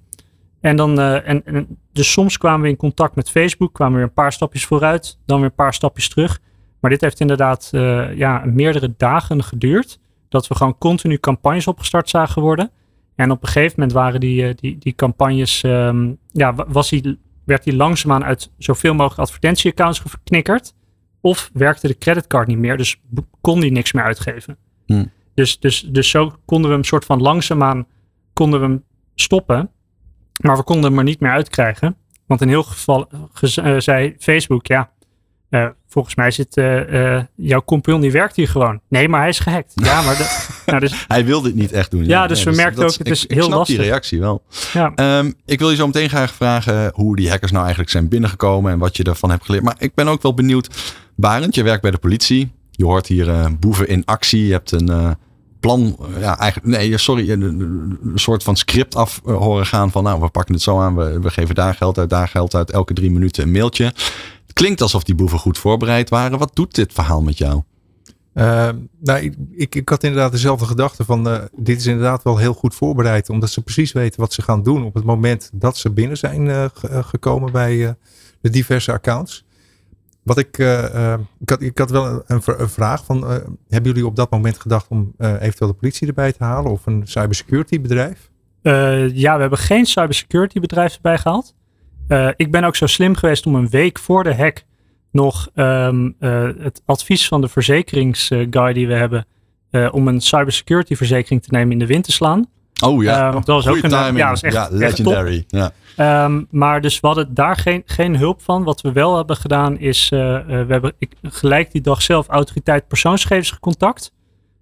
En 0.61 0.77
dan, 0.77 1.01
eh, 1.01 1.29
en, 1.29 1.67
dus 1.93 2.13
soms 2.13 2.39
kwamen 2.39 2.63
we 2.63 2.69
in 2.69 2.77
contact 2.77 3.15
met 3.15 3.31
Facebook, 3.31 3.73
kwamen 3.75 3.93
we 3.93 3.99
weer 3.99 4.09
een 4.09 4.15
paar 4.15 4.33
stapjes 4.33 4.65
vooruit, 4.67 5.19
dan 5.27 5.37
weer 5.41 5.49
een 5.49 5.55
paar 5.55 5.75
stapjes 5.75 6.09
terug. 6.09 6.41
Maar 6.81 6.91
dit 6.91 7.01
heeft 7.01 7.21
inderdaad 7.21 7.71
eh, 7.73 8.17
ja, 8.17 8.43
meerdere 8.47 8.95
dagen 8.97 9.43
geduurd. 9.45 9.99
Dat 10.29 10.47
we 10.49 10.55
gewoon 10.55 10.79
continu 10.79 11.19
campagnes 11.19 11.67
opgestart 11.67 12.09
zagen 12.09 12.43
worden. 12.43 12.71
En 13.15 13.31
op 13.31 13.43
een 13.43 13.49
gegeven 13.49 13.75
moment 13.77 13.93
waren 13.93 14.21
die, 14.21 14.47
eh, 14.47 14.55
die, 14.57 14.79
die 14.79 14.95
campagnes, 14.95 15.63
ehm, 15.63 16.11
ja, 16.31 16.55
wa- 16.55 16.67
was 16.69 16.89
die, 16.91 17.19
werd 17.45 17.65
die 17.65 17.77
langzaamaan 17.77 18.25
uit 18.25 18.51
zoveel 18.59 18.95
mogelijk 18.95 19.21
advertentieaccounts 19.21 19.99
geknikkerd. 19.99 20.75
Of 21.21 21.51
werkte 21.53 21.87
de 21.87 21.99
creditcard 21.99 22.47
niet 22.47 22.59
meer, 22.59 22.77
dus 22.77 23.01
kon 23.41 23.61
die 23.61 23.73
niks 23.73 23.93
meer 23.93 24.05
uitgeven. 24.05 24.57
Hm. 24.87 25.05
Dus, 25.35 25.59
dus, 25.61 25.81
dus 25.89 26.11
zo 26.11 26.33
konden 26.45 26.69
we 26.71 26.77
hem 26.77 26.85
soort 26.85 27.05
van 27.05 27.21
langzaamaan 27.21 27.87
konden 28.33 28.61
we 28.61 28.67
hem 28.67 28.85
stoppen. 29.15 29.71
Maar 30.41 30.57
we 30.57 30.63
konden 30.63 30.91
hem 30.91 30.99
er 30.99 31.05
niet 31.05 31.21
meer 31.21 31.31
uitkrijgen. 31.33 31.97
Want 32.27 32.41
in 32.41 32.49
heel 32.49 32.63
geval 32.63 33.09
eh, 33.41 33.75
zei 33.79 34.15
Facebook, 34.19 34.67
ja, 34.67 34.91
eh, 35.49 35.67
volgens 35.89 36.15
mij 36.15 36.31
zit 36.31 36.57
eh, 36.57 37.23
jouw 37.35 37.63
compagnon, 37.65 38.01
die 38.01 38.13
werkt 38.13 38.37
hier 38.37 38.49
gewoon. 38.49 38.81
Nee, 38.89 39.09
maar 39.09 39.21
hij 39.21 39.29
is 39.29 39.39
gehackt. 39.39 39.73
Ja, 39.75 40.03
maar 40.03 40.17
de, 40.17 40.47
nou, 40.67 40.81
dus, 40.81 41.05
Hij 41.09 41.25
wil 41.25 41.41
dit 41.43 41.55
niet 41.55 41.73
echt 41.73 41.91
doen. 41.91 42.05
Ja, 42.05 42.27
dus 42.27 42.43
we 42.45 42.51
merkten 42.51 42.83
dat 42.83 42.93
ook, 42.93 42.99
het 42.99 43.07
ik- 43.07 43.13
is 43.13 43.25
ik 43.25 43.31
heel 43.31 43.45
snap 43.45 43.59
lastig. 43.59 43.77
die 43.77 43.85
reactie 43.87 44.21
wel. 44.21 44.43
ja, 44.73 44.93
Ehm, 44.95 45.33
ik 45.47 45.59
wil 45.59 45.71
je 45.71 45.77
zo 45.77 45.87
meteen 45.87 46.09
graag 46.09 46.35
vragen 46.35 46.91
hoe 46.95 47.17
die 47.17 47.29
hackers 47.29 47.51
nou 47.51 47.63
eigenlijk 47.63 47.93
zijn 47.93 48.09
binnengekomen 48.09 48.73
en 48.73 48.79
wat 48.79 48.97
je 48.97 49.03
ervan 49.05 49.31
hebt 49.31 49.45
geleerd. 49.45 49.65
Maar 49.65 49.77
ik 49.79 49.95
ben 49.95 50.09
ook 50.09 50.23
wel 50.23 50.35
benieuwd. 50.35 50.95
Barend, 51.17 51.55
je 51.55 51.63
werkt 51.63 51.83
bij 51.83 51.91
de 51.91 51.99
politie. 51.99 52.53
Je 52.73 52.85
hoort 52.85 53.07
hier 53.07 53.29
eh, 53.29 53.47
boeven 53.61 53.89
in 53.89 54.05
actie. 54.05 54.47
Je 54.47 54.53
hebt 54.53 54.73
een 54.73 54.89
eh, 54.89 55.11
plan, 55.61 55.97
eh, 56.01 56.21
ja, 56.21 56.39
eigenlijk, 56.39 56.77
nee, 56.77 56.99
sorry, 56.99 57.31
een, 57.31 57.99
soort 58.15 58.43
van 58.43 58.57
script 58.57 58.95
af 58.97 59.21
horen 59.25 59.67
gaan 59.67 59.91
van, 59.91 60.03
nou, 60.03 60.21
we 60.21 60.29
pakken 60.29 60.55
het 60.55 60.63
zo 60.63 60.81
aan, 60.81 60.97
we, 60.97 61.21
we 61.21 61.31
geven 61.31 61.55
daar 61.55 61.75
geld 61.75 61.99
uit, 61.99 62.11
daar 62.11 62.29
geld 62.29 62.55
uit, 62.55 62.71
elke 62.71 62.95
drie 62.95 63.11
minuten 63.11 63.43
een 63.43 63.51
mailtje. 63.51 63.85
Het 63.85 64.53
klinkt 64.53 64.81
alsof 64.81 65.03
die 65.05 65.15
boeven 65.15 65.39
goed 65.39 65.59
voorbereid 65.59 66.11
waren. 66.11 66.39
Wat 66.39 66.51
doet 66.55 66.75
dit 66.75 66.93
verhaal 66.93 67.23
met 67.23 67.39
jou? 67.39 67.63
Uh, 68.35 68.69
nou, 68.99 69.21
ik, 69.57 69.75
ik, 69.75 69.89
had 69.89 70.05
inderdaad 70.05 70.33
dezelfde 70.33 70.67
gedachte 70.67 71.05
van 71.05 71.49
dit 71.57 71.79
is 71.79 71.87
inderdaad 71.87 72.23
wel 72.23 72.37
heel 72.37 72.55
goed 72.55 72.75
voorbereid. 72.75 73.29
Omdat 73.29 73.51
ze 73.51 73.63
precies 73.63 73.93
weten 73.93 74.21
wat 74.21 74.33
ze 74.33 74.43
gaan 74.43 74.63
doen 74.63 74.85
op 74.85 74.95
het 74.95 75.05
moment 75.05 75.51
dat 75.53 75.77
ze 75.77 75.91
binnen 75.91 76.17
zijn 76.17 76.71
gekomen 76.85 77.53
bij 77.53 77.97
de 78.41 78.51
diverse 78.51 78.93
accounts. 78.93 79.45
Wat 80.23 80.39
ik, 80.39 80.59
ik, 81.39 81.49
had, 81.49 81.63
ik 81.63 81.79
had 81.79 81.91
wel 81.91 82.23
een, 82.27 82.43
vraag 82.69 83.05
van, 83.05 83.25
hebben 83.69 83.93
jullie 83.93 84.07
op 84.07 84.17
dat 84.17 84.31
moment 84.31 84.59
gedacht 84.59 84.89
om 84.89 85.15
eventueel 85.19 85.71
de 85.71 85.77
politie 85.77 86.09
erbij 86.09 86.33
te 86.33 86.45
halen 86.45 86.71
of 86.71 86.87
een 86.87 87.03
cybersecurity 87.05 87.81
bedrijf? 87.81 88.31
ja, 89.13 89.35
we 89.35 89.41
hebben 89.41 89.59
geen 89.59 89.87
cybersecurity 89.87 90.61
bedrijf 90.61 90.95
erbij 90.95 91.19
gehaald. 91.19 91.55
Ik 92.37 92.51
ben 92.51 92.65
ook 92.65 92.77
zo 92.77 92.87
slim 92.87 93.15
geweest 93.15 93.47
om 93.47 93.55
een 93.55 93.69
week 93.69 93.99
voor 93.99 94.25
de 94.25 94.35
hack 94.35 94.65
nog 95.13 95.49
uh, 95.55 95.91
het 96.59 96.83
advies 96.85 97.29
van 97.29 97.41
de 97.41 97.49
verzekeringsguy 97.49 98.73
die 98.73 98.87
we 98.87 98.95
hebben. 98.95 99.27
Om 99.91 100.09
een 100.09 100.21
cybersecurity 100.21 100.95
verzekering 100.95 101.43
te 101.43 101.49
nemen 101.51 101.73
in 101.73 101.79
de 101.79 101.87
wind 101.87 102.05
te 102.05 102.13
slaan. 102.13 102.47
Oh 102.85 103.03
ja, 103.03 103.29
uh, 103.29 103.35
dat 103.35 103.47
was 103.47 103.67
ook 103.69 103.83
een 103.83 103.91
timing. 103.91 104.19
Ja, 104.19 104.29
was 104.31 104.43
echt, 104.43 104.55
ja 104.55 104.69
legendary. 104.71 105.45
Echt 105.49 105.73
ja. 105.97 106.25
Um, 106.25 106.47
maar 106.51 106.81
dus 106.81 107.01
we 107.01 107.07
hadden 107.07 107.35
daar 107.35 107.57
geen, 107.57 107.83
geen 107.87 108.17
hulp 108.17 108.43
van. 108.43 108.63
Wat 108.65 108.81
we 108.81 108.93
wel 108.93 109.17
hebben 109.17 109.37
gedaan 109.37 109.79
is, 109.79 110.11
uh, 110.15 110.19
we 110.47 110.67
hebben 110.69 110.93
ik, 110.99 111.13
gelijk 111.23 111.73
die 111.73 111.81
dag 111.81 112.03
zelf 112.03 112.29
autoriteit 112.29 112.89
persoonsgegevens 112.89 113.51
gecontact. 113.51 114.13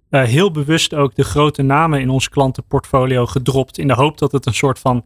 eh, 0.09 0.23
heel 0.23 0.51
bewust 0.51 0.93
ook 0.93 1.15
de 1.15 1.23
grote 1.23 1.61
namen 1.61 1.99
in 2.01 2.09
ons 2.09 2.29
klantenportfolio 2.29 3.25
gedropt. 3.25 3.77
In 3.77 3.87
de 3.87 3.93
hoop 3.93 4.17
dat 4.17 4.31
het 4.31 4.45
een 4.45 4.53
soort 4.53 4.79
van 4.79 5.05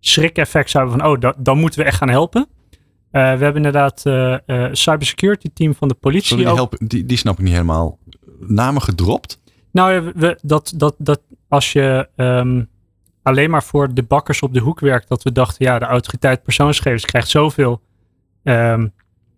schrik-effect 0.00 0.70
zou 0.70 0.84
hebben 0.88 1.02
van, 1.04 1.12
oh, 1.14 1.20
da- 1.20 1.34
dan 1.38 1.58
moeten 1.58 1.80
we 1.80 1.86
echt 1.86 1.96
gaan 1.96 2.08
helpen. 2.08 2.46
Eh, 3.10 3.22
we 3.22 3.28
hebben 3.44 3.56
inderdaad 3.56 4.02
eh 4.06 4.34
eh, 4.46 4.68
cybersecurity 4.72 5.48
team 5.54 5.74
van 5.74 5.88
de 5.88 5.94
politie. 5.94 6.38
Sorry, 6.38 6.44
help, 6.54 6.74
die, 6.78 7.06
die 7.06 7.16
snap 7.16 7.38
ik 7.38 7.44
niet 7.44 7.52
helemaal. 7.52 7.98
Namen 8.40 8.82
gedropt? 8.82 9.40
Nou, 9.72 9.92
ja, 9.92 10.12
we, 10.14 10.38
dat, 10.42 10.72
dat, 10.76 10.94
dat 10.98 11.20
als 11.48 11.72
je 11.72 12.08
ehm, 12.16 12.62
alleen 13.22 13.50
maar 13.50 13.62
voor 13.62 13.94
de 13.94 14.02
bakkers 14.02 14.42
op 14.42 14.54
de 14.54 14.60
hoek 14.60 14.80
werkt, 14.80 15.08
dat 15.08 15.22
we 15.22 15.32
dachten, 15.32 15.66
ja, 15.66 15.78
de 15.78 15.84
autoriteit 15.84 16.42
persoonsgegevens 16.42 17.04
krijgt 17.04 17.28
zoveel 17.28 17.80
ehm, 18.42 18.88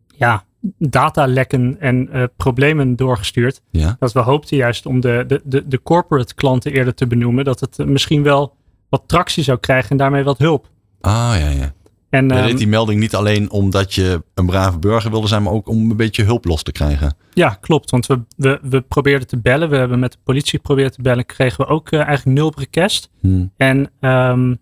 ja, 0.07 0.45
datalekken 0.78 1.80
en 1.80 2.12
eh, 2.12 2.22
problemen 2.37 2.97
doorgestuurd. 2.97 3.61
Ja. 3.70 3.97
Dat 3.99 4.12
we 4.12 4.20
hoopten 4.20 4.57
juist 4.57 4.87
om 4.87 5.01
de, 5.01 5.24
de, 5.26 5.41
de, 5.45 5.68
de 5.68 5.82
corporate 5.82 6.35
klanten 6.35 6.72
eerder 6.72 6.95
te 6.95 7.07
benoemen, 7.07 7.45
dat 7.45 7.61
het 7.61 7.78
eh, 7.78 7.87
misschien 7.87 8.22
wel 8.22 8.57
wat 8.89 9.03
tractie 9.07 9.43
zou 9.43 9.59
krijgen 9.59 9.91
en 9.91 9.97
daarmee 9.97 10.24
wat 10.24 10.39
hulp. 10.39 10.68
Ah, 11.01 11.35
ja, 11.39 11.49
ja. 11.49 11.72
En, 12.15 12.29
Je 12.29 12.35
ehm, 12.35 12.47
deed 12.47 12.59
die 12.59 12.69
melding 12.69 13.01
niet 13.01 13.15
alleen 13.15 13.51
omdat 13.51 13.95
je 13.95 14.23
een 14.35 14.47
brave 14.47 14.79
burger 14.79 15.11
wilde 15.11 15.27
zijn, 15.27 15.43
maar 15.43 15.53
ook 15.53 15.69
om 15.69 15.91
een 15.91 15.97
beetje 15.97 16.25
hulp 16.25 16.45
los 16.45 16.62
te 16.62 16.73
krijgen. 16.73 17.17
Ja, 17.33 17.49
klopt. 17.61 17.91
Want 17.91 18.07
we, 18.07 18.21
we, 18.37 18.59
we 18.62 18.81
probeerden 18.81 19.27
te 19.27 19.39
bellen. 19.39 19.71
We 19.71 19.77
hebben 19.77 19.99
met 19.99 20.12
de 20.12 20.19
politie 20.25 20.59
geprobeerd 20.59 20.93
te 20.93 21.03
bellen. 21.03 21.27
Kregen 21.27 21.65
we 21.65 21.71
ook 21.71 21.91
eh, 21.91 22.01
eigenlijk 22.01 22.39
nul 22.39 22.53
request. 22.57 23.11
Hm. 23.21 23.47
En 23.57 23.91
ehm, 24.01 24.55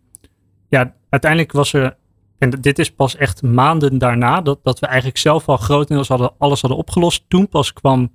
ja, 0.68 0.94
uiteindelijk 1.08 1.52
was 1.52 1.72
er, 1.72 1.96
en 2.38 2.50
dit 2.50 2.78
is 2.78 2.90
pas 2.90 3.16
echt 3.16 3.42
maanden 3.42 3.98
daarna, 3.98 4.40
dat, 4.40 4.58
dat 4.62 4.78
we 4.78 4.86
eigenlijk 4.86 5.18
zelf 5.18 5.48
al 5.48 5.56
grotendeels 5.56 6.08
hadden, 6.08 6.32
alles 6.38 6.60
hadden 6.60 6.78
opgelost. 6.78 7.24
Toen 7.28 7.48
pas 7.48 7.72
kwam, 7.72 8.12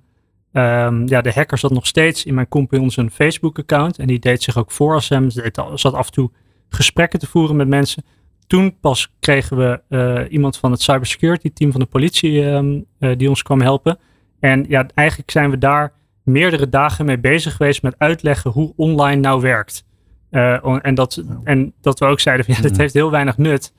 ehm, 0.52 1.06
ja, 1.06 1.20
de 1.20 1.32
hacker 1.32 1.58
zat 1.58 1.72
nog 1.72 1.86
steeds 1.86 2.24
in 2.24 2.34
mijn 2.34 2.48
compagnon 2.48 2.90
zijn 2.90 3.10
Facebook-account. 3.10 3.98
En 3.98 4.06
die 4.06 4.18
deed 4.18 4.42
zich 4.42 4.56
ook 4.56 4.70
voor 4.70 4.94
als 4.94 5.08
hem. 5.08 5.30
Ze 5.30 5.50
zat 5.74 5.94
af 5.94 6.06
en 6.06 6.12
toe 6.12 6.30
gesprekken 6.68 7.18
te 7.18 7.26
voeren 7.26 7.56
met 7.56 7.68
mensen. 7.68 8.04
Toen 8.48 8.78
pas 8.80 9.12
kregen 9.20 9.56
we 9.56 9.80
eh, 9.88 10.32
iemand 10.32 10.56
van 10.56 10.70
het 10.70 10.82
cybersecurity 10.82 11.52
team 11.52 11.70
van 11.70 11.80
de 11.80 11.86
politie 11.86 12.44
ehm, 12.50 12.80
eh, 12.98 13.16
die 13.16 13.28
ons 13.28 13.42
kwam 13.42 13.60
helpen. 13.60 13.98
En 14.40 14.64
ja, 14.68 14.86
eigenlijk 14.94 15.30
zijn 15.30 15.50
we 15.50 15.58
daar 15.58 15.92
meerdere 16.22 16.68
dagen 16.68 17.04
mee 17.04 17.18
bezig 17.18 17.56
geweest 17.56 17.82
met 17.82 17.94
uitleggen 17.98 18.50
hoe 18.50 18.72
online 18.76 19.20
nou 19.20 19.40
werkt. 19.40 19.84
Eh, 20.30 20.56
on- 20.62 20.80
en, 20.80 20.94
dat, 20.94 21.24
en 21.44 21.72
dat 21.80 21.98
we 21.98 22.04
ook 22.06 22.20
zeiden 22.20 22.44
van 22.44 22.54
ja, 22.54 22.60
dit 22.60 22.70
Mhm. 22.72 22.80
heeft 22.80 22.94
heel 22.94 23.10
weinig 23.10 23.36
nut. 23.36 23.72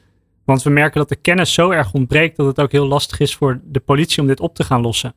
Want 0.46 0.64
we 0.64 0.70
merken 0.70 1.00
dat 1.00 1.10
de 1.10 1.16
kennis 1.16 1.54
zo 1.54 1.70
erg 1.72 1.94
ontbreekt 1.94 2.38
dat 2.38 2.46
het 2.46 2.60
ook 2.60 2.72
heel 2.72 2.88
lastig 2.88 3.20
is 3.20 3.36
voor 3.36 3.62
de 3.64 3.80
politie 3.80 4.22
om 4.22 4.28
dit 4.28 4.40
op 4.40 4.56
te 4.56 4.64
gaan 4.64 4.82
lossen. 4.82 5.14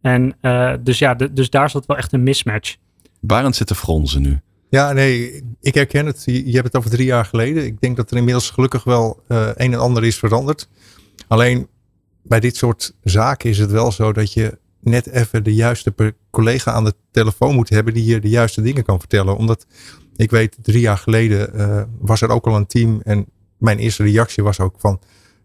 En 0.00 0.36
dus 0.80 0.98
ja, 0.98 1.14
de- 1.14 1.32
dus 1.32 1.50
daar 1.50 1.70
zat 1.70 1.86
wel 1.86 1.96
echt 1.96 2.12
een 2.12 2.22
mismatch. 2.22 2.76
Barend 3.20 3.56
zit 3.56 3.66
te 3.66 3.74
fronzen 3.74 4.22
nu. 4.22 4.38
Ja, 4.70 4.92
nee, 4.92 5.42
ik 5.60 5.74
herken 5.74 6.06
het. 6.06 6.22
Je, 6.24 6.52
hebt 6.52 6.64
het 6.64 6.76
over 6.76 6.90
drie 6.90 7.06
jaar 7.06 7.24
geleden. 7.24 7.64
Ik 7.64 7.80
denk 7.80 7.96
dat 7.96 8.10
er 8.10 8.16
inmiddels 8.16 8.50
gelukkig 8.50 8.84
wel 8.84 9.22
eh, 9.28 9.46
een 9.54 9.72
en 9.72 9.78
ander 9.78 10.04
is 10.04 10.18
veranderd. 10.18 10.68
Alleen 11.28 11.68
bij 12.22 12.40
dit 12.40 12.56
soort 12.56 12.94
zaken 13.02 13.50
is 13.50 13.58
het 13.58 13.70
wel 13.70 13.92
zo 13.92 14.12
dat 14.12 14.32
je 14.32 14.58
net 14.80 15.06
even 15.06 15.44
de 15.44 15.54
juiste 15.54 16.14
collega 16.30 16.72
aan 16.72 16.84
de 16.84 16.94
telefoon 17.10 17.54
moet 17.54 17.68
hebben 17.68 17.94
die 17.94 18.04
je 18.04 18.20
de 18.20 18.28
juiste 18.28 18.62
dingen 18.62 18.84
kan 18.84 18.98
vertellen. 18.98 19.36
Omdat 19.36 19.66
ik 20.16 20.30
weet, 20.30 20.56
drie 20.62 20.80
jaar 20.80 20.98
geleden 20.98 21.54
eh, 21.54 21.82
was 21.98 22.20
er 22.20 22.30
ook 22.30 22.46
al 22.46 22.56
een 22.56 22.66
team 22.66 23.00
en 23.04 23.26
mijn 23.58 23.78
eerste 23.78 24.02
reactie 24.02 24.42
was 24.42 24.60
ook 24.60 24.74
van, 24.78 25.00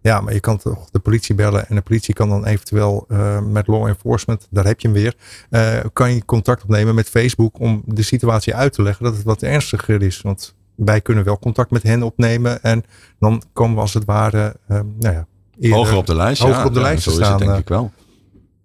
ja, 0.06 0.22
maar 0.22 0.34
je 0.34 0.40
kan 0.40 0.58
toch 0.58 0.90
de 0.90 1.00
politie 1.00 1.36
bellen 1.36 1.68
en 1.68 1.76
de 1.76 1.82
politie 1.82 2.14
kan 2.14 2.30
dan 2.30 2.46
eventueel 2.46 3.06
eh, 3.08 3.42
met 3.42 3.68
law 3.68 3.88
enforcement, 3.88 4.48
daar 4.50 4.66
heb 4.66 4.80
je 4.80 4.88
hem 4.88 4.98
weer, 4.98 5.16
eh, 5.50 5.80
kan 5.94 6.14
je 6.14 6.26
contact 6.26 6.64
opnemen 6.64 6.96
met 6.96 7.10
Facebook 7.10 7.60
om 7.60 7.84
de 7.86 8.02
situatie 8.02 8.56
uit 8.56 8.74
te 8.74 8.82
leggen 8.82 9.06
dat 9.06 9.16
het 9.16 9.24
wat 9.24 9.42
ernstiger 9.42 10.02
is. 10.02 10.22
Want 10.22 10.56
wij 10.76 11.02
kunnen 11.02 11.24
wel 11.24 11.40
contact 11.40 11.72
met 11.72 11.84
hen 11.84 12.04
opnemen 12.04 12.64
en 12.64 12.84
dan 13.20 13.42
komen 13.54 13.76
we 13.76 13.82
als 13.82 13.94
het 13.94 14.06
ware, 14.06 14.56
eh, 14.68 14.80
nou 15.00 15.14
ja, 15.14 15.28
eerder- 15.60 15.78
Hoger 15.78 15.98
op 15.98 16.06
de 16.06 16.16
lijst. 16.16 16.42
hoger 16.42 16.58
ja, 16.58 16.66
op 16.66 16.74
de 16.74 16.80
ja, 16.80 16.86
lijst 16.86 17.04
zo 17.04 17.12
te 17.12 17.16
is 17.22 17.28
het 17.28 17.36
staan, 17.36 17.48
denk 17.48 17.60
ik 17.60 17.68
wel. 17.68 17.92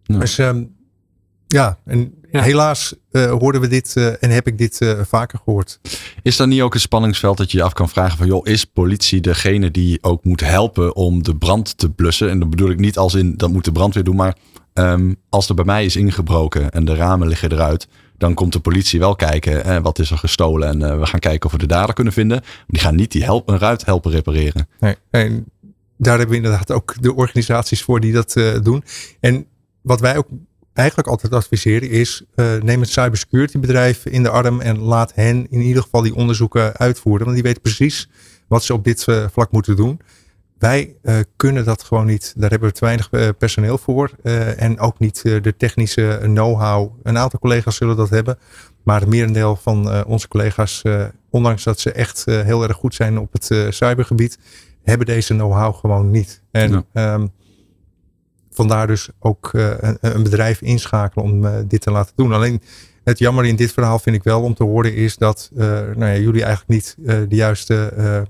Dus 0.02 0.38
ehm, 0.38 0.64
ja, 1.46 1.78
en 1.84 2.14
Ja. 2.32 2.42
helaas 2.42 2.94
eh, 3.10 3.30
hoorden 3.30 3.60
we 3.60 3.68
dit 3.68 3.96
eh, 3.96 4.22
en 4.22 4.30
heb 4.30 4.46
ik 4.46 4.58
dit 4.58 4.80
eh, 4.80 5.00
vaker 5.02 5.40
gehoord. 5.44 5.80
Is 6.22 6.36
dan 6.36 6.48
niet 6.48 6.60
ook 6.60 6.74
een 6.74 6.80
spanningsveld 6.80 7.36
dat 7.36 7.50
je 7.50 7.58
je 7.58 7.64
af 7.64 7.72
kan 7.72 7.88
vragen 7.88 8.18
van 8.18 8.26
joh, 8.26 8.46
is 8.46 8.64
politie 8.64 9.20
degene 9.20 9.70
die 9.70 10.02
ook 10.02 10.24
moet 10.24 10.40
helpen 10.40 10.96
om 10.96 11.22
de 11.22 11.36
brand 11.36 11.78
te 11.78 11.90
blussen? 11.90 12.30
En 12.30 12.38
dat 12.38 12.50
bedoel 12.50 12.70
ik 12.70 12.78
niet 12.78 12.98
als 12.98 13.14
in 13.14 13.36
dat 13.36 13.50
moet 13.50 13.64
de 13.64 13.72
brandweer 13.72 14.04
doen, 14.04 14.16
maar 14.16 14.36
ehm, 14.72 15.14
als 15.28 15.48
er 15.48 15.54
bij 15.54 15.64
mij 15.64 15.84
is 15.84 15.96
ingebroken 15.96 16.70
en 16.70 16.84
de 16.84 16.94
ramen 16.94 17.28
liggen 17.28 17.52
eruit, 17.52 17.88
dan 18.18 18.34
komt 18.34 18.52
de 18.52 18.60
politie 18.60 18.98
wel 18.98 19.16
kijken 19.16 19.64
eh, 19.64 19.78
wat 19.82 19.98
is 19.98 20.10
er 20.10 20.18
gestolen 20.18 20.68
en 20.68 21.00
we 21.00 21.06
gaan 21.06 21.20
kijken 21.20 21.46
of 21.46 21.52
we 21.52 21.58
de 21.58 21.66
dader 21.66 21.94
kunnen 21.94 22.12
vinden. 22.12 22.42
Die 22.66 22.80
gaan 22.80 22.96
niet 22.96 23.12
die 23.12 23.24
help, 23.24 23.48
een 23.48 23.58
ruit 23.58 23.84
helpen 23.84 24.10
repareren. 24.10 24.68
Nee, 24.80 24.96
en 25.10 25.44
daar 25.96 26.18
hebben 26.18 26.36
we 26.36 26.42
inderdaad 26.42 26.70
ook 26.70 26.94
de 27.00 27.14
organisaties 27.14 27.82
voor 27.82 28.00
die 28.00 28.12
dat 28.12 28.36
doen. 28.62 28.84
En 29.20 29.46
wat 29.82 30.00
wij 30.00 30.16
ook 30.16 30.28
eigenlijk 30.72 31.08
altijd 31.08 31.32
adviseren 31.32 31.90
is, 31.90 32.24
eh, 32.34 32.54
neem 32.62 32.80
het 32.80 32.90
cybersecurity 32.90 33.58
bedrijf 33.58 34.06
in 34.06 34.22
de 34.22 34.28
arm 34.28 34.60
en 34.60 34.78
laat 34.78 35.14
hen 35.14 35.46
in 35.50 35.60
ieder 35.60 35.82
geval 35.82 36.02
die 36.02 36.14
onderzoeken 36.14 36.76
uitvoeren. 36.76 37.24
Want 37.24 37.34
die 37.34 37.44
weten 37.44 37.62
precies 37.62 38.08
wat 38.48 38.64
ze 38.64 38.72
op 38.72 38.84
dit 38.84 39.04
eh, 39.04 39.24
vlak 39.32 39.50
moeten 39.50 39.76
doen. 39.76 40.00
Wij 40.58 40.96
eh, 41.02 41.18
kunnen 41.36 41.64
dat 41.64 41.82
gewoon 41.82 42.06
niet. 42.06 42.34
Daar 42.36 42.50
hebben 42.50 42.68
we 42.68 42.74
te 42.74 42.84
weinig 42.84 43.10
personeel 43.38 43.78
voor. 43.78 44.10
en 44.56 44.78
ook 44.78 44.98
niet 44.98 45.22
de 45.22 45.54
technische 45.56 46.18
know-how. 46.22 46.92
Een 47.02 47.18
aantal 47.18 47.38
collega's 47.38 47.76
zullen 47.76 47.96
dat 47.96 48.10
hebben. 48.10 48.38
Maar 48.82 49.00
het 49.00 49.08
merendeel 49.08 49.56
van 49.56 50.04
onze 50.04 50.28
collega's, 50.28 50.82
ondanks 51.30 51.64
dat 51.64 51.80
ze 51.80 51.92
echt 51.92 52.24
heel 52.24 52.62
erg 52.62 52.76
goed 52.76 52.94
zijn 52.94 53.18
op 53.18 53.32
het 53.32 53.74
cybergebied, 53.74 54.38
hebben 54.82 55.06
deze 55.06 55.34
know-how 55.34 55.74
gewoon 55.74 56.10
niet. 56.10 56.42
En 56.50 56.70
Ja. 56.70 56.84
ehm, 56.92 57.26
vandaar 58.50 58.86
dus 58.86 59.08
ook 59.18 59.50
eh, 59.52 59.70
een, 59.78 59.98
een 60.00 60.22
bedrijf 60.22 60.60
inschakelen 60.60 61.24
om 61.24 61.46
eh, 61.46 61.52
dit 61.68 61.80
te 61.80 61.90
laten 61.90 62.12
doen. 62.16 62.32
Alleen 62.32 62.62
het 63.04 63.18
jammer 63.18 63.44
in 63.44 63.56
dit 63.56 63.72
verhaal 63.72 63.98
vind 63.98 64.16
ik 64.16 64.22
wel 64.22 64.42
om 64.42 64.54
te 64.54 64.64
horen 64.64 64.94
is 64.94 65.16
dat 65.16 65.50
eh, 65.56 65.66
nou 65.66 66.04
ja, 66.04 66.16
jullie 66.16 66.44
eigenlijk 66.44 66.68
niet 66.68 66.96
de 67.28 67.36
juiste 67.36 68.26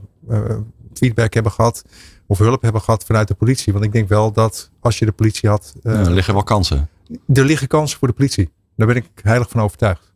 feedback 0.94 1.34
hebben 1.34 1.52
gehad 1.52 1.84
of 2.26 2.38
hulp 2.38 2.62
hebben 2.62 2.80
gehad 2.80 3.04
vanuit 3.04 3.28
de 3.28 3.34
politie. 3.34 3.72
Want 3.72 3.84
ik 3.84 3.92
denk 3.92 4.08
wel 4.08 4.32
dat 4.32 4.70
als 4.80 4.98
je 4.98 5.04
de 5.04 5.12
politie 5.12 5.48
had, 5.48 5.74
Ja, 5.82 5.90
er 5.90 6.10
liggen 6.10 6.34
wel 6.34 6.42
kansen. 6.42 6.88
er 7.32 7.44
liggen 7.44 7.68
kansen 7.68 7.98
voor 7.98 8.08
de 8.08 8.14
politie. 8.14 8.50
Daar 8.76 8.86
ben 8.86 8.96
ik 8.96 9.10
heilig 9.22 9.48
van 9.48 9.60
overtuigd. 9.60 10.12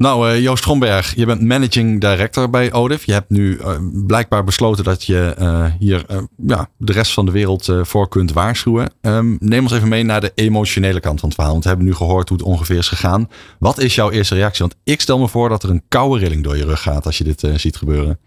Nou, 0.00 0.30
eh, 0.30 0.42
Joost 0.42 0.64
Gromberg, 0.64 1.14
je 1.14 1.26
bent 1.26 1.40
managing 1.40 2.00
director 2.00 2.50
bij 2.50 2.72
ODIF. 2.72 3.04
Je 3.04 3.12
hebt 3.12 3.30
nu 3.30 3.58
eh, 3.58 3.76
blijkbaar 4.06 4.44
besloten 4.44 4.84
dat 4.84 5.04
je 5.04 5.34
eh, 5.38 5.66
hier 5.78 6.04
ja, 6.46 6.68
de 6.76 6.92
rest 6.92 7.12
van 7.12 7.26
de 7.26 7.30
wereld 7.30 7.72
voor 7.82 8.08
kunt 8.08 8.32
waarschuwen. 8.32 8.92
Ehm, 9.00 9.36
neem 9.38 9.62
ons 9.62 9.72
even 9.72 9.88
mee 9.88 10.02
naar 10.02 10.20
de 10.20 10.32
emotionele 10.34 11.00
kant 11.00 11.20
van 11.20 11.28
het 11.28 11.34
verhaal. 11.34 11.52
Want 11.52 11.64
we 11.64 11.70
hebben 11.70 11.88
nu 11.88 11.94
gehoord 11.94 12.28
hoe 12.28 12.38
het 12.38 12.46
ongeveer 12.46 12.78
is 12.78 12.88
gegaan. 12.88 13.28
Wat 13.58 13.78
is 13.78 13.94
jouw 13.94 14.10
eerste 14.10 14.34
reactie? 14.34 14.60
Want 14.60 14.76
ik 14.84 15.00
stel 15.00 15.18
me 15.18 15.28
voor 15.28 15.48
dat 15.48 15.62
er 15.62 15.70
een 15.70 15.82
koude 15.88 16.18
rilling 16.18 16.44
door 16.44 16.56
je 16.56 16.64
rug 16.64 16.82
gaat 16.82 17.06
als 17.06 17.18
je 17.18 17.24
dit 17.24 17.48
ziet 17.54 17.76
gebeuren. 17.76 18.18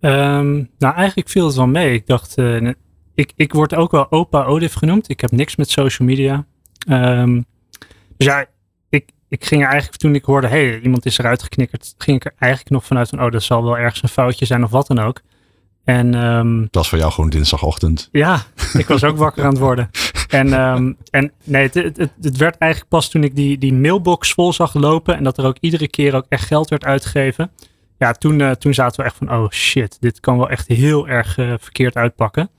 Ehm, 0.00 0.52
nou, 0.78 0.94
eigenlijk 0.94 1.28
viel 1.28 1.46
het 1.46 1.56
wel 1.56 1.66
mee. 1.66 1.94
Ik 1.94 2.06
dacht, 2.06 2.38
ik, 3.14 3.32
ik 3.36 3.52
word 3.52 3.74
ook 3.74 3.90
wel 3.90 4.10
opa 4.10 4.44
Odif 4.44 4.74
genoemd. 4.74 5.08
Ik 5.08 5.20
heb 5.20 5.30
niks 5.30 5.56
met 5.56 5.70
social 5.70 6.08
media. 6.08 6.46
Ehm, 6.86 7.40
dus 8.16 8.26
ja, 8.26 8.46
ik, 9.32 9.44
ging 9.44 9.62
er 9.62 9.68
eigenlijk 9.68 10.00
toen 10.00 10.14
ik 10.14 10.24
hoorde, 10.24 10.46
hé, 10.46 10.68
hey, 10.68 10.80
iemand 10.80 11.06
is 11.06 11.18
eruit 11.18 11.42
geknikkerd, 11.42 11.94
ging 11.98 12.16
ik 12.16 12.24
er 12.24 12.32
eigenlijk 12.38 12.72
nog 12.72 12.84
vanuit 12.84 13.08
van, 13.08 13.22
oh, 13.22 13.30
dat 13.30 13.42
zal 13.42 13.64
wel 13.64 13.78
ergens 13.78 14.02
een 14.02 14.08
foutje 14.08 14.46
zijn 14.46 14.64
of 14.64 14.70
wat 14.70 14.86
dan 14.86 14.98
ook. 14.98 15.20
En 15.84 16.14
ehm, 16.14 16.60
Dat 16.60 16.68
was 16.70 16.88
voor 16.88 16.98
jou 16.98 17.12
gewoon 17.12 17.30
dinsdagochtend. 17.30 18.08
ja, 18.12 18.42
ik 18.72 18.86
was 18.86 19.04
ook 19.04 19.16
wakker 19.16 19.44
aan 19.44 19.50
het 19.50 19.58
worden. 19.58 19.90
En, 20.28 20.52
ehm, 20.52 20.92
en 21.10 21.32
nee, 21.44 21.62
het, 21.62 21.74
het, 21.74 21.96
het, 21.96 22.10
het 22.20 22.36
werd 22.36 22.58
eigenlijk 22.58 22.90
pas 22.90 23.08
toen 23.10 23.24
ik 23.24 23.36
die, 23.36 23.58
die 23.58 23.74
mailbox 23.74 24.32
vol 24.32 24.52
zag 24.52 24.74
lopen 24.74 25.16
en 25.16 25.24
dat 25.24 25.38
er 25.38 25.44
ook 25.44 25.56
iedere 25.60 25.88
keer 25.88 26.14
ook 26.14 26.26
echt 26.28 26.46
geld 26.46 26.68
werd 26.68 26.84
uitgegeven. 26.84 27.50
Ja, 27.98 28.12
toen, 28.12 28.40
eh, 28.40 28.50
toen 28.50 28.74
zaten 28.74 29.00
we 29.00 29.06
echt 29.06 29.16
van, 29.16 29.32
oh 29.32 29.50
shit, 29.50 29.96
dit 30.00 30.20
kan 30.20 30.36
wel 30.36 30.50
echt 30.50 30.68
heel 30.68 31.08
erg 31.08 31.38
eh, 31.38 31.54
verkeerd 31.60 31.96
uitpakken. 31.96 32.50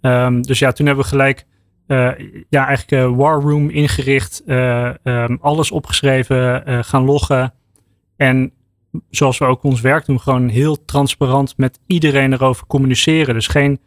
Ehm, 0.00 0.40
dus 0.40 0.58
ja, 0.58 0.72
toen 0.72 0.86
hebben 0.86 1.04
we 1.04 1.10
gelijk 1.10 1.46
eh, 1.86 2.10
ja, 2.48 2.66
eigenlijk 2.66 3.04
uh, 3.04 3.16
War 3.16 3.40
Room 3.40 3.68
ingericht, 3.68 4.42
eh, 4.46 5.06
ehm, 5.06 5.36
alles 5.40 5.70
opgeschreven, 5.70 6.64
gaan 6.84 7.04
loggen. 7.04 7.52
En 8.16 8.52
zoals 9.10 9.38
we 9.38 9.44
ook 9.44 9.62
ons 9.62 9.80
werk 9.80 10.06
doen, 10.06 10.20
gewoon 10.20 10.48
heel 10.48 10.84
transparant 10.84 11.56
met 11.56 11.78
iedereen 11.86 12.32
erover 12.32 12.66
communiceren. 12.66 13.34
Dus 13.34 13.46
geen 13.46 13.80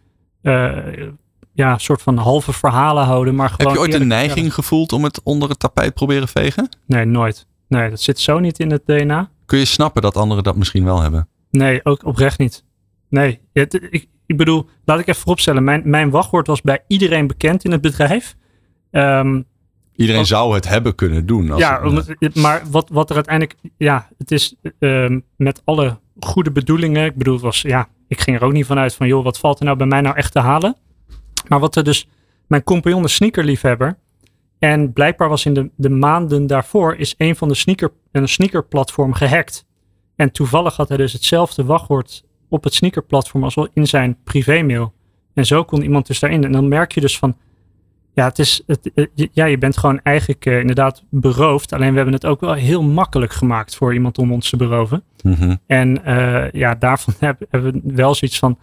ja, 1.54 1.78
soort 1.78 2.02
van 2.02 2.18
halve 2.18 2.54
verhalen 2.54 3.04
houden, 3.04 3.36
maar 3.36 3.50
gewoon. 3.50 3.68
Heb 3.68 3.76
je 3.76 3.82
ooit 3.82 3.92
de 3.92 3.98
eerlijk 3.98 4.10
neiging 4.12 4.34
vertellen. 4.34 4.64
gevoeld 4.64 4.92
om 4.92 5.04
het 5.04 5.22
onder 5.24 5.50
het 5.50 5.60
tapijt 5.60 5.94
proberen 5.94 6.28
vegen? 6.28 6.70
Nee, 6.88 7.06
nooit. 7.06 7.48
Nee, 7.68 7.90
dat 7.90 8.02
zit 8.02 8.20
zo 8.20 8.40
niet 8.40 8.60
in 8.60 8.72
het 8.72 8.86
DNA. 8.86 9.30
Kun 9.46 9.60
je 9.60 9.66
snappen 9.66 10.02
dat 10.02 10.18
anderen 10.18 10.44
dat 10.44 10.56
misschien 10.56 10.86
wel 10.86 11.02
hebben? 11.02 11.28
Nee, 11.52 11.80
ook 11.84 12.06
oprecht 12.06 12.40
niet. 12.40 12.64
Nee, 13.10 13.40
het, 13.54 13.88
ik, 13.90 14.08
ik 14.26 14.38
bedoel, 14.38 14.70
laat 14.86 15.00
ik 15.00 15.08
even 15.08 15.22
vooropstellen. 15.22 15.64
Mijn, 15.64 15.82
mijn 15.86 16.10
wachtwoord 16.10 16.48
was 16.48 16.62
bij 16.62 16.84
iedereen 16.88 17.28
bekend 17.28 17.64
in 17.64 17.72
het 17.72 17.82
bedrijf. 17.82 18.36
Ehm, 18.92 19.42
Iedereen 19.96 20.26
zou 20.26 20.54
het 20.54 20.68
hebben 20.68 20.96
kunnen 20.96 21.26
doen. 21.26 21.52
Als 21.52 21.62
ja, 21.62 21.92
het, 22.20 22.36
maar 22.36 22.64
wat, 22.72 22.90
wat 22.90 23.10
er 23.10 23.16
uiteindelijk, 23.16 23.56
ja, 23.78 24.08
het 24.18 24.32
is 24.32 24.56
uh, 24.80 25.18
met 25.38 25.62
alle 25.64 26.00
goede 26.20 26.52
bedoelingen. 26.52 27.06
Ik 27.06 27.16
bedoel, 27.16 27.34
het 27.34 27.44
was, 27.44 27.62
ja, 27.62 27.88
ik 28.08 28.22
ging 28.22 28.38
er 28.38 28.44
ook 28.44 28.52
niet 28.52 28.66
vanuit 28.66 28.96
van, 28.96 29.08
joh, 29.08 29.24
wat 29.24 29.40
valt 29.40 29.60
er 29.60 29.66
nou 29.66 29.78
bij 29.78 29.88
mij 29.88 30.02
nou 30.02 30.16
echt 30.16 30.32
te 30.32 30.40
halen? 30.40 30.76
Maar 31.48 31.60
wat 31.60 31.76
er 31.76 31.84
dus, 31.84 32.08
mijn 32.48 32.64
compagnon, 32.64 33.02
de 33.02 33.08
sneakerliefhebber, 33.08 33.98
en 34.60 34.94
blijkbaar 34.94 35.30
was 35.30 35.46
in 35.46 35.54
de, 35.54 35.70
de 35.76 35.90
maanden 35.90 36.48
daarvoor, 36.48 36.96
is 36.96 37.16
een 37.18 37.36
van 37.36 37.48
de 37.48 37.56
sneaker, 37.56 37.92
een 38.12 38.28
sneakerplatform 38.28 39.14
gehackt. 39.14 39.66
En 40.16 40.32
toevallig 40.32 40.76
had 40.76 40.88
hij 40.88 40.98
dus 40.98 41.14
hetzelfde 41.14 41.64
wachtwoord 41.64 42.25
op 42.50 42.64
het 42.64 42.74
sneakerplatform 42.74 43.44
als 43.44 43.56
wel 43.56 43.68
in 43.74 43.88
zijn 43.88 44.18
privémail. 44.24 44.94
En 45.34 45.46
zo 45.46 45.64
kon 45.64 45.82
iemand 45.82 46.08
dus 46.08 46.20
daarin. 46.20 46.44
En 46.44 46.52
dan 46.52 46.68
merk 46.68 46.92
je 46.92 47.02
dus 47.02 47.18
van, 47.18 47.38
ja, 48.14 48.26
het 48.26 48.40
is, 48.40 48.64
het, 48.66 48.92
ja 49.32 49.46
je 49.46 49.58
bent 49.58 49.78
gewoon 49.78 50.00
eigenlijk 50.04 50.46
uh, 50.46 50.60
inderdaad 50.60 51.04
beroofd. 51.10 51.74
Alleen 51.74 51.90
we 51.90 51.96
hebben 51.96 52.14
het 52.14 52.26
ook 52.26 52.42
wel 52.42 52.54
heel 52.54 52.84
makkelijk 52.84 53.34
gemaakt 53.34 53.76
voor 53.76 53.94
iemand 53.94 54.18
om 54.18 54.32
ons 54.32 54.50
te 54.50 54.58
beroven. 54.58 55.04
Mhm. 55.24 55.56
En 55.68 56.02
uh, 56.06 56.52
ja, 56.52 56.76
daarvan 56.76 57.14
hebben, 57.20 57.48
hebben 57.50 57.74
we 57.74 57.94
wel 57.94 58.16
zoiets 58.16 58.40
van, 58.40 58.58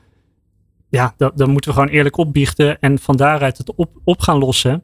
ja, 0.88 1.14
dat, 1.16 1.38
dan 1.38 1.50
moeten 1.50 1.70
we 1.70 1.76
gewoon 1.76 1.92
eerlijk 1.92 2.16
opbiechten 2.16 2.80
en 2.80 2.98
van 2.98 3.16
daaruit 3.16 3.58
het 3.58 3.74
op, 3.74 4.00
op 4.04 4.20
gaan 4.20 4.38
lossen. 4.38 4.82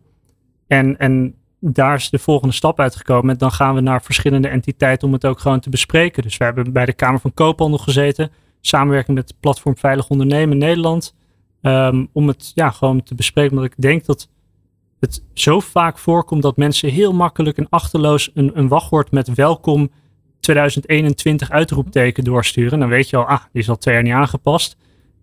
En, 0.66 0.98
en 0.98 1.34
daar 1.60 1.94
is 1.94 2.10
de 2.10 2.18
volgende 2.18 2.54
stap 2.54 2.80
uitgekomen. 2.80 3.38
Dan 3.38 3.52
gaan 3.52 3.74
we 3.74 3.80
naar 3.80 4.02
verschillende 4.02 4.48
entiteiten 4.48 5.06
om 5.06 5.12
het 5.12 5.26
ook 5.26 5.38
gewoon 5.38 5.60
te 5.60 5.70
bespreken. 5.70 6.22
Dus 6.22 6.36
we 6.36 6.44
hebben 6.44 6.72
bij 6.72 6.84
de 6.84 6.92
Kamer 6.92 7.20
van 7.20 7.34
Koophandel 7.34 7.78
gezeten. 7.78 8.30
Samenwerking 8.60 9.16
met 9.16 9.28
het 9.28 9.40
platform 9.40 9.76
Veilig 9.76 10.08
Ondernemen 10.08 10.58
Nederland. 10.58 11.14
Um, 11.62 12.08
om 12.12 12.28
het 12.28 12.52
ja, 12.54 12.70
gewoon 12.70 13.02
te 13.02 13.14
bespreken. 13.14 13.56
Omdat 13.56 13.72
ik 13.72 13.80
denk 13.80 14.04
dat 14.04 14.28
het 15.00 15.24
zo 15.32 15.60
vaak 15.60 15.98
voorkomt 15.98 16.42
dat 16.42 16.56
mensen 16.56 16.90
heel 16.90 17.12
makkelijk 17.12 17.58
en 17.58 17.68
achterloos 17.68 18.30
een, 18.34 18.50
een 18.54 18.68
wachtwoord 18.68 19.10
met 19.10 19.34
welkom 19.34 19.90
2021 20.40 21.50
uitroepteken 21.50 22.24
doorsturen. 22.24 22.78
Dan 22.78 22.88
weet 22.88 23.10
je 23.10 23.16
al, 23.16 23.24
ah, 23.24 23.42
die 23.52 23.62
is 23.62 23.68
al 23.68 23.78
twee 23.78 23.94
jaar 23.94 24.02
niet 24.02 24.12
aangepast. 24.12 24.76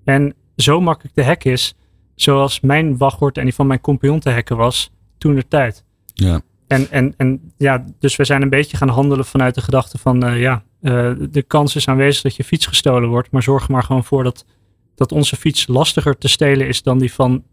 En 0.04 0.34
zo 0.56 0.82
makkelijk 0.82 1.16
de 1.16 1.24
hack 1.24 1.44
is, 1.44 1.76
zoals 2.16 2.60
mijn 2.60 2.98
wachtwoord 2.98 3.38
en 3.38 3.44
die 3.44 3.54
van 3.54 3.68
mijn 3.68 3.82
compagnon 3.82 4.20
te 4.20 4.30
hacken 4.30 4.58
was 4.58 4.92
toen 5.18 5.36
de 5.36 5.48
tijd. 5.48 5.84
Ja. 6.14 6.42
En, 6.68 6.92
en, 6.92 7.14
en 7.18 7.54
ja, 7.58 7.86
dus 8.00 8.16
we 8.16 8.26
zijn 8.26 8.42
een 8.42 8.50
beetje 8.50 8.78
gaan 8.78 8.90
handelen 8.90 9.26
vanuit 9.26 9.56
de 9.56 9.62
gedachte 9.62 9.98
van, 9.98 10.26
uh, 10.26 10.42
ja, 10.42 10.64
uh, 10.86 11.12
de 11.30 11.44
kans 11.44 11.76
is 11.76 11.88
aanwezig 11.88 12.22
dat 12.22 12.36
je 12.36 12.44
fiets 12.44 12.66
gestolen 12.66 13.10
wordt, 13.10 13.32
maar 13.32 13.44
zorg 13.44 13.66
er 13.66 13.72
maar 13.72 13.84
gewoon 13.84 14.04
voor 14.04 14.24
dat, 14.24 14.46
dat 14.96 15.12
onze 15.12 15.36
fiets 15.36 15.68
lastiger 15.68 16.18
te 16.18 16.28
stelen 16.28 16.68
is 16.68 16.84
dan 16.84 16.98
die 16.98 17.14
van 17.14 17.44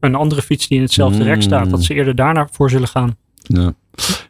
een 0.00 0.14
andere 0.14 0.42
fiets 0.42 0.68
die 0.68 0.76
in 0.78 0.84
hetzelfde 0.84 1.18
mm. 1.18 1.24
rek 1.24 1.42
staat. 1.42 1.70
Dat 1.70 1.82
ze 1.82 1.94
eerder 1.94 2.14
daarna 2.14 2.48
voor 2.50 2.70
zullen 2.70 2.88
gaan. 2.88 3.16
Ja. 3.36 3.74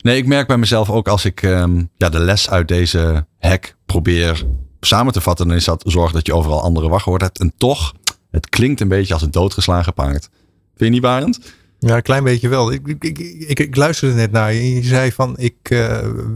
Nee, 0.03 0.17
ik 0.17 0.27
merk 0.27 0.47
bij 0.47 0.57
mezelf 0.57 0.91
ook 0.91 1.09
als 1.09 1.25
ik 1.25 1.43
um, 1.43 1.91
ja, 1.97 2.09
de 2.09 2.19
les 2.19 2.51
uit 2.51 2.69
deze 2.69 3.27
hack 3.39 3.77
probeer 3.87 4.45
samen 4.81 5.13
te 5.13 5.21
vatten, 5.21 5.49
dan 5.49 5.57
is 5.57 5.65
dat 5.65 5.85
zorg 5.87 6.13
dat 6.13 6.27
je 6.27 6.35
overal 6.35 6.63
andere 6.63 6.89
wachtwoorden 6.89 7.27
hebt. 7.27 7.41
En 7.41 7.53
toch, 7.57 7.95
het 8.31 8.49
klinkt 8.49 8.81
een 8.81 8.89
beetje 8.89 9.13
als 9.13 9.23
een 9.23 9.31
doodgeslagen 9.31 9.95
paard. 9.95 10.29
Vind 10.77 10.79
je 10.79 10.89
niet, 10.89 11.01
Barend? 11.01 11.55
Ja, 11.87 11.97
een 11.97 12.03
klein 12.03 12.25
beetje 12.25 12.49
wel. 12.49 12.73
Ik, 12.73 12.87
ik, 12.99 13.19
ik, 13.49 13.61
ik 13.61 13.77
luisterde 13.77 14.15
net 14.15 14.33
naar 14.33 14.53
je. 14.53 14.75
Je 14.75 14.83
zei 14.83 15.13
van, 15.13 15.35
ik, 15.39 15.57
uh, 15.63 15.79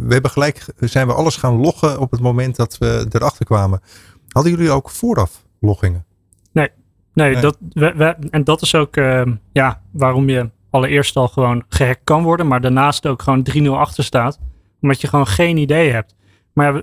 we 0.03 0.13
hebben 0.13 0.31
gelijk, 0.31 0.65
zijn 0.81 1.07
we 1.07 1.13
alles 1.13 1.37
gaan 1.37 1.57
loggen 1.57 2.01
op 2.01 2.11
het 2.11 2.21
moment 2.21 2.57
dat 2.57 2.79
we 2.79 3.07
erachter 3.11 3.45
kwamen. 3.45 3.81
Hadden 4.29 4.53
jullie 4.53 4.71
ook 4.71 4.91
vooraf 4.91 5.45
loggingen? 5.61 6.05
Nee, 6.53 6.69
nee, 7.13 7.33
nee. 7.33 7.43
Dat, 7.43 7.57
we, 7.73 7.93
we, 7.97 8.17
en 8.31 8.45
dat 8.45 8.63
is 8.63 8.75
ook 8.75 8.97
uh, 8.97 9.23
ja, 9.53 9.83
waarom 9.91 10.29
je 10.29 10.51
allereerst 10.71 11.17
al 11.17 11.29
gewoon 11.29 11.65
gehackt 11.69 12.05
kan 12.05 12.23
worden, 12.23 12.47
maar 12.47 12.61
daarnaast 12.61 13.07
ook 13.07 13.23
gewoon 13.23 13.47
3-0 13.57 13.69
achter 13.69 14.05
staat. 14.05 14.39
Omdat 14.81 15.01
je 15.01 15.09
gewoon 15.09 15.27
geen 15.27 15.57
idee 15.57 15.91
hebt. 15.91 16.15
Maar 16.53 16.75
ja, 16.75 16.83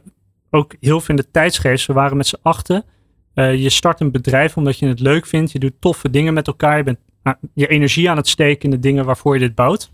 ook 0.49 0.76
heel 0.80 0.99
veel 0.99 1.16
in 1.16 1.22
de 1.22 1.32
tijdsgeest. 1.32 1.88
We 1.88 1.93
waren 1.93 2.18
met 2.18 2.28
z'n 2.28 2.39
achten. 2.41 2.84
Uh, 3.36 3.55
je 3.55 3.70
start 3.70 3.99
een 3.99 4.11
bedrijf 4.11 4.57
omdat 4.57 4.80
je 4.80 4.88
het 4.88 4.99
leuk 4.99 5.26
vindt. 5.26 5.51
Je 5.51 5.59
doet 5.59 5.74
toffe 5.80 6.09
dingen 6.09 6.34
met 6.34 6.47
elkaar. 6.47 6.78
Je 6.78 6.84
bent 6.84 6.99
je 7.54 7.68
energie 7.68 8.10
aan 8.10 8.18
het 8.18 8.28
steken 8.28 8.64
in 8.64 8.70
de 8.70 8.80
dingen 8.80 9.06
waarvoor 9.06 9.34
je 9.34 9.40
dit 9.40 9.56
bouwt. 9.56 9.92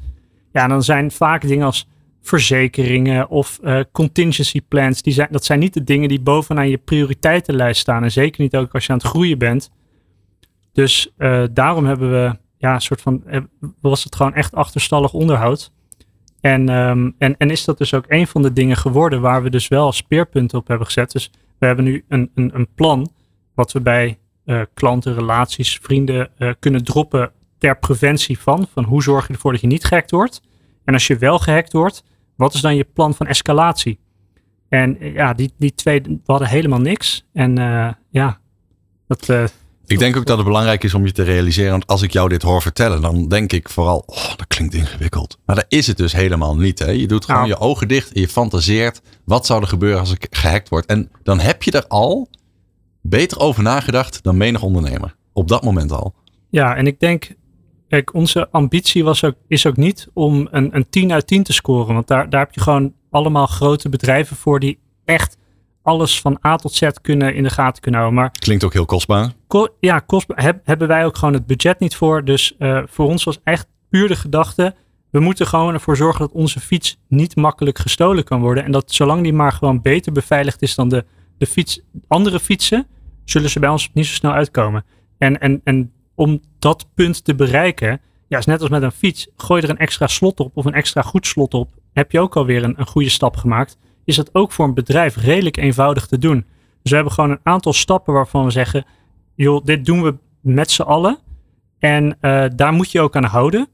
Ja, 0.51 0.67
dan 0.67 0.83
zijn 0.83 1.11
vaak 1.11 1.47
dingen 1.47 1.65
als 1.65 1.87
verzekeringen 2.21 3.29
of 3.29 3.59
uh, 3.63 3.79
contingency 3.91 4.61
plans. 4.67 5.01
Die 5.01 5.13
zijn, 5.13 5.27
dat 5.31 5.45
zijn 5.45 5.59
niet 5.59 5.73
de 5.73 5.83
dingen 5.83 6.09
die 6.09 6.21
bovenaan 6.21 6.69
je 6.69 6.77
prioriteitenlijst 6.77 7.81
staan. 7.81 8.03
En 8.03 8.11
zeker 8.11 8.41
niet 8.41 8.55
ook 8.55 8.73
als 8.73 8.85
je 8.85 8.91
aan 8.91 8.97
het 8.97 9.07
groeien 9.07 9.37
bent. 9.37 9.71
Dus 10.73 11.13
uh, 11.17 11.43
daarom 11.51 11.85
hebben 11.85 12.11
we, 12.11 12.37
ja, 12.57 12.73
een 12.73 12.81
soort 12.81 13.01
van, 13.01 13.23
was 13.81 14.03
het 14.03 14.15
gewoon 14.15 14.33
echt 14.33 14.55
achterstallig 14.55 15.13
onderhoud. 15.13 15.71
En, 16.41 16.69
um, 16.69 17.15
en, 17.17 17.37
en 17.37 17.49
is 17.49 17.65
dat 17.65 17.77
dus 17.77 17.93
ook 17.93 18.05
een 18.07 18.27
van 18.27 18.41
de 18.41 18.53
dingen 18.53 18.77
geworden 18.77 19.21
waar 19.21 19.43
we 19.43 19.49
dus 19.49 19.67
wel 19.67 19.91
speerpunten 19.91 20.57
op 20.57 20.67
hebben 20.67 20.85
gezet. 20.85 21.11
Dus 21.11 21.31
we 21.57 21.65
hebben 21.65 21.85
nu 21.85 22.03
een, 22.07 22.31
een, 22.35 22.51
een 22.53 22.67
plan 22.75 23.11
wat 23.53 23.71
we 23.71 23.81
bij 23.81 24.17
uh, 24.45 24.61
klanten, 24.73 25.13
relaties, 25.13 25.79
vrienden 25.81 26.29
uh, 26.37 26.51
kunnen 26.59 26.83
droppen 26.83 27.31
ter 27.57 27.77
preventie 27.77 28.39
van. 28.39 28.67
Van 28.73 28.83
hoe 28.83 29.03
zorg 29.03 29.27
je 29.27 29.33
ervoor 29.33 29.51
dat 29.51 29.61
je 29.61 29.67
niet 29.67 29.85
gehackt 29.85 30.11
wordt? 30.11 30.41
En 30.83 30.93
als 30.93 31.07
je 31.07 31.17
wel 31.17 31.39
gehackt 31.39 31.73
wordt, 31.73 32.03
wat 32.35 32.53
is 32.53 32.61
dan 32.61 32.75
je 32.75 32.87
plan 32.93 33.13
van 33.13 33.27
escalatie? 33.27 33.99
En 34.69 35.03
uh, 35.03 35.13
ja, 35.13 35.33
die, 35.33 35.53
die 35.57 35.73
twee, 35.75 36.01
we 36.01 36.19
hadden 36.25 36.47
helemaal 36.47 36.79
niks. 36.79 37.25
En 37.33 37.55
ja, 38.09 38.39
dat... 39.07 39.51
ik 39.85 39.99
denk 39.99 40.17
ook 40.17 40.25
dat 40.25 40.37
het 40.37 40.45
belangrijk 40.45 40.83
is 40.83 40.93
om 40.93 41.05
je 41.05 41.11
te 41.11 41.23
realiseren. 41.23 41.71
Want 41.71 41.87
als 41.87 42.01
ik 42.01 42.11
jou 42.11 42.29
dit 42.29 42.41
hoor 42.41 42.61
vertellen, 42.61 43.01
dan 43.01 43.27
denk 43.27 43.53
ik 43.53 43.69
vooral, 43.69 44.03
oh, 44.05 44.29
dat 44.35 44.47
klinkt 44.47 44.73
ingewikkeld. 44.73 45.37
Maar 45.45 45.55
dat 45.55 45.65
is 45.67 45.87
het 45.87 45.97
dus 45.97 46.13
helemaal 46.13 46.55
niet. 46.55 46.79
Hè? 46.79 46.91
Je 46.91 47.07
doet 47.07 47.25
gewoon 47.25 47.41
nou. 47.41 47.53
je 47.53 47.59
ogen 47.59 47.87
dicht 47.87 48.11
en 48.11 48.21
je 48.21 48.27
fantaseert. 48.27 49.01
Wat 49.25 49.45
zou 49.45 49.61
er 49.61 49.67
gebeuren 49.67 49.99
als 49.99 50.11
ik 50.11 50.27
gehackt 50.29 50.69
word? 50.69 50.85
En 50.85 51.11
dan 51.23 51.39
heb 51.39 51.63
je 51.63 51.71
er 51.71 51.87
al 51.87 52.29
beter 53.01 53.39
over 53.39 53.63
nagedacht 53.63 54.23
dan 54.23 54.37
menig 54.37 54.61
ondernemer. 54.61 55.15
Op 55.33 55.47
dat 55.47 55.63
moment 55.63 55.91
al. 55.91 56.13
Ja, 56.49 56.75
en 56.75 56.87
ik 56.87 56.99
denk, 56.99 57.35
kijk, 57.87 58.13
onze 58.13 58.49
ambitie 58.49 59.03
was 59.03 59.23
ook, 59.23 59.35
is 59.47 59.65
ook 59.65 59.77
niet 59.77 60.07
om 60.13 60.47
een, 60.51 60.75
een 60.75 60.89
10 60.89 61.11
uit 61.11 61.27
10 61.27 61.43
te 61.43 61.53
scoren. 61.53 61.93
Want 61.93 62.07
daar, 62.07 62.29
daar 62.29 62.39
heb 62.39 62.53
je 62.53 62.61
gewoon 62.61 62.93
allemaal 63.09 63.47
grote 63.47 63.89
bedrijven 63.89 64.35
voor 64.35 64.59
die 64.59 64.79
echt 65.05 65.37
alles 65.81 66.21
van 66.21 66.39
A 66.45 66.55
tot 66.55 66.73
Z 66.73 66.87
kunnen 67.01 67.35
in 67.35 67.43
de 67.43 67.49
gaten 67.49 67.81
kunnen 67.81 67.99
houden. 67.99 68.21
Maar, 68.21 68.31
Klinkt 68.31 68.63
ook 68.63 68.73
heel 68.73 68.85
kostbaar. 68.85 69.31
Ko 69.47 69.67
ja, 69.79 69.99
kostbaar. 69.99 70.43
Heb, 70.43 70.61
hebben 70.63 70.87
wij 70.87 71.05
ook 71.05 71.17
gewoon 71.17 71.33
het 71.33 71.45
budget 71.45 71.79
niet 71.79 71.95
voor. 71.95 72.25
Dus 72.25 72.55
uh, 72.59 72.81
voor 72.85 73.07
ons 73.07 73.23
was 73.23 73.39
echt 73.43 73.67
puur 73.89 74.07
de 74.07 74.15
gedachte. 74.15 74.75
We 75.11 75.19
moeten 75.19 75.47
gewoon 75.47 75.73
ervoor 75.73 75.97
zorgen 75.97 76.19
dat 76.19 76.31
onze 76.31 76.59
fiets 76.59 76.97
niet 77.07 77.35
makkelijk 77.35 77.79
gestolen 77.79 78.23
kan 78.23 78.41
worden. 78.41 78.63
En 78.63 78.71
dat 78.71 78.91
zolang 78.91 79.23
die 79.23 79.33
maar 79.33 79.51
gewoon 79.51 79.81
beter 79.81 80.11
beveiligd 80.11 80.61
is 80.61 80.75
dan 80.75 80.89
de 80.89 81.05
de 81.41 81.47
fiets, 81.47 81.81
andere 82.07 82.39
fietsen, 82.39 82.87
zullen 83.25 83.49
ze 83.49 83.59
bij 83.59 83.69
ons 83.69 83.89
niet 83.93 84.05
zo 84.05 84.13
snel 84.13 84.31
uitkomen. 84.31 84.85
En, 85.17 85.39
en, 85.39 85.61
en 85.63 85.91
om 86.15 86.41
dat 86.59 86.87
punt 86.93 87.23
te 87.23 87.35
bereiken, 87.35 88.01
ja, 88.27 88.37
is 88.37 88.45
net 88.45 88.61
als 88.61 88.69
met 88.69 88.81
een 88.81 88.91
fiets, 88.91 89.27
gooi 89.35 89.61
er 89.61 89.69
een 89.69 89.77
extra 89.77 90.07
slot 90.07 90.39
op 90.39 90.57
of 90.57 90.65
een 90.65 90.73
extra 90.73 91.01
goed 91.01 91.27
slot 91.27 91.53
op, 91.53 91.73
heb 91.93 92.11
je 92.11 92.19
ook 92.19 92.35
alweer 92.35 92.63
een, 92.63 92.73
een 92.77 92.87
goede 92.87 93.09
stap 93.09 93.35
gemaakt. 93.35 93.77
Is 94.05 94.15
dat 94.15 94.29
ook 94.35 94.51
voor 94.51 94.65
een 94.65 94.73
bedrijf 94.73 95.15
redelijk 95.15 95.57
eenvoudig 95.57 96.07
te 96.07 96.17
doen. 96.17 96.45
Dus 96.81 96.89
we 96.89 96.95
hebben 96.95 97.13
gewoon 97.13 97.29
een 97.29 97.39
aantal 97.43 97.73
stappen 97.73 98.13
waarvan 98.13 98.45
we 98.45 98.51
zeggen, 98.51 98.85
joh, 99.35 99.65
dit 99.65 99.85
doen 99.85 100.01
we 100.03 100.15
met 100.41 100.71
z'n 100.71 100.81
allen. 100.81 101.17
En 101.79 102.17
uh, 102.21 102.45
daar 102.55 102.73
moet 102.73 102.91
je 102.91 103.01
ook 103.01 103.15
aan 103.15 103.23
houden. 103.23 103.67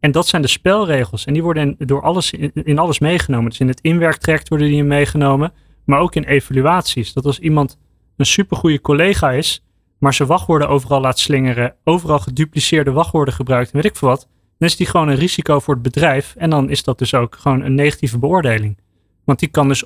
En 0.00 0.10
dat 0.12 0.26
zijn 0.26 0.42
de 0.42 0.48
spelregels. 0.48 1.24
En 1.24 1.32
die 1.32 1.42
worden 1.42 1.76
in, 1.78 1.86
door 1.86 2.02
alles, 2.02 2.30
in, 2.30 2.50
in, 2.54 2.78
alles 2.78 2.98
meegenomen. 2.98 3.50
Dus 3.50 3.60
in 3.60 3.68
het 3.68 3.80
inwerktraject 3.80 4.48
worden 4.48 4.68
die 4.68 4.84
meegenomen 4.84 5.52
maar 5.84 6.00
ook 6.00 6.14
in 6.14 6.24
evaluaties. 6.24 7.12
Dat 7.12 7.24
als 7.24 7.38
iemand 7.38 7.78
een 8.16 8.26
supergoeie 8.26 8.80
collega 8.80 9.30
is, 9.30 9.64
maar 9.98 10.14
zijn 10.14 10.28
wachtwoorden 10.28 10.68
overal 10.68 11.00
laat 11.00 11.18
slingeren, 11.18 11.74
overal 11.84 12.18
gedupliceerde 12.18 12.92
wachtwoorden 12.92 13.34
gebruikt 13.34 13.70
en 13.70 13.76
weet 13.76 13.90
ik 13.90 13.96
veel 13.96 14.08
wat, 14.08 14.28
dan 14.58 14.68
is 14.68 14.76
die 14.76 14.86
gewoon 14.86 15.08
een 15.08 15.16
risico 15.16 15.60
voor 15.60 15.74
het 15.74 15.82
bedrijf. 15.82 16.34
En 16.36 16.50
dan 16.50 16.70
is 16.70 16.82
dat 16.82 16.98
dus 16.98 17.14
ook 17.14 17.36
gewoon 17.36 17.62
een 17.62 17.74
negatieve 17.74 18.18
beoordeling. 18.18 18.78
Want 19.24 19.38
die 19.38 19.48
kan 19.48 19.68
dus 19.68 19.84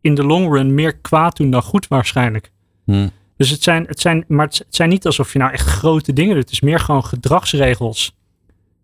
in 0.00 0.14
de 0.14 0.24
long 0.24 0.52
run 0.52 0.74
meer 0.74 0.96
kwaad 0.96 1.36
doen 1.36 1.50
dan 1.50 1.62
goed 1.62 1.88
waarschijnlijk. 1.88 2.52
Hmm. 2.84 3.10
Dus 3.36 3.50
het 3.50 3.62
zijn, 3.62 3.84
het 3.86 4.00
zijn, 4.00 4.24
maar 4.28 4.46
het 4.46 4.66
zijn 4.68 4.88
niet 4.88 5.06
alsof 5.06 5.32
je 5.32 5.38
nou 5.38 5.52
echt 5.52 5.66
grote 5.66 6.12
dingen 6.12 6.34
doet. 6.34 6.42
Het 6.42 6.52
is 6.52 6.60
meer 6.60 6.80
gewoon 6.80 7.04
gedragsregels. 7.04 8.16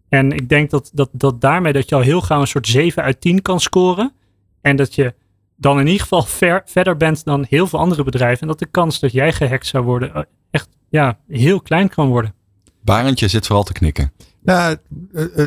En 0.09 0.33
ik 0.33 0.49
denk 0.49 0.71
dat, 0.71 0.91
dat, 0.95 1.09
dat 1.13 1.41
daarmee 1.41 1.73
dat 1.73 1.89
je 1.89 1.95
al 1.95 2.01
heel 2.01 2.21
gauw 2.21 2.41
een 2.41 2.47
soort 2.47 2.67
7 2.67 3.03
uit 3.03 3.21
10 3.21 3.43
kan 3.43 3.61
scoren. 3.61 4.13
En 4.61 4.77
dat 4.77 4.95
je 4.95 5.15
dan 5.57 5.79
in 5.79 5.87
ieder 5.87 6.03
geval 6.03 6.23
ver, 6.23 6.63
verder 6.65 6.97
bent 6.97 7.25
dan 7.25 7.47
heel 7.49 7.67
veel 7.67 7.79
andere 7.79 8.05
bedrijven. 8.05 8.41
En 8.41 8.47
dat 8.47 8.59
de 8.59 8.67
kans 8.67 9.01
dat 9.01 9.13
jij 9.13 9.33
gehackt 9.33 9.67
zou 9.67 9.85
worden 9.85 10.15
eh, 10.15 10.23
echt 10.51 10.69
ja, 10.89 11.19
heel 11.29 11.61
klein 11.61 11.89
kan 11.89 12.09
worden. 12.09 12.35
Barendje 12.81 13.29
zit 13.29 13.47
vooral 13.47 13.65
te 13.65 13.73
knikken. 13.73 14.13
Nou, 14.43 14.77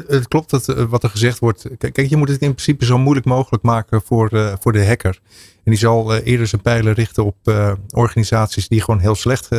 het 0.07 0.27
klopt 0.27 0.49
dat 0.49 0.69
eh, 0.69 0.83
wat 0.83 1.03
er 1.03 1.09
gezegd 1.09 1.39
wordt. 1.39 1.67
Kijk, 1.77 2.09
je 2.09 2.17
moet 2.17 2.29
het 2.29 2.41
in 2.41 2.51
principe 2.51 2.85
zo 2.85 2.97
moeilijk 2.97 3.25
mogelijk 3.25 3.63
maken 3.63 4.01
voor, 4.01 4.33
uh, 4.33 4.53
voor 4.59 4.71
de 4.71 4.85
hacker. 4.85 5.19
En 5.63 5.71
die 5.71 5.77
zal 5.77 6.15
uh, 6.15 6.25
eerder 6.25 6.47
zijn 6.47 6.61
pijlen 6.61 6.93
richten 6.93 7.25
op 7.25 7.35
uh, 7.43 7.71
organisaties 7.89 8.67
die 8.67 8.81
gewoon 8.81 8.99
heel 8.99 9.15
slecht 9.15 9.49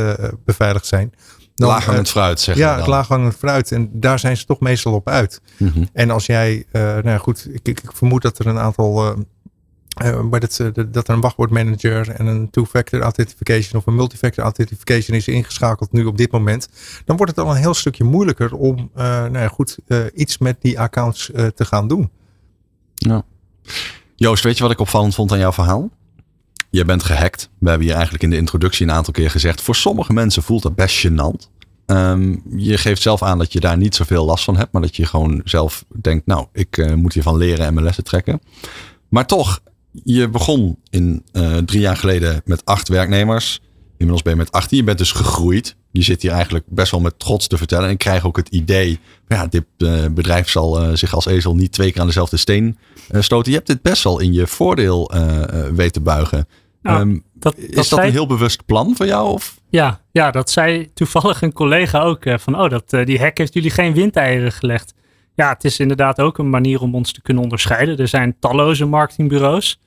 beveiligd 0.44 0.86
zijn. 0.86 1.12
dan, 1.58 1.68
Laaghangend 1.68 2.06
eh, 2.06 2.12
fruit, 2.12 2.40
zeg 2.40 2.54
je 2.54 2.60
Ja, 2.60 2.70
dan. 2.70 2.78
het 2.78 2.86
laaghangend 2.86 3.34
fruit. 3.34 3.72
En 3.72 3.90
daar 3.92 4.18
zijn 4.18 4.36
ze 4.36 4.44
toch 4.44 4.60
meestal 4.60 4.92
op 4.92 5.08
uit. 5.08 5.40
Mhm. 5.56 5.84
En 5.92 6.10
als 6.10 6.26
jij, 6.26 6.64
eh, 6.70 6.82
nou 6.96 7.18
goed, 7.18 7.48
ik, 7.52 7.68
ik, 7.68 7.80
vermoed 7.94 8.22
dat 8.22 8.38
er 8.38 8.46
een 8.46 8.58
aantal, 8.58 9.04
eh, 9.04 9.10
eh, 9.10 9.16
maar 10.30 10.40
dat, 10.40 10.58
eh, 10.60 10.66
dat- 10.72 10.92
dat 10.94 11.08
er 11.08 11.14
een 11.14 11.20
wachtwoordmanager 11.20 12.10
en 12.10 12.26
een 12.26 12.50
two-factor 12.50 13.00
authentication 13.00 13.80
of 13.80 13.86
een 13.86 13.94
multifactor 13.94 14.44
authentication 14.44 15.16
is 15.16 15.28
ingeschakeld 15.28 15.92
nu 15.92 16.04
op 16.04 16.16
dit 16.16 16.32
moment, 16.32 16.68
dan 17.04 17.16
wordt 17.16 17.36
het 17.36 17.44
al 17.44 17.50
een 17.50 17.60
heel 17.60 17.74
stukje 17.74 18.04
moeilijker 18.04 18.54
om, 18.54 18.90
eh, 18.94 19.04
nou 19.04 19.38
ja, 19.38 19.48
goed, 19.48 19.78
eh, 19.86 20.00
iets 20.14 20.38
met 20.38 20.56
die 20.60 20.80
accounts 20.80 21.30
eh, 21.30 21.46
te 21.46 21.64
gaan 21.64 21.88
doen. 21.88 22.10
Joost, 24.16 24.42
weet 24.44 24.56
je 24.56 24.62
wat 24.62 24.72
ik 24.72 24.80
opvallend 24.80 25.14
vond 25.14 25.32
aan 25.32 25.38
jouw 25.38 25.52
verhaal? 25.52 25.90
Je 26.70 26.84
bent 26.84 27.02
gehackt. 27.02 27.50
We 27.58 27.68
hebben 27.68 27.86
hier 27.86 27.94
eigenlijk 27.94 28.24
in 28.24 28.30
de 28.30 28.36
introductie 28.36 28.86
een 28.86 28.92
aantal 28.92 29.12
keer 29.12 29.30
gezegd. 29.30 29.60
Voor 29.60 29.76
sommige 29.76 30.12
mensen 30.12 30.42
voelt 30.42 30.62
dat 30.62 30.74
best 30.74 31.06
gênant. 31.06 31.48
Ehm, 31.86 32.36
je 32.56 32.78
geeft 32.78 33.02
zelf 33.02 33.22
aan 33.22 33.38
dat 33.38 33.52
je 33.52 33.60
daar 33.60 33.76
niet 33.76 33.94
zoveel 33.94 34.24
last 34.24 34.44
van 34.44 34.56
hebt. 34.56 34.72
Maar 34.72 34.82
dat 34.82 34.96
je 34.96 35.06
gewoon 35.06 35.40
zelf 35.44 35.84
denkt, 36.00 36.26
nou, 36.26 36.46
ik 36.52 36.76
eh, 36.76 36.94
moet 36.94 37.12
hiervan 37.12 37.36
leren 37.36 37.66
en 37.66 37.74
mijn 37.74 37.84
lessen 37.86 38.04
trekken. 38.04 38.40
Maar 39.08 39.26
toch, 39.26 39.60
je 40.04 40.28
begon 40.28 40.78
in 40.90 41.24
eh, 41.32 41.56
drie 41.56 41.80
jaar 41.80 41.96
geleden 41.96 42.42
met 42.44 42.64
acht 42.64 42.88
werknemers. 42.88 43.60
Inmiddels 43.90 44.22
ben 44.22 44.32
je 44.32 44.38
met 44.38 44.52
18. 44.52 44.78
Je 44.78 44.84
bent 44.84 44.98
dus 44.98 45.12
gegroeid. 45.12 45.76
Je 45.92 46.02
zit 46.02 46.22
hier 46.22 46.30
eigenlijk 46.30 46.64
best 46.68 46.90
wel 46.90 47.00
met 47.00 47.18
trots 47.18 47.46
te 47.46 47.56
vertellen. 47.56 47.84
En 47.84 47.90
ik 47.90 47.98
krijg 47.98 48.26
ook 48.26 48.36
het 48.36 48.48
idee, 48.48 48.98
ja, 49.28 49.46
dit 49.46 49.64
eh, 49.78 50.04
bedrijf 50.10 50.48
zal 50.48 50.80
eh, 50.82 50.94
zich 50.94 51.14
als 51.14 51.26
ezel 51.26 51.54
niet 51.54 51.72
twee 51.72 51.92
keer 51.92 52.00
aan 52.00 52.06
dezelfde 52.06 52.36
steen 52.36 52.78
stoten. 53.12 53.50
Je 53.50 53.56
hebt 53.56 53.68
dit 53.68 53.82
best 53.82 54.04
wel 54.04 54.18
in 54.20 54.32
je 54.32 54.46
voordeel 54.46 55.10
weten 55.74 56.02
buigen. 56.02 56.48
Nou, 56.82 57.00
Ehm, 57.00 57.18
Dat, 57.34 57.56
is 57.56 57.66
dat 57.66 57.74
dat 57.74 57.86
zei- 57.86 58.06
een 58.06 58.12
heel 58.12 58.26
bewust 58.26 58.64
plan 58.66 58.96
van 58.96 59.06
jou? 59.06 59.28
Of? 59.32 59.60
Ja, 59.70 60.00
ja, 60.12 60.30
dat 60.30 60.50
zei 60.50 60.92
toevallig 60.94 61.42
een 61.42 61.52
collega 61.52 62.00
ook. 62.00 62.22
van, 62.40 62.60
oh, 62.60 62.70
dat, 62.70 62.90
die 63.06 63.18
hack 63.18 63.38
heeft 63.38 63.54
jullie 63.54 63.70
geen 63.70 63.94
windeieren 63.94 64.52
gelegd. 64.52 64.94
Ja, 65.34 65.48
het 65.48 65.64
is 65.64 65.80
inderdaad 65.80 66.20
ook 66.20 66.38
een 66.38 66.50
manier 66.50 66.80
om 66.80 66.94
ons 66.94 67.12
te 67.12 67.22
kunnen 67.22 67.42
onderscheiden. 67.42 67.98
Er 67.98 68.08
zijn 68.08 68.36
talloze 68.40 68.84
marketingbureaus. 68.84 69.78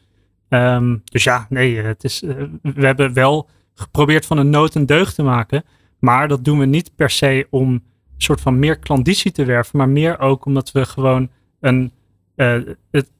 Ehm, 0.52 0.98
dus 1.04 1.24
ja, 1.24 1.46
nee, 1.50 1.78
eh, 1.78 1.84
het 1.84 2.04
is, 2.04 2.24
eh, 2.24 2.36
we 2.62 2.86
hebben 2.86 3.14
wel 3.14 3.50
geprobeerd 3.76 4.26
van 4.26 4.38
een 4.38 4.50
nood 4.50 4.76
een 4.76 4.86
deugd 4.86 5.16
te 5.16 5.24
maken. 5.24 5.64
Maar 6.00 6.28
dat 6.28 6.46
doen 6.46 6.60
we 6.60 6.66
niet 6.66 6.96
per 6.96 7.10
se 7.10 7.48
om 7.50 7.70
een 7.72 7.82
soort 8.18 8.42
van 8.42 8.60
meer 8.60 8.80
klanditie 8.80 9.32
te 9.32 9.46
werven. 9.46 9.78
Maar 9.78 9.90
meer 9.90 10.20
ook 10.20 10.46
omdat 10.46 10.72
we 10.72 10.86
gewoon 10.86 11.30
een, 11.60 11.92
eh, 12.36 12.60
het, 12.92 13.12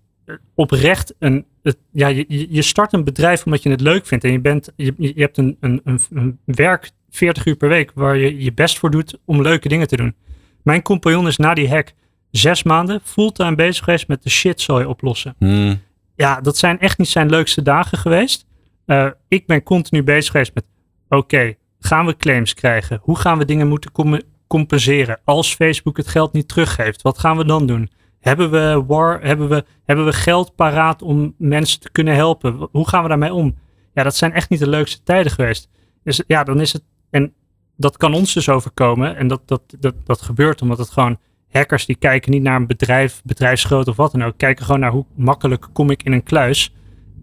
oprecht 0.56 1.16
een. 1.20 1.46
Het, 1.64 1.78
ja, 1.92 2.08
je, 2.08 2.26
je 2.50 2.62
start 2.62 2.94
een 2.94 3.04
bedrijf 3.04 3.46
omdat 3.46 3.64
je 3.64 3.70
het 3.70 3.82
leuk 3.82 4.06
vindt. 4.06 4.24
En 4.24 4.32
je, 4.32 4.40
bent, 4.40 4.72
je, 4.76 4.94
je 4.98 5.14
hebt 5.16 5.38
een, 5.38 5.58
een, 5.60 5.82
een, 5.84 6.00
een 6.14 6.40
werk 6.46 6.92
40 7.10 7.46
uur 7.46 7.56
per 7.56 7.70
week 7.70 7.92
waar 7.96 8.18
je 8.18 8.44
je 8.44 8.54
best 8.54 8.80
voor 8.80 8.92
doet 8.92 9.20
om 9.26 9.42
leuke 9.42 9.68
dingen 9.68 9.88
te 9.88 9.96
doen. 9.96 10.16
Mijn 10.64 10.82
compagnon 10.82 11.28
is 11.28 11.38
na 11.38 11.54
die 11.54 11.70
hack 11.70 11.94
zes 12.32 12.64
maanden 12.64 13.02
fulltime 13.04 13.56
bezig 13.56 13.84
geweest 13.84 14.08
met 14.08 14.24
de 14.24 14.30
shitzooi 14.30 14.86
oplossen. 14.86 15.36
Hmm, 15.38 15.80
Ja, 16.22 16.42
dat 16.42 16.58
zijn 16.58 16.80
echt 16.80 16.98
niet 16.98 17.08
zijn 17.08 17.30
leukste 17.30 17.62
dagen 17.62 17.98
geweest. 17.98 18.46
Eh, 18.86 19.08
ik 19.28 19.46
ben 19.48 19.64
continu 19.64 20.04
bezig 20.04 20.32
geweest 20.32 20.54
met: 20.54 20.64
oké, 21.10 21.54
gaan 21.80 22.06
we 22.06 22.18
claims 22.18 22.54
krijgen? 22.54 23.00
Hoe 23.02 23.18
gaan 23.18 23.38
we 23.38 23.46
dingen 23.46 23.68
moeten 23.68 23.92
com- 23.92 24.22
compenseren? 24.48 25.20
Als 25.24 25.56
Facebook 25.56 25.98
het 25.98 26.08
geld 26.08 26.34
niet 26.34 26.48
teruggeeft, 26.48 27.02
wat 27.02 27.20
gaan 27.20 27.38
we 27.38 27.46
dan 27.46 27.66
doen? 27.66 27.90
Hebben 28.20 28.52
we, 28.52 28.84
war, 28.88 29.22
hebben, 29.22 29.50
we, 29.50 29.66
hebben 29.86 30.06
we 30.06 30.14
geld 30.14 30.56
paraat 30.56 31.02
om 31.02 31.36
mensen 31.38 31.80
te 31.80 31.92
kunnen 31.92 32.16
helpen? 32.16 32.68
Hoe 32.72 32.88
gaan 32.88 33.04
we 33.04 33.10
daarmee 33.10 33.34
om? 33.34 33.58
Ja, 33.94 34.04
dat 34.04 34.16
zijn 34.16 34.34
echt 34.34 34.50
niet 34.50 34.60
de 34.60 34.70
leukste 34.70 35.04
tijden 35.04 35.32
geweest. 35.32 35.70
Dus 36.04 36.24
ja, 36.28 36.44
dan 36.44 36.62
is 36.62 36.74
het. 36.74 36.84
En 37.10 37.34
dat 37.78 37.98
kan 37.98 38.14
ons 38.14 38.34
dus 38.34 38.50
overkomen. 38.50 39.16
En 39.16 39.28
dat, 39.28 39.42
dat, 39.46 39.62
dat, 39.80 39.96
dat 40.04 40.22
gebeurt 40.22 40.62
omdat 40.62 40.78
het 40.78 40.90
gewoon. 40.90 41.20
Hackers 41.52 41.86
die 41.86 41.96
kijken 41.96 42.32
niet 42.32 42.42
naar 42.42 42.56
een 42.56 42.68
bedrijf, 42.68 43.22
bedrijfsgroot 43.24 43.88
of 43.88 43.96
wat 43.96 44.12
dan 44.12 44.24
ook. 44.24 44.38
Kijken 44.38 44.66
gewoon 44.66 44.80
naar 44.80 44.92
hoe 44.92 45.06
makkelijk 45.16 45.68
kom 45.74 45.90
ik 45.90 46.04
in 46.04 46.12
een 46.12 46.24
kluis. 46.24 46.74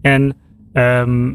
En 0.01 0.37
ehm, 0.73 1.33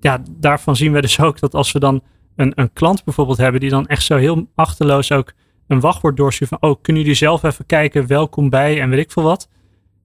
ja, 0.00 0.22
daarvan 0.30 0.76
zien 0.76 0.92
we 0.92 1.00
dus 1.00 1.20
ook 1.20 1.40
dat 1.40 1.54
als 1.54 1.72
we 1.72 1.78
dan 1.78 2.02
een, 2.36 2.52
een 2.54 2.72
klant 2.72 3.04
bijvoorbeeld 3.04 3.38
hebben. 3.38 3.60
die 3.60 3.70
dan 3.70 3.86
echt 3.86 4.02
zo 4.02 4.16
heel 4.16 4.48
achterloos 4.54 5.12
ook 5.12 5.32
een 5.66 5.80
wachtwoord 5.80 6.16
doorstuurt. 6.16 6.50
van. 6.50 6.70
oh, 6.70 6.76
kunnen 6.82 7.02
jullie 7.02 7.16
zelf 7.16 7.42
even 7.42 7.66
kijken? 7.66 8.06
Welkom 8.06 8.50
bij 8.50 8.80
en 8.80 8.90
weet 8.90 8.98
ik 8.98 9.10
veel 9.10 9.22
wat. 9.22 9.48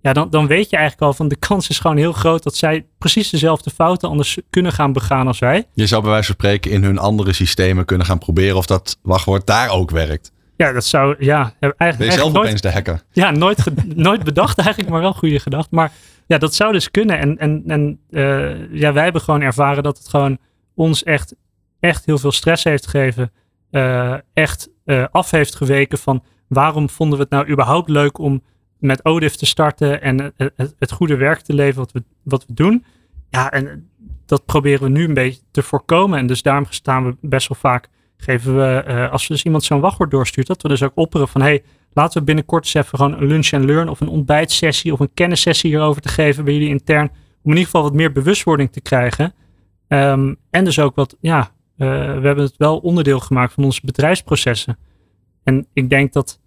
Ja, 0.01 0.13
dan, 0.13 0.29
dan 0.29 0.47
weet 0.47 0.69
je 0.69 0.75
eigenlijk 0.75 1.07
al 1.07 1.13
van 1.13 1.27
de 1.27 1.35
kans 1.35 1.69
is 1.69 1.79
gewoon 1.79 1.97
heel 1.97 2.11
groot 2.11 2.43
dat 2.43 2.55
zij 2.55 2.85
precies 2.97 3.29
dezelfde 3.29 3.69
fouten 3.69 4.09
anders 4.09 4.37
kunnen 4.49 4.71
gaan 4.71 4.93
begaan 4.93 5.27
als 5.27 5.39
wij. 5.39 5.67
Je 5.73 5.87
zou 5.87 6.01
bij 6.01 6.11
wijze 6.11 6.25
van 6.25 6.35
spreken 6.35 6.71
in 6.71 6.83
hun 6.83 6.97
andere 6.97 7.33
systemen 7.33 7.85
kunnen 7.85 8.07
gaan 8.07 8.17
proberen 8.17 8.57
of 8.57 8.65
dat 8.65 8.99
wachtwoord 9.01 9.47
daar 9.47 9.69
ook 9.69 9.91
werkt. 9.91 10.31
Ja, 10.63 10.71
dat 10.71 10.85
zou, 10.85 11.15
ja, 11.19 11.53
Ben 11.59 11.69
je 11.69 11.75
eigenlijk, 11.77 12.11
zelf 12.11 12.33
eigenlijk 12.33 12.33
nooit, 12.33 12.45
opeens 12.45 12.61
de 12.61 12.71
hacker? 12.71 13.01
ja, 13.11 13.31
nooit, 13.31 13.63
nooit 14.09 14.23
bedacht 14.23 14.57
eigenlijk, 14.57 14.89
maar 14.89 15.01
wel 15.01 15.13
goede 15.13 15.39
gedacht. 15.39 15.71
Maar 15.71 15.91
ja, 16.27 16.37
dat 16.37 16.55
zou 16.55 16.71
dus 16.71 16.91
kunnen. 16.91 17.19
En, 17.19 17.37
en, 17.37 17.63
en 17.67 17.99
eh, 18.09 18.73
ja, 18.73 18.93
wij 18.93 19.03
hebben 19.03 19.21
gewoon 19.21 19.41
ervaren 19.41 19.83
dat 19.83 19.97
het 19.97 20.07
gewoon 20.09 20.37
ons 20.75 21.03
echt, 21.03 21.35
echt 21.79 22.05
heel 22.05 22.17
veel 22.17 22.31
stress 22.31 22.63
heeft 22.63 22.87
gegeven. 22.87 23.31
eh, 23.71 24.13
echt 24.33 24.69
eh, 24.85 25.05
af 25.11 25.31
heeft 25.31 25.55
geweken 25.55 25.97
van 25.97 26.23
waarom 26.47 26.89
vonden 26.89 27.17
we 27.17 27.23
het 27.23 27.33
nou 27.33 27.47
überhaupt 27.47 27.89
leuk 27.89 28.17
om 28.17 28.43
met 28.77 29.05
ODIF 29.05 29.35
te 29.35 29.45
starten 29.45 30.01
en 30.01 30.33
het, 30.37 30.75
het 30.79 30.91
goede 30.91 31.15
werk 31.15 31.39
te 31.39 31.53
leveren 31.53 31.79
wat 31.79 31.91
we, 31.91 32.03
wat 32.23 32.45
we 32.45 32.53
doen. 32.53 32.85
Ja, 33.29 33.51
en 33.51 33.89
dat 34.25 34.45
proberen 34.45 34.83
we 34.83 34.89
nu 34.89 35.03
een 35.03 35.13
beetje 35.13 35.41
te 35.51 35.63
voorkomen. 35.63 36.19
En 36.19 36.27
dus 36.27 36.41
daarom 36.41 36.65
staan 36.69 37.05
we 37.05 37.15
best 37.21 37.47
wel 37.47 37.57
vaak, 37.59 37.89
geven 38.23 38.55
we, 38.55 38.83
eh, 38.85 39.11
als 39.11 39.27
we 39.27 39.33
dus 39.33 39.43
iemand 39.43 39.63
zo'n 39.63 39.79
wachtwoord 39.79 40.11
doorstuurt, 40.11 40.47
dat 40.47 40.61
we 40.61 40.67
dus 40.67 40.83
ook 40.83 40.91
opperen 40.95 41.27
van, 41.27 41.41
hey, 41.41 41.63
laten 41.93 42.19
we 42.19 42.25
binnenkort 42.25 42.63
eens 42.63 42.73
even 42.73 42.97
gewoon 42.97 43.13
een 43.13 43.27
lunch 43.27 43.53
and 43.53 43.63
learn 43.63 43.89
of 43.89 44.01
een 44.01 44.07
ontbijtsessie 44.07 44.93
of 44.93 44.99
een 44.99 45.13
kennissessie 45.13 45.69
hierover 45.69 46.01
te 46.01 46.09
geven 46.09 46.43
bij 46.43 46.53
jullie 46.53 46.69
intern. 46.69 47.09
Om 47.43 47.51
in 47.51 47.57
ieder 47.57 47.65
geval 47.65 47.81
wat 47.81 47.93
meer 47.93 48.11
bewustwording 48.11 48.71
te 48.71 48.81
krijgen. 48.81 49.33
Ehm, 49.87 50.33
en 50.49 50.63
dus 50.63 50.79
ook 50.79 50.95
wat, 50.95 51.17
ja, 51.19 51.51
eh, 51.77 51.87
we 51.87 52.27
hebben 52.27 52.43
het 52.43 52.57
wel 52.57 52.77
onderdeel 52.77 53.19
gemaakt 53.19 53.53
van 53.53 53.63
onze 53.63 53.81
bedrijfsprocessen. 53.83 54.77
En 55.43 55.67
ik 55.73 55.89
denk 55.89 56.13
dat, 56.13 56.39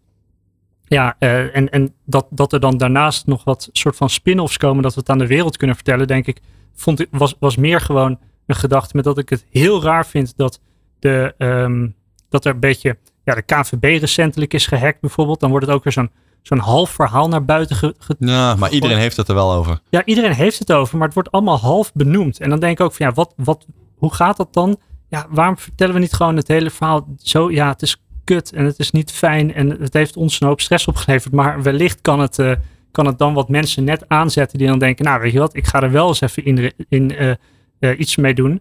ja, 0.84 1.16
eh, 1.18 1.56
en, 1.56 1.70
en 1.70 1.94
dat, 2.04 2.26
dat 2.30 2.52
er 2.52 2.60
dan 2.60 2.76
daarnaast 2.76 3.26
nog 3.26 3.44
wat 3.44 3.68
soort 3.72 3.96
van 3.96 4.10
spin-offs 4.10 4.56
komen, 4.56 4.82
dat 4.82 4.94
we 4.94 5.00
het 5.00 5.08
aan 5.08 5.18
de 5.18 5.26
wereld 5.26 5.56
kunnen 5.56 5.76
vertellen, 5.76 6.06
denk 6.06 6.26
ik, 6.26 6.40
vond 6.74 7.06
was, 7.10 7.34
was 7.38 7.56
meer 7.56 7.80
gewoon 7.80 8.18
een 8.46 8.54
gedachte 8.54 8.96
met 8.96 9.04
dat 9.04 9.18
ik 9.18 9.28
het 9.28 9.46
heel 9.50 9.82
raar 9.82 10.06
vind 10.06 10.36
dat, 10.36 10.60
de, 10.99 11.34
ehm, 11.38 11.88
dat 12.28 12.44
er 12.44 12.55
een 12.55 12.61
beetje, 12.61 12.97
ja, 13.24 13.34
de 13.34 13.42
KVB 13.42 13.82
recentelijk 14.01 14.55
is 14.55 14.66
gehackt 14.66 15.01
bijvoorbeeld. 15.01 15.40
Dan 15.40 15.51
wordt 15.51 15.66
het 15.66 15.74
ook 15.74 15.84
weer 15.84 15.92
zo'n 15.92 16.11
zo'n 16.42 16.59
half 16.59 16.90
verhaal 16.90 17.28
naar 17.28 17.44
buiten 17.44 17.76
ge, 17.76 17.94
ge- 17.99 18.16
Ja, 18.18 18.55
maar 18.55 18.70
iedereen 18.70 18.99
heeft 18.99 19.16
het 19.16 19.28
er 19.28 19.34
wel 19.34 19.53
over. 19.53 19.80
ja, 19.90 20.05
iedereen 20.05 20.32
heeft 20.32 20.59
het 20.59 20.72
over, 20.72 20.97
maar 20.97 21.07
het 21.07 21.14
wordt 21.14 21.30
allemaal 21.30 21.59
half 21.59 21.92
benoemd. 21.92 22.40
En 22.40 22.51
dan 22.51 22.61
denk 22.61 22.78
ik 22.78 22.84
ook 22.84 22.92
van 22.94 23.07
ja, 23.07 23.12
wat, 23.12 23.32
wat, 23.36 23.66
hoe 23.97 24.14
gaat 24.14 24.36
dat 24.36 24.53
dan? 24.53 24.76
Ja, 25.09 25.26
waarom 25.30 25.59
vertellen 25.59 25.94
we 25.94 26.01
niet 26.01 26.12
gewoon 26.12 26.36
het 26.36 26.49
hele 26.49 26.70
verhaal 26.70 27.09
zo? 27.18 27.51
Ja, 27.51 27.68
het 27.68 27.82
is 27.82 27.97
kut 28.24 28.53
en 28.53 28.64
het 28.64 28.78
is 28.78 28.90
niet 28.90 29.12
fijn 29.12 29.55
en 29.55 29.70
het 29.70 29.92
heeft 29.94 30.16
ons 30.16 30.40
een 30.40 30.47
hoop 30.47 30.61
stress 30.61 30.86
opgeleverd. 30.86 31.32
Maar 31.34 31.62
wellicht 31.62 32.01
kan 32.01 32.20
het, 32.20 32.38
eh, 32.38 32.53
kan 32.92 33.07
het 33.07 33.18
dan 33.18 33.34
wat 33.34 33.49
mensen 33.49 33.84
net 33.84 34.05
aanzetten 34.09 34.59
die 34.59 34.66
dan 34.68 34.78
denken, 34.78 35.05
nou 35.05 35.20
weet 35.20 35.32
je 35.32 35.38
wat, 35.38 35.57
ik 35.57 35.66
ga 35.66 35.82
er 35.82 35.90
wel 35.90 36.09
eens 36.09 36.20
even 36.20 36.44
in, 36.44 36.72
in 36.88 37.16
eh, 37.16 37.30
eh, 37.78 37.99
iets 37.99 38.16
mee 38.16 38.34
doen. 38.34 38.61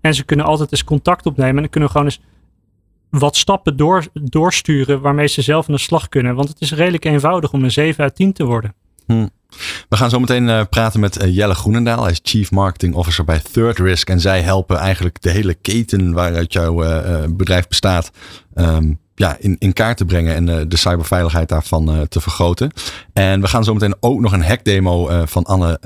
En 0.00 0.14
ze 0.14 0.24
kunnen 0.24 0.46
altijd 0.46 0.72
eens 0.72 0.84
contact 0.84 1.26
opnemen 1.26 1.54
en 1.54 1.60
dan 1.60 1.70
kunnen 1.70 1.88
we 1.88 1.94
gewoon 1.96 2.10
eens 2.10 2.20
wat 3.10 3.36
stappen 3.36 3.76
door, 3.76 4.06
doorsturen 4.12 5.00
waarmee 5.00 5.26
ze 5.26 5.42
zelf 5.42 5.68
aan 5.68 5.74
de 5.74 5.80
slag 5.80 6.08
kunnen. 6.08 6.34
Want 6.34 6.48
het 6.48 6.60
is 6.60 6.72
redelijk 6.72 7.04
eenvoudig 7.04 7.52
om 7.52 7.64
een 7.64 7.70
7 7.70 8.04
uit 8.04 8.14
10 8.14 8.32
te 8.32 8.44
worden. 8.44 8.74
We 9.88 9.96
gaan 9.96 10.10
zo 10.10 10.20
meteen 10.20 10.48
eh, 10.48 10.62
praten 10.70 11.00
met 11.00 11.16
eh, 11.16 11.34
Jelle 11.34 11.54
Groenendaal. 11.54 12.02
Hij 12.02 12.12
is 12.12 12.20
Chief 12.22 12.50
Marketing 12.50 12.94
Officer 12.94 13.24
bij 13.24 13.40
Third 13.52 13.78
Risk. 13.78 14.08
En 14.08 14.20
zij 14.20 14.42
helpen 14.42 14.76
eigenlijk 14.76 15.22
de 15.22 15.30
hele 15.30 15.54
keten 15.54 16.12
waaruit 16.12 16.52
jouw 16.52 16.82
eh, 16.82 17.24
bedrijf 17.30 17.68
bestaat. 17.68 18.10
ehm, 18.54 18.92
ja, 19.14 19.36
in, 19.38 19.56
in 19.58 19.72
kaart 19.72 19.96
te 19.96 20.04
brengen 20.04 20.34
en 20.34 20.68
de 20.68 20.76
cyberveiligheid 20.76 21.48
daarvan 21.48 22.06
te 22.08 22.20
vergroten. 22.20 22.70
En 23.12 23.40
we 23.40 23.46
gaan 23.46 23.64
zo 23.64 23.72
meteen 23.72 23.96
ook 24.00 24.20
nog 24.20 24.32
een 24.32 24.44
hackdemo 24.44 25.24
van 25.26 25.44
Anne, 25.44 25.80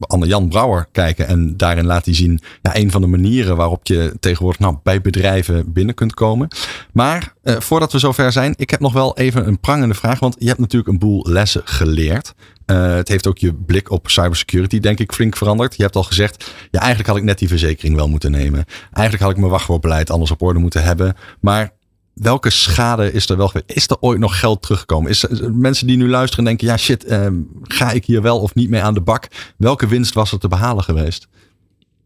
Anne-Jan 0.00 0.48
Brouwer 0.48 0.86
kijken. 0.92 1.26
En 1.26 1.56
daarin 1.56 1.86
laat 1.86 2.04
hij 2.04 2.14
zien 2.14 2.40
ja, 2.62 2.76
een 2.76 2.90
van 2.90 3.00
de 3.00 3.06
manieren 3.06 3.56
waarop 3.56 3.86
je 3.86 4.16
tegenwoordig 4.20 4.60
nou, 4.60 4.76
bij 4.82 5.00
bedrijven 5.00 5.72
binnen 5.72 5.94
kunt 5.94 6.14
komen. 6.14 6.48
Maar 6.92 7.34
eh, 7.42 7.56
voordat 7.58 7.92
we 7.92 7.98
zover 7.98 8.32
zijn, 8.32 8.54
ik 8.56 8.70
heb 8.70 8.80
nog 8.80 8.92
wel 8.92 9.16
even 9.16 9.46
een 9.46 9.60
prangende 9.60 9.94
vraag. 9.94 10.18
Want 10.18 10.36
je 10.38 10.46
hebt 10.46 10.58
natuurlijk 10.58 10.92
een 10.92 10.98
boel 10.98 11.26
lessen 11.28 11.62
geleerd. 11.64 12.34
Uh, 12.66 12.94
het 12.94 13.08
heeft 13.08 13.26
ook 13.26 13.38
je 13.38 13.54
blik 13.54 13.90
op 13.90 14.08
cybersecurity, 14.08 14.80
denk 14.80 14.98
ik, 14.98 15.12
flink 15.12 15.36
veranderd. 15.36 15.76
Je 15.76 15.82
hebt 15.82 15.96
al 15.96 16.02
gezegd, 16.02 16.54
ja, 16.70 16.78
eigenlijk 16.78 17.08
had 17.08 17.18
ik 17.18 17.22
net 17.22 17.38
die 17.38 17.48
verzekering 17.48 17.96
wel 17.96 18.08
moeten 18.08 18.30
nemen. 18.30 18.64
Eigenlijk 18.92 19.22
had 19.22 19.30
ik 19.30 19.38
mijn 19.38 19.50
wachtwoordbeleid 19.50 20.10
anders 20.10 20.30
op 20.30 20.42
orde 20.42 20.58
moeten 20.58 20.82
hebben. 20.82 21.16
Maar 21.40 21.72
welke 22.14 22.50
schade 22.50 23.12
is 23.12 23.28
er 23.28 23.36
wel 23.36 23.48
geweest? 23.48 23.72
Is 23.72 23.88
er 23.88 23.96
ooit 24.00 24.18
nog 24.18 24.38
geld 24.40 24.62
teruggekomen? 24.62 25.10
Is 25.10 25.26
mensen 25.52 25.86
die 25.86 25.96
nu 25.96 26.08
luisteren 26.08 26.44
denken, 26.44 26.66
ja 26.66 26.76
shit, 26.76 27.10
uh, 27.10 27.26
ga 27.62 27.90
ik 27.90 28.04
hier 28.04 28.22
wel 28.22 28.40
of 28.40 28.54
niet 28.54 28.70
mee 28.70 28.82
aan 28.82 28.94
de 28.94 29.00
bak? 29.00 29.28
Welke 29.56 29.86
winst 29.86 30.14
was 30.14 30.32
er 30.32 30.38
te 30.38 30.48
behalen 30.48 30.84
geweest? 30.84 31.28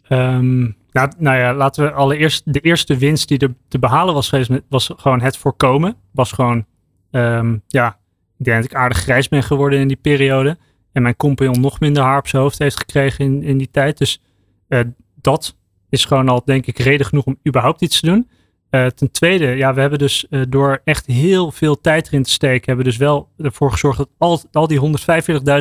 Um, 0.08 0.76
Nou, 0.92 1.12
nou 1.18 1.38
ja, 1.38 1.54
laten 1.54 1.84
we 1.84 1.92
allereerst. 1.92 2.52
De 2.52 2.60
eerste 2.60 2.96
winst 2.96 3.28
die 3.28 3.38
er 3.38 3.54
te 3.68 3.78
behalen 3.78 4.14
was 4.14 4.28
geweest, 4.28 4.50
was 4.68 4.90
gewoon 4.96 5.20
het 5.20 5.36
voorkomen. 5.36 5.96
Was 6.10 6.32
gewoon, 6.32 6.64
um, 7.10 7.62
ja, 7.66 7.98
ik 8.38 8.44
denk 8.44 8.56
dat 8.56 8.70
ik 8.70 8.76
aardig 8.76 8.98
grijs 8.98 9.28
ben 9.28 9.42
geworden 9.42 9.78
in 9.78 9.88
die 9.88 9.96
periode. 9.96 10.58
En 10.92 11.02
mijn 11.02 11.16
compagnon 11.16 11.60
nog 11.60 11.80
minder 11.80 12.02
haar 12.02 12.18
op 12.18 12.28
zijn 12.28 12.42
hoofd 12.42 12.58
heeft 12.58 12.78
gekregen 12.78 13.24
in, 13.24 13.42
in 13.42 13.58
die 13.58 13.70
tijd. 13.70 13.98
Dus 13.98 14.20
uh, 14.68 14.80
dat 15.20 15.56
is 15.88 16.04
gewoon 16.04 16.28
al, 16.28 16.42
denk 16.44 16.66
ik, 16.66 16.78
reden 16.78 17.06
genoeg 17.06 17.24
om 17.24 17.38
überhaupt 17.48 17.82
iets 17.82 18.00
te 18.00 18.06
doen. 18.06 18.28
Uh, 18.74 18.86
ten 18.86 19.10
tweede, 19.10 19.46
ja, 19.46 19.74
we 19.74 19.80
hebben 19.80 19.98
dus 19.98 20.26
uh, 20.30 20.42
door 20.48 20.80
echt 20.84 21.06
heel 21.06 21.52
veel 21.52 21.80
tijd 21.80 22.06
erin 22.06 22.22
te 22.22 22.30
steken, 22.30 22.66
hebben 22.66 22.84
we 22.84 22.90
dus 22.90 23.00
wel 23.00 23.28
ervoor 23.38 23.70
gezorgd 23.70 23.98
dat 23.98 24.08
al, 24.18 24.40
al 24.52 24.66
die 24.66 24.80
145.000 24.80 24.86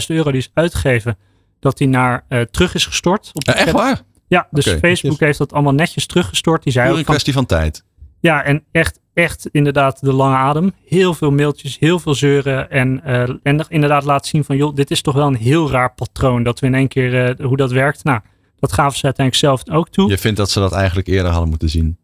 euro 0.08 0.32
die 0.32 0.40
is 0.40 0.52
uitgegeven, 0.54 1.18
dat 1.60 1.78
die 1.78 1.88
naar 1.88 2.26
terug 2.52 2.74
is 2.74 2.86
gestort. 2.86 3.30
Op 3.34 3.44
echt 3.44 3.72
waar? 3.72 4.02
Ja, 4.28 4.48
dus 4.52 4.68
okay. 4.68 4.80
Facebook 4.80 5.20
heeft 5.20 5.38
dat 5.38 5.54
allemaal 5.54 5.74
netjes 5.74 6.06
teruggestort. 6.06 6.64
Die 6.64 6.74
zei 6.74 6.92
ook 6.92 6.98
een 6.98 7.04
kwestie 7.04 7.34
van 7.34 7.46
tijd. 7.46 7.84
Ja, 8.20 8.44
en 8.44 8.64
echt, 8.72 9.00
echt 9.14 9.48
inderdaad 9.52 10.00
de 10.02 10.14
lange 10.14 10.36
adem. 10.36 10.74
Heel 10.86 11.14
veel 11.14 11.32
mailtjes, 11.32 11.80
heel 11.80 12.00
veel 12.00 12.16
zeuren. 12.16 12.70
En, 12.70 13.02
uh, 13.06 13.30
en 13.44 13.66
inderdaad 13.68 14.04
laten 14.04 14.30
zien 14.30 14.44
van, 14.44 14.58
joh, 14.58 14.76
dit 14.76 14.92
is 14.92 15.02
toch 15.02 15.16
wel 15.16 15.28
een 15.28 15.36
heel 15.36 15.72
raar 15.72 15.94
patroon. 15.94 16.44
Dat 16.44 16.60
we 16.60 16.66
in 16.66 16.76
één 16.76 16.88
keer, 16.88 17.40
uh, 17.40 17.46
hoe 17.46 17.58
dat 17.58 17.72
werkt. 17.72 18.04
Nou, 18.04 18.20
dat 18.60 18.74
gaven 18.74 18.98
ze 18.98 19.04
uiteindelijk 19.06 19.46
zelf 19.46 19.78
ook 19.78 19.90
toe. 19.90 20.10
Je 20.10 20.18
vindt 20.18 20.38
dat 20.38 20.50
ze 20.50 20.60
dat 20.60 20.72
eigenlijk 20.72 21.08
eerder 21.08 21.32
hadden 21.32 21.50
moeten 21.50 21.70
zien? 21.70 21.98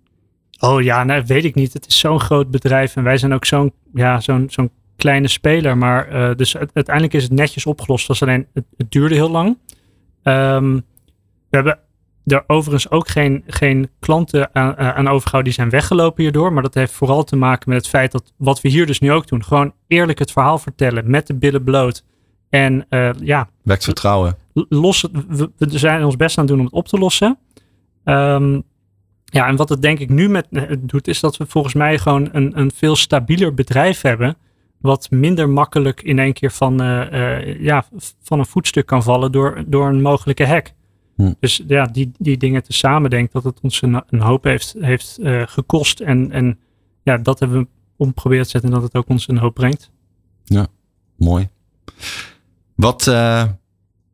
Oh 0.60 0.82
ja, 0.82 1.04
nou, 1.04 1.24
weet 1.26 1.46
ik 1.46 1.56
niet. 1.56 1.74
Het 1.74 1.88
is 1.88 2.00
zo'n 2.00 2.20
groot 2.20 2.52
bedrijf. 2.52 2.96
En 2.96 3.04
wij 3.04 3.18
zijn 3.18 3.34
ook 3.34 3.46
zo'n 3.46 3.74
ja, 3.94 4.20
zo'n 4.20 4.46
zo'n 4.50 4.72
kleine 4.96 5.28
speler. 5.28 5.78
Maar 5.78 6.14
uh, 6.14 6.36
dus 6.36 6.58
uiteindelijk 6.58 7.14
is 7.14 7.24
het 7.24 7.32
netjes 7.32 7.66
opgelost. 7.66 8.08
Het, 8.08 8.20
was 8.20 8.30
alleen, 8.30 8.48
het, 8.54 8.66
het 8.78 8.92
duurde 8.92 9.16
heel 9.16 9.32
lang. 9.32 9.58
Um, 10.24 10.76
we 11.50 11.56
hebben 11.56 11.80
er 12.26 12.44
overigens 12.48 12.90
ook 12.90 13.08
geen, 13.08 13.44
geen 13.48 13.90
klanten 14.00 14.56
aan, 14.56 14.78
aan 14.78 15.08
overgehouden 15.08 15.44
die 15.44 15.62
zijn 15.62 15.70
weggelopen 15.70 16.24
hierdoor. 16.24 16.54
Maar 16.54 16.64
dat 16.64 16.74
heeft 16.74 16.94
vooral 16.94 17.24
te 17.24 17.36
maken 17.36 17.70
met 17.70 17.78
het 17.78 17.88
feit 17.88 18.12
dat 18.12 18.34
wat 18.38 18.62
we 18.62 18.70
hier 18.70 18.86
dus 18.86 19.00
nu 19.00 19.12
ook 19.12 19.28
doen. 19.28 19.44
Gewoon 19.44 19.74
eerlijk 19.88 20.20
het 20.20 20.32
verhaal 20.32 20.58
vertellen 20.58 21.10
met 21.10 21.28
de 21.28 21.36
billen 21.36 21.64
bloot. 21.64 22.04
En 22.50 22.86
uh, 22.90 23.10
ja. 23.20 23.50
Wekt 23.64 23.84
vertrouwen. 23.84 24.38
Los, 24.54 25.08
we, 25.28 25.52
we, 25.58 25.78
zijn 25.78 26.04
ons 26.04 26.16
best 26.16 26.38
aan 26.38 26.44
het 26.44 26.54
doen 26.54 26.60
om 26.60 26.66
het 26.66 26.76
op 26.76 26.88
te 26.88 26.98
lossen. 26.98 27.38
Um, 28.04 28.64
ja, 29.30 29.48
en 29.48 29.56
wat 29.56 29.70
het 29.70 29.82
denk 29.82 30.00
ik 30.00 30.10
nu 30.10 30.30
met 30.30 30.48
doet, 30.80 31.08
is 31.08 31.20
dat 31.20 31.38
we 31.38 31.46
volgens 31.46 31.74
mij 31.74 31.98
gewoon 31.98 32.30
een, 32.32 32.60
een 32.60 32.72
veel 32.76 32.96
stabieler 32.96 33.54
bedrijf 33.54 34.02
hebben. 34.02 34.38
Wat 34.78 35.12
minder 35.12 35.50
makkelijk 35.50 36.02
in 36.02 36.20
één 36.20 36.34
keer 36.34 36.52
van, 36.52 36.82
uh, 36.82 37.12
uh, 37.12 37.62
ja, 37.62 37.86
van 38.22 38.40
een 38.40 38.46
voetstuk 38.46 38.86
kan 38.86 39.04
vallen 39.04 39.32
door, 39.32 39.64
door 39.68 39.88
een 39.88 40.02
mogelijke 40.02 40.46
hack. 40.46 40.72
Hm. 41.16 41.34
Dus 41.40 41.64
ja, 41.68 41.86
die, 41.86 42.12
die 42.18 42.38
dingen 42.38 42.64
tezamen 42.64 43.10
denk 43.10 43.32
dat 43.32 43.44
het 43.44 43.60
ons 43.62 43.82
een, 43.82 44.04
een 44.10 44.22
hoop 44.22 44.44
heeft, 44.44 44.76
heeft 44.80 45.18
uh, 45.20 45.44
gekost. 45.46 46.00
En, 46.00 46.32
en 46.32 46.60
ja, 47.04 47.18
dat 47.18 47.40
hebben 47.40 47.60
we 47.60 47.68
om 47.98 48.14
proberen 48.14 48.44
te 48.44 48.50
zetten 48.50 48.70
en 48.70 48.76
dat 48.76 48.86
het 48.86 48.96
ook 48.96 49.10
ons 49.10 49.28
een 49.28 49.38
hoop 49.38 49.54
brengt. 49.54 49.92
Ja, 50.44 50.68
mooi. 51.16 51.50
Wat, 52.76 53.04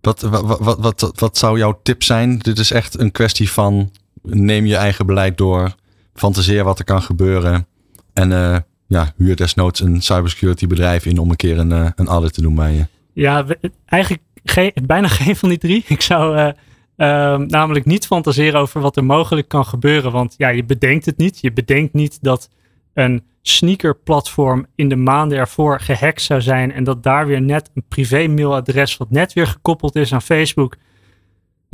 wat, 0.01 0.21
wat, 0.21 0.59
wat, 0.59 0.79
wat, 0.79 1.11
wat 1.19 1.37
zou 1.37 1.57
jouw 1.57 1.79
tip 1.83 2.03
zijn? 2.03 2.37
Dit 2.37 2.59
is 2.59 2.71
echt 2.71 2.99
een 2.99 3.11
kwestie 3.11 3.51
van 3.51 3.91
neem 4.25 4.65
je 4.65 4.75
eigen 4.75 5.05
beleid 5.05 5.37
door. 5.37 5.75
Fantaseer 6.13 6.63
wat 6.63 6.79
er 6.79 6.85
kan 6.85 7.01
gebeuren. 7.01 7.67
En 8.13 8.31
uh, 8.31 8.57
ja, 8.87 9.13
huur 9.17 9.35
desnoods 9.35 9.79
een 9.79 10.01
cybersecurity 10.01 10.67
bedrijf 10.67 11.05
in 11.05 11.17
om 11.17 11.29
een 11.29 11.35
keer 11.35 11.57
een, 11.59 11.71
een 11.71 12.07
audit 12.07 12.33
te 12.33 12.41
doen 12.41 12.55
bij 12.55 12.73
je. 12.73 12.85
Ja, 13.13 13.45
eigenlijk 13.85 14.23
geen, 14.43 14.71
bijna 14.85 15.07
geen 15.07 15.35
van 15.35 15.49
die 15.49 15.57
drie. 15.57 15.83
Ik 15.87 16.01
zou 16.01 16.53
Um, 16.97 17.45
namelijk 17.45 17.85
niet 17.85 18.05
fantaseren 18.05 18.59
over 18.59 18.81
wat 18.81 18.97
er 18.97 19.05
mogelijk 19.05 19.47
kan 19.47 19.65
gebeuren. 19.65 20.11
Want 20.11 20.33
ja, 20.37 20.49
je 20.49 20.63
bedenkt 20.63 21.05
het 21.05 21.17
niet. 21.17 21.39
Je 21.41 21.53
bedenkt 21.53 21.93
niet 21.93 22.17
dat 22.21 22.49
een 22.93 23.23
sneakerplatform 23.41 24.65
in 24.75 24.89
de 24.89 24.95
maanden 24.95 25.37
ervoor 25.37 25.79
gehackt 25.79 26.21
zou 26.21 26.41
zijn. 26.41 26.71
En 26.71 26.83
dat 26.83 27.03
daar 27.03 27.27
weer 27.27 27.41
net 27.41 27.71
een 27.73 27.83
privé 27.87 28.27
mailadres 28.27 28.97
wat 28.97 29.11
net 29.11 29.33
weer 29.33 29.47
gekoppeld 29.47 29.95
is 29.95 30.13
aan 30.13 30.21
Facebook. 30.21 30.75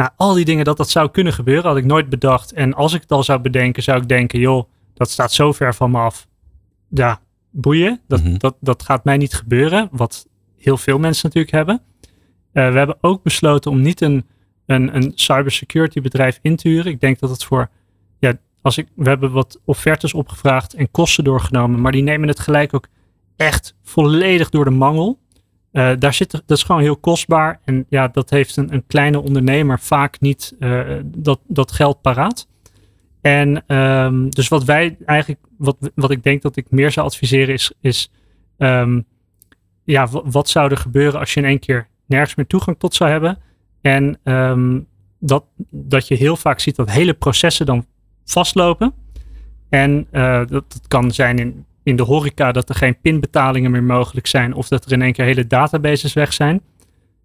Nou, 0.01 0.13
al 0.15 0.33
die 0.33 0.45
dingen 0.45 0.65
dat 0.65 0.77
dat 0.77 0.89
zou 0.89 1.11
kunnen 1.11 1.33
gebeuren, 1.33 1.65
had 1.65 1.77
ik 1.77 1.85
nooit 1.85 2.09
bedacht. 2.09 2.53
En 2.53 2.73
als 2.73 2.93
ik 2.93 3.01
het 3.01 3.11
al 3.11 3.23
zou 3.23 3.39
bedenken, 3.39 3.83
zou 3.83 4.01
ik 4.01 4.07
denken, 4.07 4.39
joh, 4.39 4.69
dat 4.93 5.09
staat 5.09 5.31
zo 5.31 5.51
ver 5.51 5.75
van 5.75 5.91
me 5.91 5.97
af. 5.97 6.27
Ja, 6.89 7.19
boeien. 7.49 8.01
Dat, 8.07 8.19
mm 8.19 8.25
-hmm. 8.25 8.37
dat, 8.37 8.55
dat 8.59 8.83
gaat 8.83 9.03
mij 9.03 9.17
niet 9.17 9.33
gebeuren. 9.33 9.89
Wat 9.91 10.27
heel 10.57 10.77
veel 10.77 10.99
mensen 10.99 11.25
natuurlijk 11.25 11.53
hebben. 11.53 11.81
Uh, 12.53 12.71
we 12.71 12.77
hebben 12.77 12.97
ook 13.01 13.23
besloten 13.23 13.71
om 13.71 13.81
niet 13.81 14.01
een 14.01 14.25
een, 14.65 14.95
een 14.95 15.11
cybersecurity 15.15 16.01
bedrijf 16.01 16.39
in 16.41 16.55
te 16.55 16.67
huren. 16.67 16.91
Ik 16.91 16.99
denk 16.99 17.19
dat 17.19 17.29
het 17.29 17.43
voor, 17.43 17.69
ja, 18.19 18.33
als 18.61 18.77
ik, 18.77 18.87
we 18.95 19.09
hebben 19.09 19.31
wat 19.31 19.59
offertes 19.65 20.13
opgevraagd 20.13 20.73
en 20.73 20.91
kosten 20.91 21.23
doorgenomen, 21.23 21.81
maar 21.81 21.91
die 21.91 22.03
nemen 22.03 22.27
het 22.27 22.39
gelijk 22.39 22.73
ook 22.73 22.87
echt 23.35 23.75
volledig 23.83 24.49
door 24.49 24.65
de 24.65 24.71
mangel. 24.71 25.19
Uh, 25.73 25.91
daar 25.99 26.13
zit, 26.13 26.31
dat 26.31 26.57
is 26.57 26.63
gewoon 26.63 26.81
heel 26.81 26.97
kostbaar. 26.97 27.59
En 27.63 27.85
ja, 27.89 28.07
dat 28.07 28.29
heeft 28.29 28.55
een, 28.57 28.73
een 28.73 28.83
kleine 28.87 29.19
ondernemer 29.19 29.79
vaak 29.79 30.19
niet 30.19 30.55
uh, 30.59 30.81
dat, 31.05 31.39
dat 31.47 31.71
geld 31.71 32.01
paraat. 32.01 32.47
En 33.21 33.75
um, 33.77 34.29
dus 34.29 34.47
wat 34.47 34.63
wij 34.63 34.97
eigenlijk, 35.05 35.39
wat, 35.57 35.91
wat 35.95 36.11
ik 36.11 36.23
denk 36.23 36.41
dat 36.41 36.55
ik 36.55 36.71
meer 36.71 36.91
zou 36.91 37.05
adviseren 37.05 37.53
is, 37.53 37.71
is 37.81 38.11
um, 38.57 39.05
ja, 39.83 40.07
wat 40.23 40.49
zou 40.49 40.71
er 40.71 40.77
gebeuren 40.77 41.19
als 41.19 41.33
je 41.33 41.39
in 41.39 41.45
één 41.45 41.59
keer 41.59 41.87
nergens 42.05 42.35
meer 42.35 42.47
toegang 42.47 42.79
tot 42.79 42.93
zou 42.93 43.09
hebben? 43.09 43.37
En 43.81 44.19
um, 44.23 44.87
dat, 45.19 45.43
dat 45.69 46.07
je 46.07 46.15
heel 46.15 46.35
vaak 46.35 46.59
ziet 46.59 46.75
dat 46.75 46.91
hele 46.91 47.13
processen 47.13 47.65
dan 47.65 47.85
vastlopen. 48.25 48.93
En 49.69 50.07
dat, 50.11 50.49
dat, 50.49 50.81
kan 50.87 51.11
zijn 51.11 51.39
in, 51.39 51.65
in 51.83 51.95
de 51.95 52.03
horeca 52.03 52.51
dat 52.51 52.69
er 52.69 52.75
geen 52.75 53.01
pinbetalingen 53.01 53.71
meer 53.71 53.83
mogelijk 53.83 54.27
zijn. 54.27 54.53
Of 54.53 54.67
dat 54.67 54.85
er 54.85 54.91
in 54.91 55.01
één 55.01 55.13
keer 55.13 55.25
hele 55.25 55.47
databases 55.47 56.13
weg 56.13 56.33
zijn. 56.33 56.61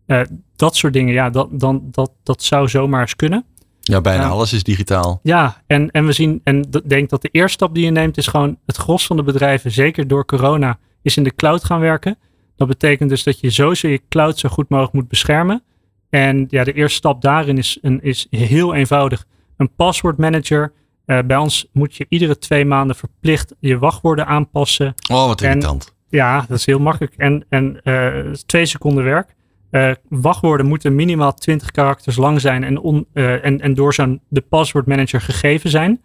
Uh, 0.06 0.20
dat 0.56 0.76
soort 0.76 0.92
dingen, 0.92 1.12
ja, 1.12 1.30
dat, 1.30 1.48
dan, 1.52 1.82
dat, 1.90 2.12
dat 2.22 2.42
zou 2.42 2.68
zomaar 2.68 3.00
eens 3.00 3.16
kunnen. 3.16 3.44
Ja, 3.80 4.00
bijna 4.00 4.24
uh, 4.24 4.30
alles 4.30 4.52
is 4.52 4.62
digitaal. 4.62 5.20
Ja, 5.22 5.62
en, 5.66 5.90
en 5.90 6.06
we 6.06 6.12
zien, 6.12 6.40
en 6.44 6.62
ik 6.70 6.88
denk 6.88 7.10
dat 7.10 7.22
de 7.22 7.28
eerste 7.32 7.52
stap 7.52 7.74
die 7.74 7.84
je 7.84 7.90
neemt 7.90 8.16
is 8.16 8.26
gewoon 8.26 8.58
het 8.66 8.76
gros 8.76 9.06
van 9.06 9.16
de 9.16 9.22
bedrijven, 9.22 9.70
zeker 9.70 10.08
door 10.08 10.24
corona, 10.24 10.78
is 11.02 11.16
in 11.16 11.24
de 11.24 11.34
cloud 11.34 11.64
gaan 11.64 11.80
werken. 11.80 12.18
Dat 12.56 12.68
betekent 12.68 13.08
dus 13.08 13.22
dat 13.22 13.40
je 13.40 13.50
sowieso 13.50 13.88
je 13.88 14.00
cloud 14.08 14.38
zo 14.38 14.48
goed 14.48 14.68
mogelijk 14.68 14.94
moet 14.94 15.08
beschermen. 15.08 15.62
En 16.10 16.46
ja, 16.48 16.64
de 16.64 16.72
eerste 16.72 16.96
stap 16.96 17.22
daarin 17.22 17.58
is, 17.58 17.78
een, 17.82 18.02
is 18.02 18.26
heel 18.30 18.74
eenvoudig. 18.74 19.24
Een 19.56 19.74
password 19.76 20.18
manager. 20.18 20.72
Uh, 21.06 21.18
bij 21.26 21.36
ons 21.36 21.68
moet 21.72 21.96
je 21.96 22.06
iedere 22.08 22.38
twee 22.38 22.64
maanden 22.64 22.96
verplicht 22.96 23.54
je 23.58 23.78
wachtwoorden 23.78 24.26
aanpassen. 24.26 24.94
Oh, 25.10 25.26
wat 25.26 25.42
irritant. 25.42 25.94
Ja, 26.08 26.44
dat 26.48 26.58
is 26.58 26.66
heel 26.66 26.78
makkelijk. 26.78 27.14
En, 27.16 27.44
en 27.48 27.80
uh, 27.84 28.32
twee 28.32 28.66
seconden 28.66 29.04
werk. 29.04 29.34
Uh, 29.70 29.90
wachtwoorden 30.08 30.66
moeten 30.66 30.94
minimaal 30.94 31.34
20 31.34 31.70
karakters 31.70 32.16
lang 32.16 32.40
zijn 32.40 32.64
en, 32.64 32.78
on, 32.78 33.06
en, 33.12 33.60
en 33.60 33.74
door 33.74 33.94
zo'n 33.94 34.20
de 34.28 34.40
password 34.40 34.86
manager 34.86 35.20
gegeven 35.20 35.70
zijn. 35.70 36.02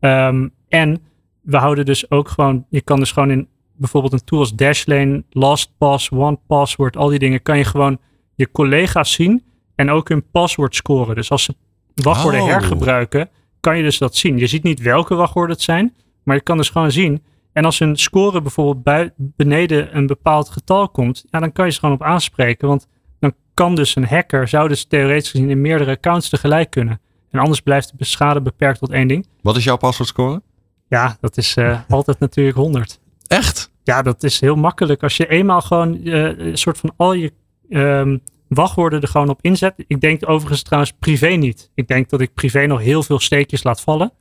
Um, 0.00 0.52
en 0.68 1.02
we 1.40 1.56
houden 1.56 1.84
dus 1.84 2.10
ook 2.10 2.28
gewoon, 2.28 2.66
je 2.68 2.80
kan 2.80 2.98
dus 2.98 3.12
gewoon 3.12 3.30
in 3.30 3.48
bijvoorbeeld 3.76 4.12
een 4.12 4.24
tool 4.24 4.38
als 4.38 4.54
Dashlane, 4.54 5.24
LastPass, 5.30 6.10
OnePassword, 6.10 6.96
al 6.96 7.08
die 7.08 7.18
dingen, 7.18 7.42
kan 7.42 7.58
je 7.58 7.64
gewoon 7.64 7.98
je 8.34 8.50
collega's 8.50 9.12
zien 9.12 9.44
en 9.74 9.90
ook 9.90 10.08
hun 10.08 10.30
paswoord 10.30 10.74
scoren. 10.74 11.14
Dus 11.14 11.30
als 11.30 11.44
ze 11.44 11.54
wachtwoorden 11.94 12.40
oh. 12.40 12.46
hergebruiken, 12.46 13.30
kan 13.64 13.76
je 13.76 13.82
dus 13.82 13.98
dat 13.98 14.16
zien. 14.16 14.38
Je 14.38 14.46
ziet 14.46 14.62
niet 14.62 14.80
welke 14.80 15.14
wachtwoorden 15.14 15.54
het 15.54 15.64
zijn, 15.64 15.94
maar 16.22 16.36
je 16.36 16.42
kan 16.42 16.56
dus 16.56 16.70
gewoon 16.70 16.92
zien. 16.92 17.22
En 17.52 17.64
als 17.64 17.78
hun 17.78 17.96
score 17.96 18.42
bijvoorbeeld 18.42 19.10
beneden 19.16 19.96
een 19.96 20.06
bepaald 20.06 20.48
getal 20.48 20.88
komt, 20.88 21.24
ja, 21.30 21.40
dan 21.40 21.52
kan 21.52 21.64
je 21.66 21.72
ze 21.72 21.78
gewoon 21.78 21.94
op 21.94 22.02
aanspreken. 22.02 22.68
Want 22.68 22.86
dan 23.20 23.34
kan 23.54 23.74
dus 23.74 23.96
een 23.96 24.06
hacker, 24.06 24.48
zou 24.48 24.68
dus 24.68 24.84
theoretisch 24.84 25.30
gezien 25.30 25.50
in 25.50 25.60
meerdere 25.60 25.90
accounts 25.90 26.28
tegelijk 26.28 26.70
kunnen. 26.70 27.00
En 27.30 27.40
anders 27.40 27.60
blijft 27.60 27.92
de 27.98 28.04
schade 28.04 28.40
beperkt 28.40 28.78
tot 28.78 28.90
één 28.90 29.08
ding. 29.08 29.26
Wat 29.42 29.56
is 29.56 29.64
jouw 29.64 29.76
paswoordscore? 29.76 30.42
Ja, 30.88 31.16
dat 31.20 31.36
is 31.36 31.56
uh, 31.56 31.80
altijd 31.88 32.18
natuurlijk 32.18 32.56
100. 32.56 33.00
Echt? 33.26 33.70
Ja, 33.82 34.02
dat 34.02 34.22
is 34.22 34.40
heel 34.40 34.56
makkelijk. 34.56 35.02
Als 35.02 35.16
je 35.16 35.28
eenmaal 35.28 35.60
gewoon 35.60 35.94
uh, 36.02 36.38
een 36.38 36.58
soort 36.58 36.78
van 36.78 36.92
al 36.96 37.12
je 37.12 37.32
um, 37.68 38.22
wachtwoorden 38.54 39.00
er 39.00 39.08
gewoon 39.08 39.28
op 39.28 39.38
inzet. 39.42 39.74
Ik 39.86 40.00
denk 40.00 40.28
overigens 40.28 40.62
trouwens 40.62 40.92
privé 40.98 41.28
niet. 41.28 41.70
Ik 41.74 41.88
denk 41.88 42.08
dat 42.08 42.20
ik 42.20 42.34
privé 42.34 42.66
nog 42.66 42.80
heel 42.80 43.02
veel 43.02 43.18
steekjes 43.18 43.62
laat 43.62 43.80
vallen. 43.80 44.12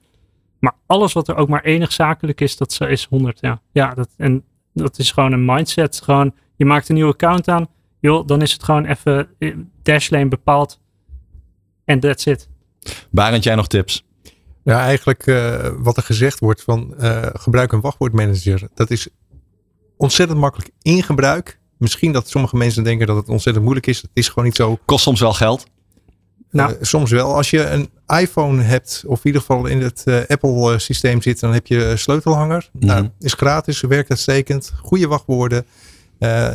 Maar 0.59 0.75
alles 0.85 1.13
wat 1.13 1.27
er 1.27 1.35
ook 1.35 1.49
maar 1.49 1.63
enig 1.63 1.91
zakelijk 1.91 2.41
is, 2.41 2.57
dat 2.57 2.81
is 2.81 3.05
100. 3.05 3.39
Ja, 3.39 3.61
ja 3.71 3.93
dat, 3.93 4.09
en 4.17 4.43
dat 4.73 4.99
is 4.99 5.11
gewoon 5.11 5.31
een 5.31 5.45
mindset. 5.45 6.01
Gewoon, 6.03 6.35
je 6.55 6.65
maakt 6.65 6.89
een 6.89 6.95
nieuwe 6.95 7.11
account 7.11 7.47
aan. 7.47 7.67
Joh, 7.99 8.27
dan 8.27 8.41
is 8.41 8.51
het 8.53 8.63
gewoon 8.63 8.85
even 8.85 9.27
eh, 9.39 9.55
dashlane 9.81 10.27
bepaald. 10.27 10.79
En 11.85 11.99
that's 11.99 12.25
it. 12.25 12.49
Barend, 13.09 13.43
jij 13.43 13.55
nog 13.55 13.67
tips? 13.67 14.05
Ja, 14.63 14.79
eigenlijk 14.79 15.27
uh, 15.27 15.69
wat 15.77 15.97
er 15.97 16.03
gezegd 16.03 16.39
wordt 16.39 16.63
van 16.63 16.93
uh, 16.99 17.25
gebruik 17.33 17.71
een 17.71 17.81
wachtwoordmanager. 17.81 18.67
Dat 18.73 18.91
is 18.91 19.07
ontzettend 19.97 20.39
makkelijk 20.39 20.71
in 20.81 21.03
gebruik 21.03 21.59
misschien 21.83 22.11
dat 22.11 22.29
sommige 22.29 22.55
mensen 22.55 22.83
denken 22.83 23.07
dat 23.07 23.15
het 23.15 23.29
ontzettend 23.29 23.63
moeilijk 23.63 23.87
is. 23.87 24.01
Het 24.01 24.09
is 24.13 24.27
gewoon 24.27 24.43
niet 24.43 24.55
zo. 24.55 24.79
Kost 24.85 25.03
soms 25.03 25.19
wel 25.19 25.33
geld. 25.33 25.65
Nou. 26.51 26.71
Uh, 26.71 26.77
soms 26.81 27.11
wel. 27.11 27.35
Als 27.35 27.49
je 27.49 27.67
een 27.69 27.89
iPhone 28.07 28.61
hebt, 28.61 29.03
of 29.07 29.17
in 29.17 29.25
ieder 29.25 29.41
geval 29.41 29.65
in 29.65 29.81
het 29.81 30.03
uh, 30.05 30.21
Apple 30.27 30.79
systeem 30.79 31.21
zit, 31.21 31.39
dan 31.39 31.53
heb 31.53 31.67
je 31.67 31.93
sleutelhanger. 31.97 32.69
Mm 32.71 32.79
-hmm. 32.79 32.89
nou, 32.89 33.09
is 33.19 33.33
gratis, 33.33 33.81
werkt 33.81 34.09
uitstekend. 34.09 34.73
Goede 34.81 35.07
wachtwoorden. 35.07 35.65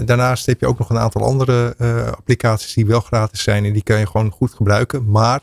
daarnaast 0.04 0.46
heb 0.46 0.60
je 0.60 0.66
ook 0.66 0.78
nog 0.78 0.90
een 0.90 0.98
aantal 0.98 1.22
andere 1.22 1.74
applicaties 2.16 2.74
die 2.74 2.86
wel 2.86 3.00
gratis 3.00 3.42
zijn. 3.42 3.64
En 3.64 3.72
die 3.72 3.82
kan 3.82 3.98
je 3.98 4.06
gewoon 4.06 4.30
goed 4.30 4.54
gebruiken. 4.54 5.10
Maar 5.10 5.40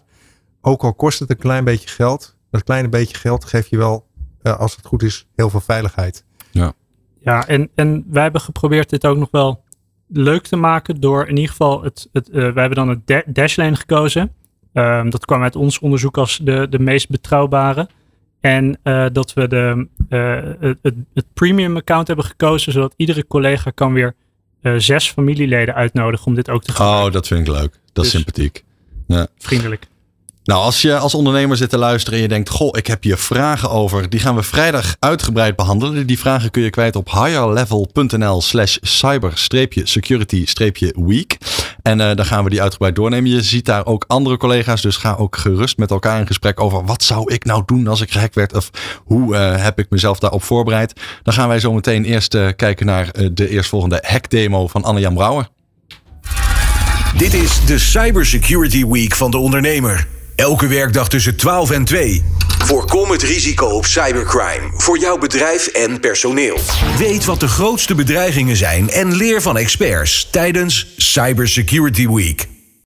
ook 0.62 0.84
al 0.84 0.94
kost 0.94 1.20
het 1.20 1.30
een 1.30 1.38
klein 1.38 1.64
beetje 1.64 1.90
geld, 1.90 2.36
dat 2.52 2.64
kleine 2.64 2.90
beetje 2.90 3.18
geld 3.18 3.46
geeft 3.46 3.70
je 3.70 3.78
wel, 3.78 4.06
als 4.42 4.76
het 4.76 4.86
goed 4.86 5.04
is, 5.04 5.28
heel 5.36 5.50
veel 5.50 5.62
veiligheid. 5.62 6.24
Ja. 6.52 6.74
Ja, 7.26 7.48
en, 7.48 7.70
en 7.76 8.06
wij 8.08 8.24
hebben 8.24 8.42
geprobeerd 8.42 8.90
dit 8.90 9.06
ook 9.06 9.18
nog 9.18 9.32
wel 9.32 9.64
leuk 10.08 10.43
te 10.43 10.56
maken 10.56 10.99
door 10.99 11.28
in 11.28 11.36
ieder 11.36 11.49
geval 11.49 11.84
het, 11.84 12.10
het 12.14 12.30
uh, 12.30 12.34
wij 12.34 12.64
hebben 12.66 12.76
dan 12.76 12.89
het 13.06 13.24
dashlane 13.36 13.76
gekozen. 13.76 14.32
Um, 14.74 15.10
dat 15.10 15.26
kwam 15.26 15.43
uit 15.43 15.56
ons 15.56 15.80
onderzoek 15.80 16.18
als 16.18 16.39
de, 16.43 16.68
de 16.70 16.80
meest 16.80 17.10
betrouwbare. 17.10 17.89
En 18.39 18.80
uh, 18.84 19.06
dat 19.12 19.34
we 19.34 19.47
de, 19.47 19.88
uh, 20.10 20.70
het, 20.82 20.95
het, 21.14 21.26
premium 21.34 21.76
account 21.78 22.08
hebben 22.08 22.26
gekozen, 22.26 22.72
zodat 22.72 22.93
iedere 22.97 23.28
collega 23.28 23.72
kan 23.72 23.93
weer 23.93 24.16
zes 24.78 25.12
familieleden 25.12 25.76
uitnodigen 25.76 26.28
om 26.28 26.36
dit 26.36 26.49
ook 26.49 26.64
te 26.64 26.72
gebruiken. 26.72 27.06
Oh, 27.06 27.14
dat 27.14 27.28
vind 27.28 27.47
ik 27.47 27.53
leuk. 27.53 27.72
Dat 27.72 27.80
dus, 27.93 28.06
is 28.06 28.12
sympathiek. 28.12 28.64
Ja. 29.08 29.28
Vriendelijk. 29.38 29.88
Nou, 30.46 30.62
als 30.62 30.82
je 30.82 30.98
als 30.98 31.16
ondernemer 31.16 31.58
zit 31.58 31.70
te 31.70 31.78
luisteren 31.78 32.18
en 32.18 32.24
je 32.24 32.30
denkt: 32.30 32.50
Goh, 32.50 32.70
ik 32.72 32.88
heb 32.88 33.04
hier 33.04 33.18
vragen 33.18 33.70
over. 33.70 34.10
Die 34.10 34.20
gaan 34.20 34.36
we 34.36 34.43
vrijdag 34.43 34.96
uitgebreid 35.00 35.56
behandelen. 35.56 36.08
Die 36.08 36.20
vragen 36.20 36.52
kun 36.52 36.62
je 36.62 36.70
kwijt 36.70 36.96
op 36.96 37.12
higherlevel.nl/slash 37.12 38.78
cyber-security-week. 38.82 41.38
En 41.82 42.00
uh, 42.00 42.16
dan 42.16 42.26
gaan 42.26 42.43
we 42.43 42.50
die 42.50 42.62
uitgebreid 42.62 42.96
doornemen. 42.96 43.32
Je 43.32 43.41
ziet 43.41 43.66
daar 43.66 43.86
ook 43.86 44.06
andere 44.08 44.38
collega's. 44.38 44.82
Dus 44.82 44.98
ga 44.98 45.16
ook 45.16 45.38
gerust 45.38 45.78
met 45.78 45.91
elkaar 45.91 46.20
in 46.20 46.28
gesprek 46.28 46.60
over 46.60 46.86
wat 46.86 47.04
zou 47.04 47.34
ik 47.34 47.46
nou 47.46 47.64
doen 47.66 47.88
als 47.88 48.02
ik 48.02 48.12
gehackt 48.12 48.36
werd? 48.36 48.56
Of 48.56 48.70
hoe 49.04 49.36
uh, 49.36 49.64
heb 49.64 49.80
ik 49.80 49.89
mezelf 49.89 50.20
daarop 50.20 50.43
voorbereid? 50.43 50.93
Dan 51.24 51.34
gaan 51.34 51.48
wij 51.48 51.60
zo 51.60 51.74
meteen 51.74 52.06
eerst 52.06 52.34
uh, 52.34 52.48
kijken 52.56 52.86
naar 52.86 53.12
de 53.34 53.50
eerstvolgende 53.50 54.04
hackdemo 54.08 54.68
van 54.68 54.84
Anne-Jan 54.84 55.14
Brouwer. 55.14 55.48
Dit 57.18 57.34
is 57.34 57.66
de 57.66 57.80
Cybersecurity 57.80 58.86
Week 58.86 59.16
van 59.16 59.32
de 59.32 59.38
ondernemer. 59.38 60.08
Elke 60.36 60.68
werkdag 60.68 61.10
tussen 61.10 61.36
12 61.36 61.72
en 61.72 61.86
2. 61.86 62.24
Voorkom 62.66 63.12
het 63.12 63.22
risico 63.22 63.66
op 63.66 63.86
cybercrime 63.86 64.72
voor 64.74 65.00
jouw 65.00 65.18
bedrijf 65.18 65.68
en 65.68 66.00
personeel. 66.00 66.60
Weet 66.98 67.26
wat 67.26 67.40
de 67.40 67.48
grootste 67.48 67.96
bedreigingen 67.96 68.56
zijn 68.56 68.90
en 68.90 69.16
leer 69.16 69.42
van 69.42 69.58
experts 69.58 70.28
tijdens 70.32 70.88
Cybersecurity 70.98 72.08
Week. 72.08 72.48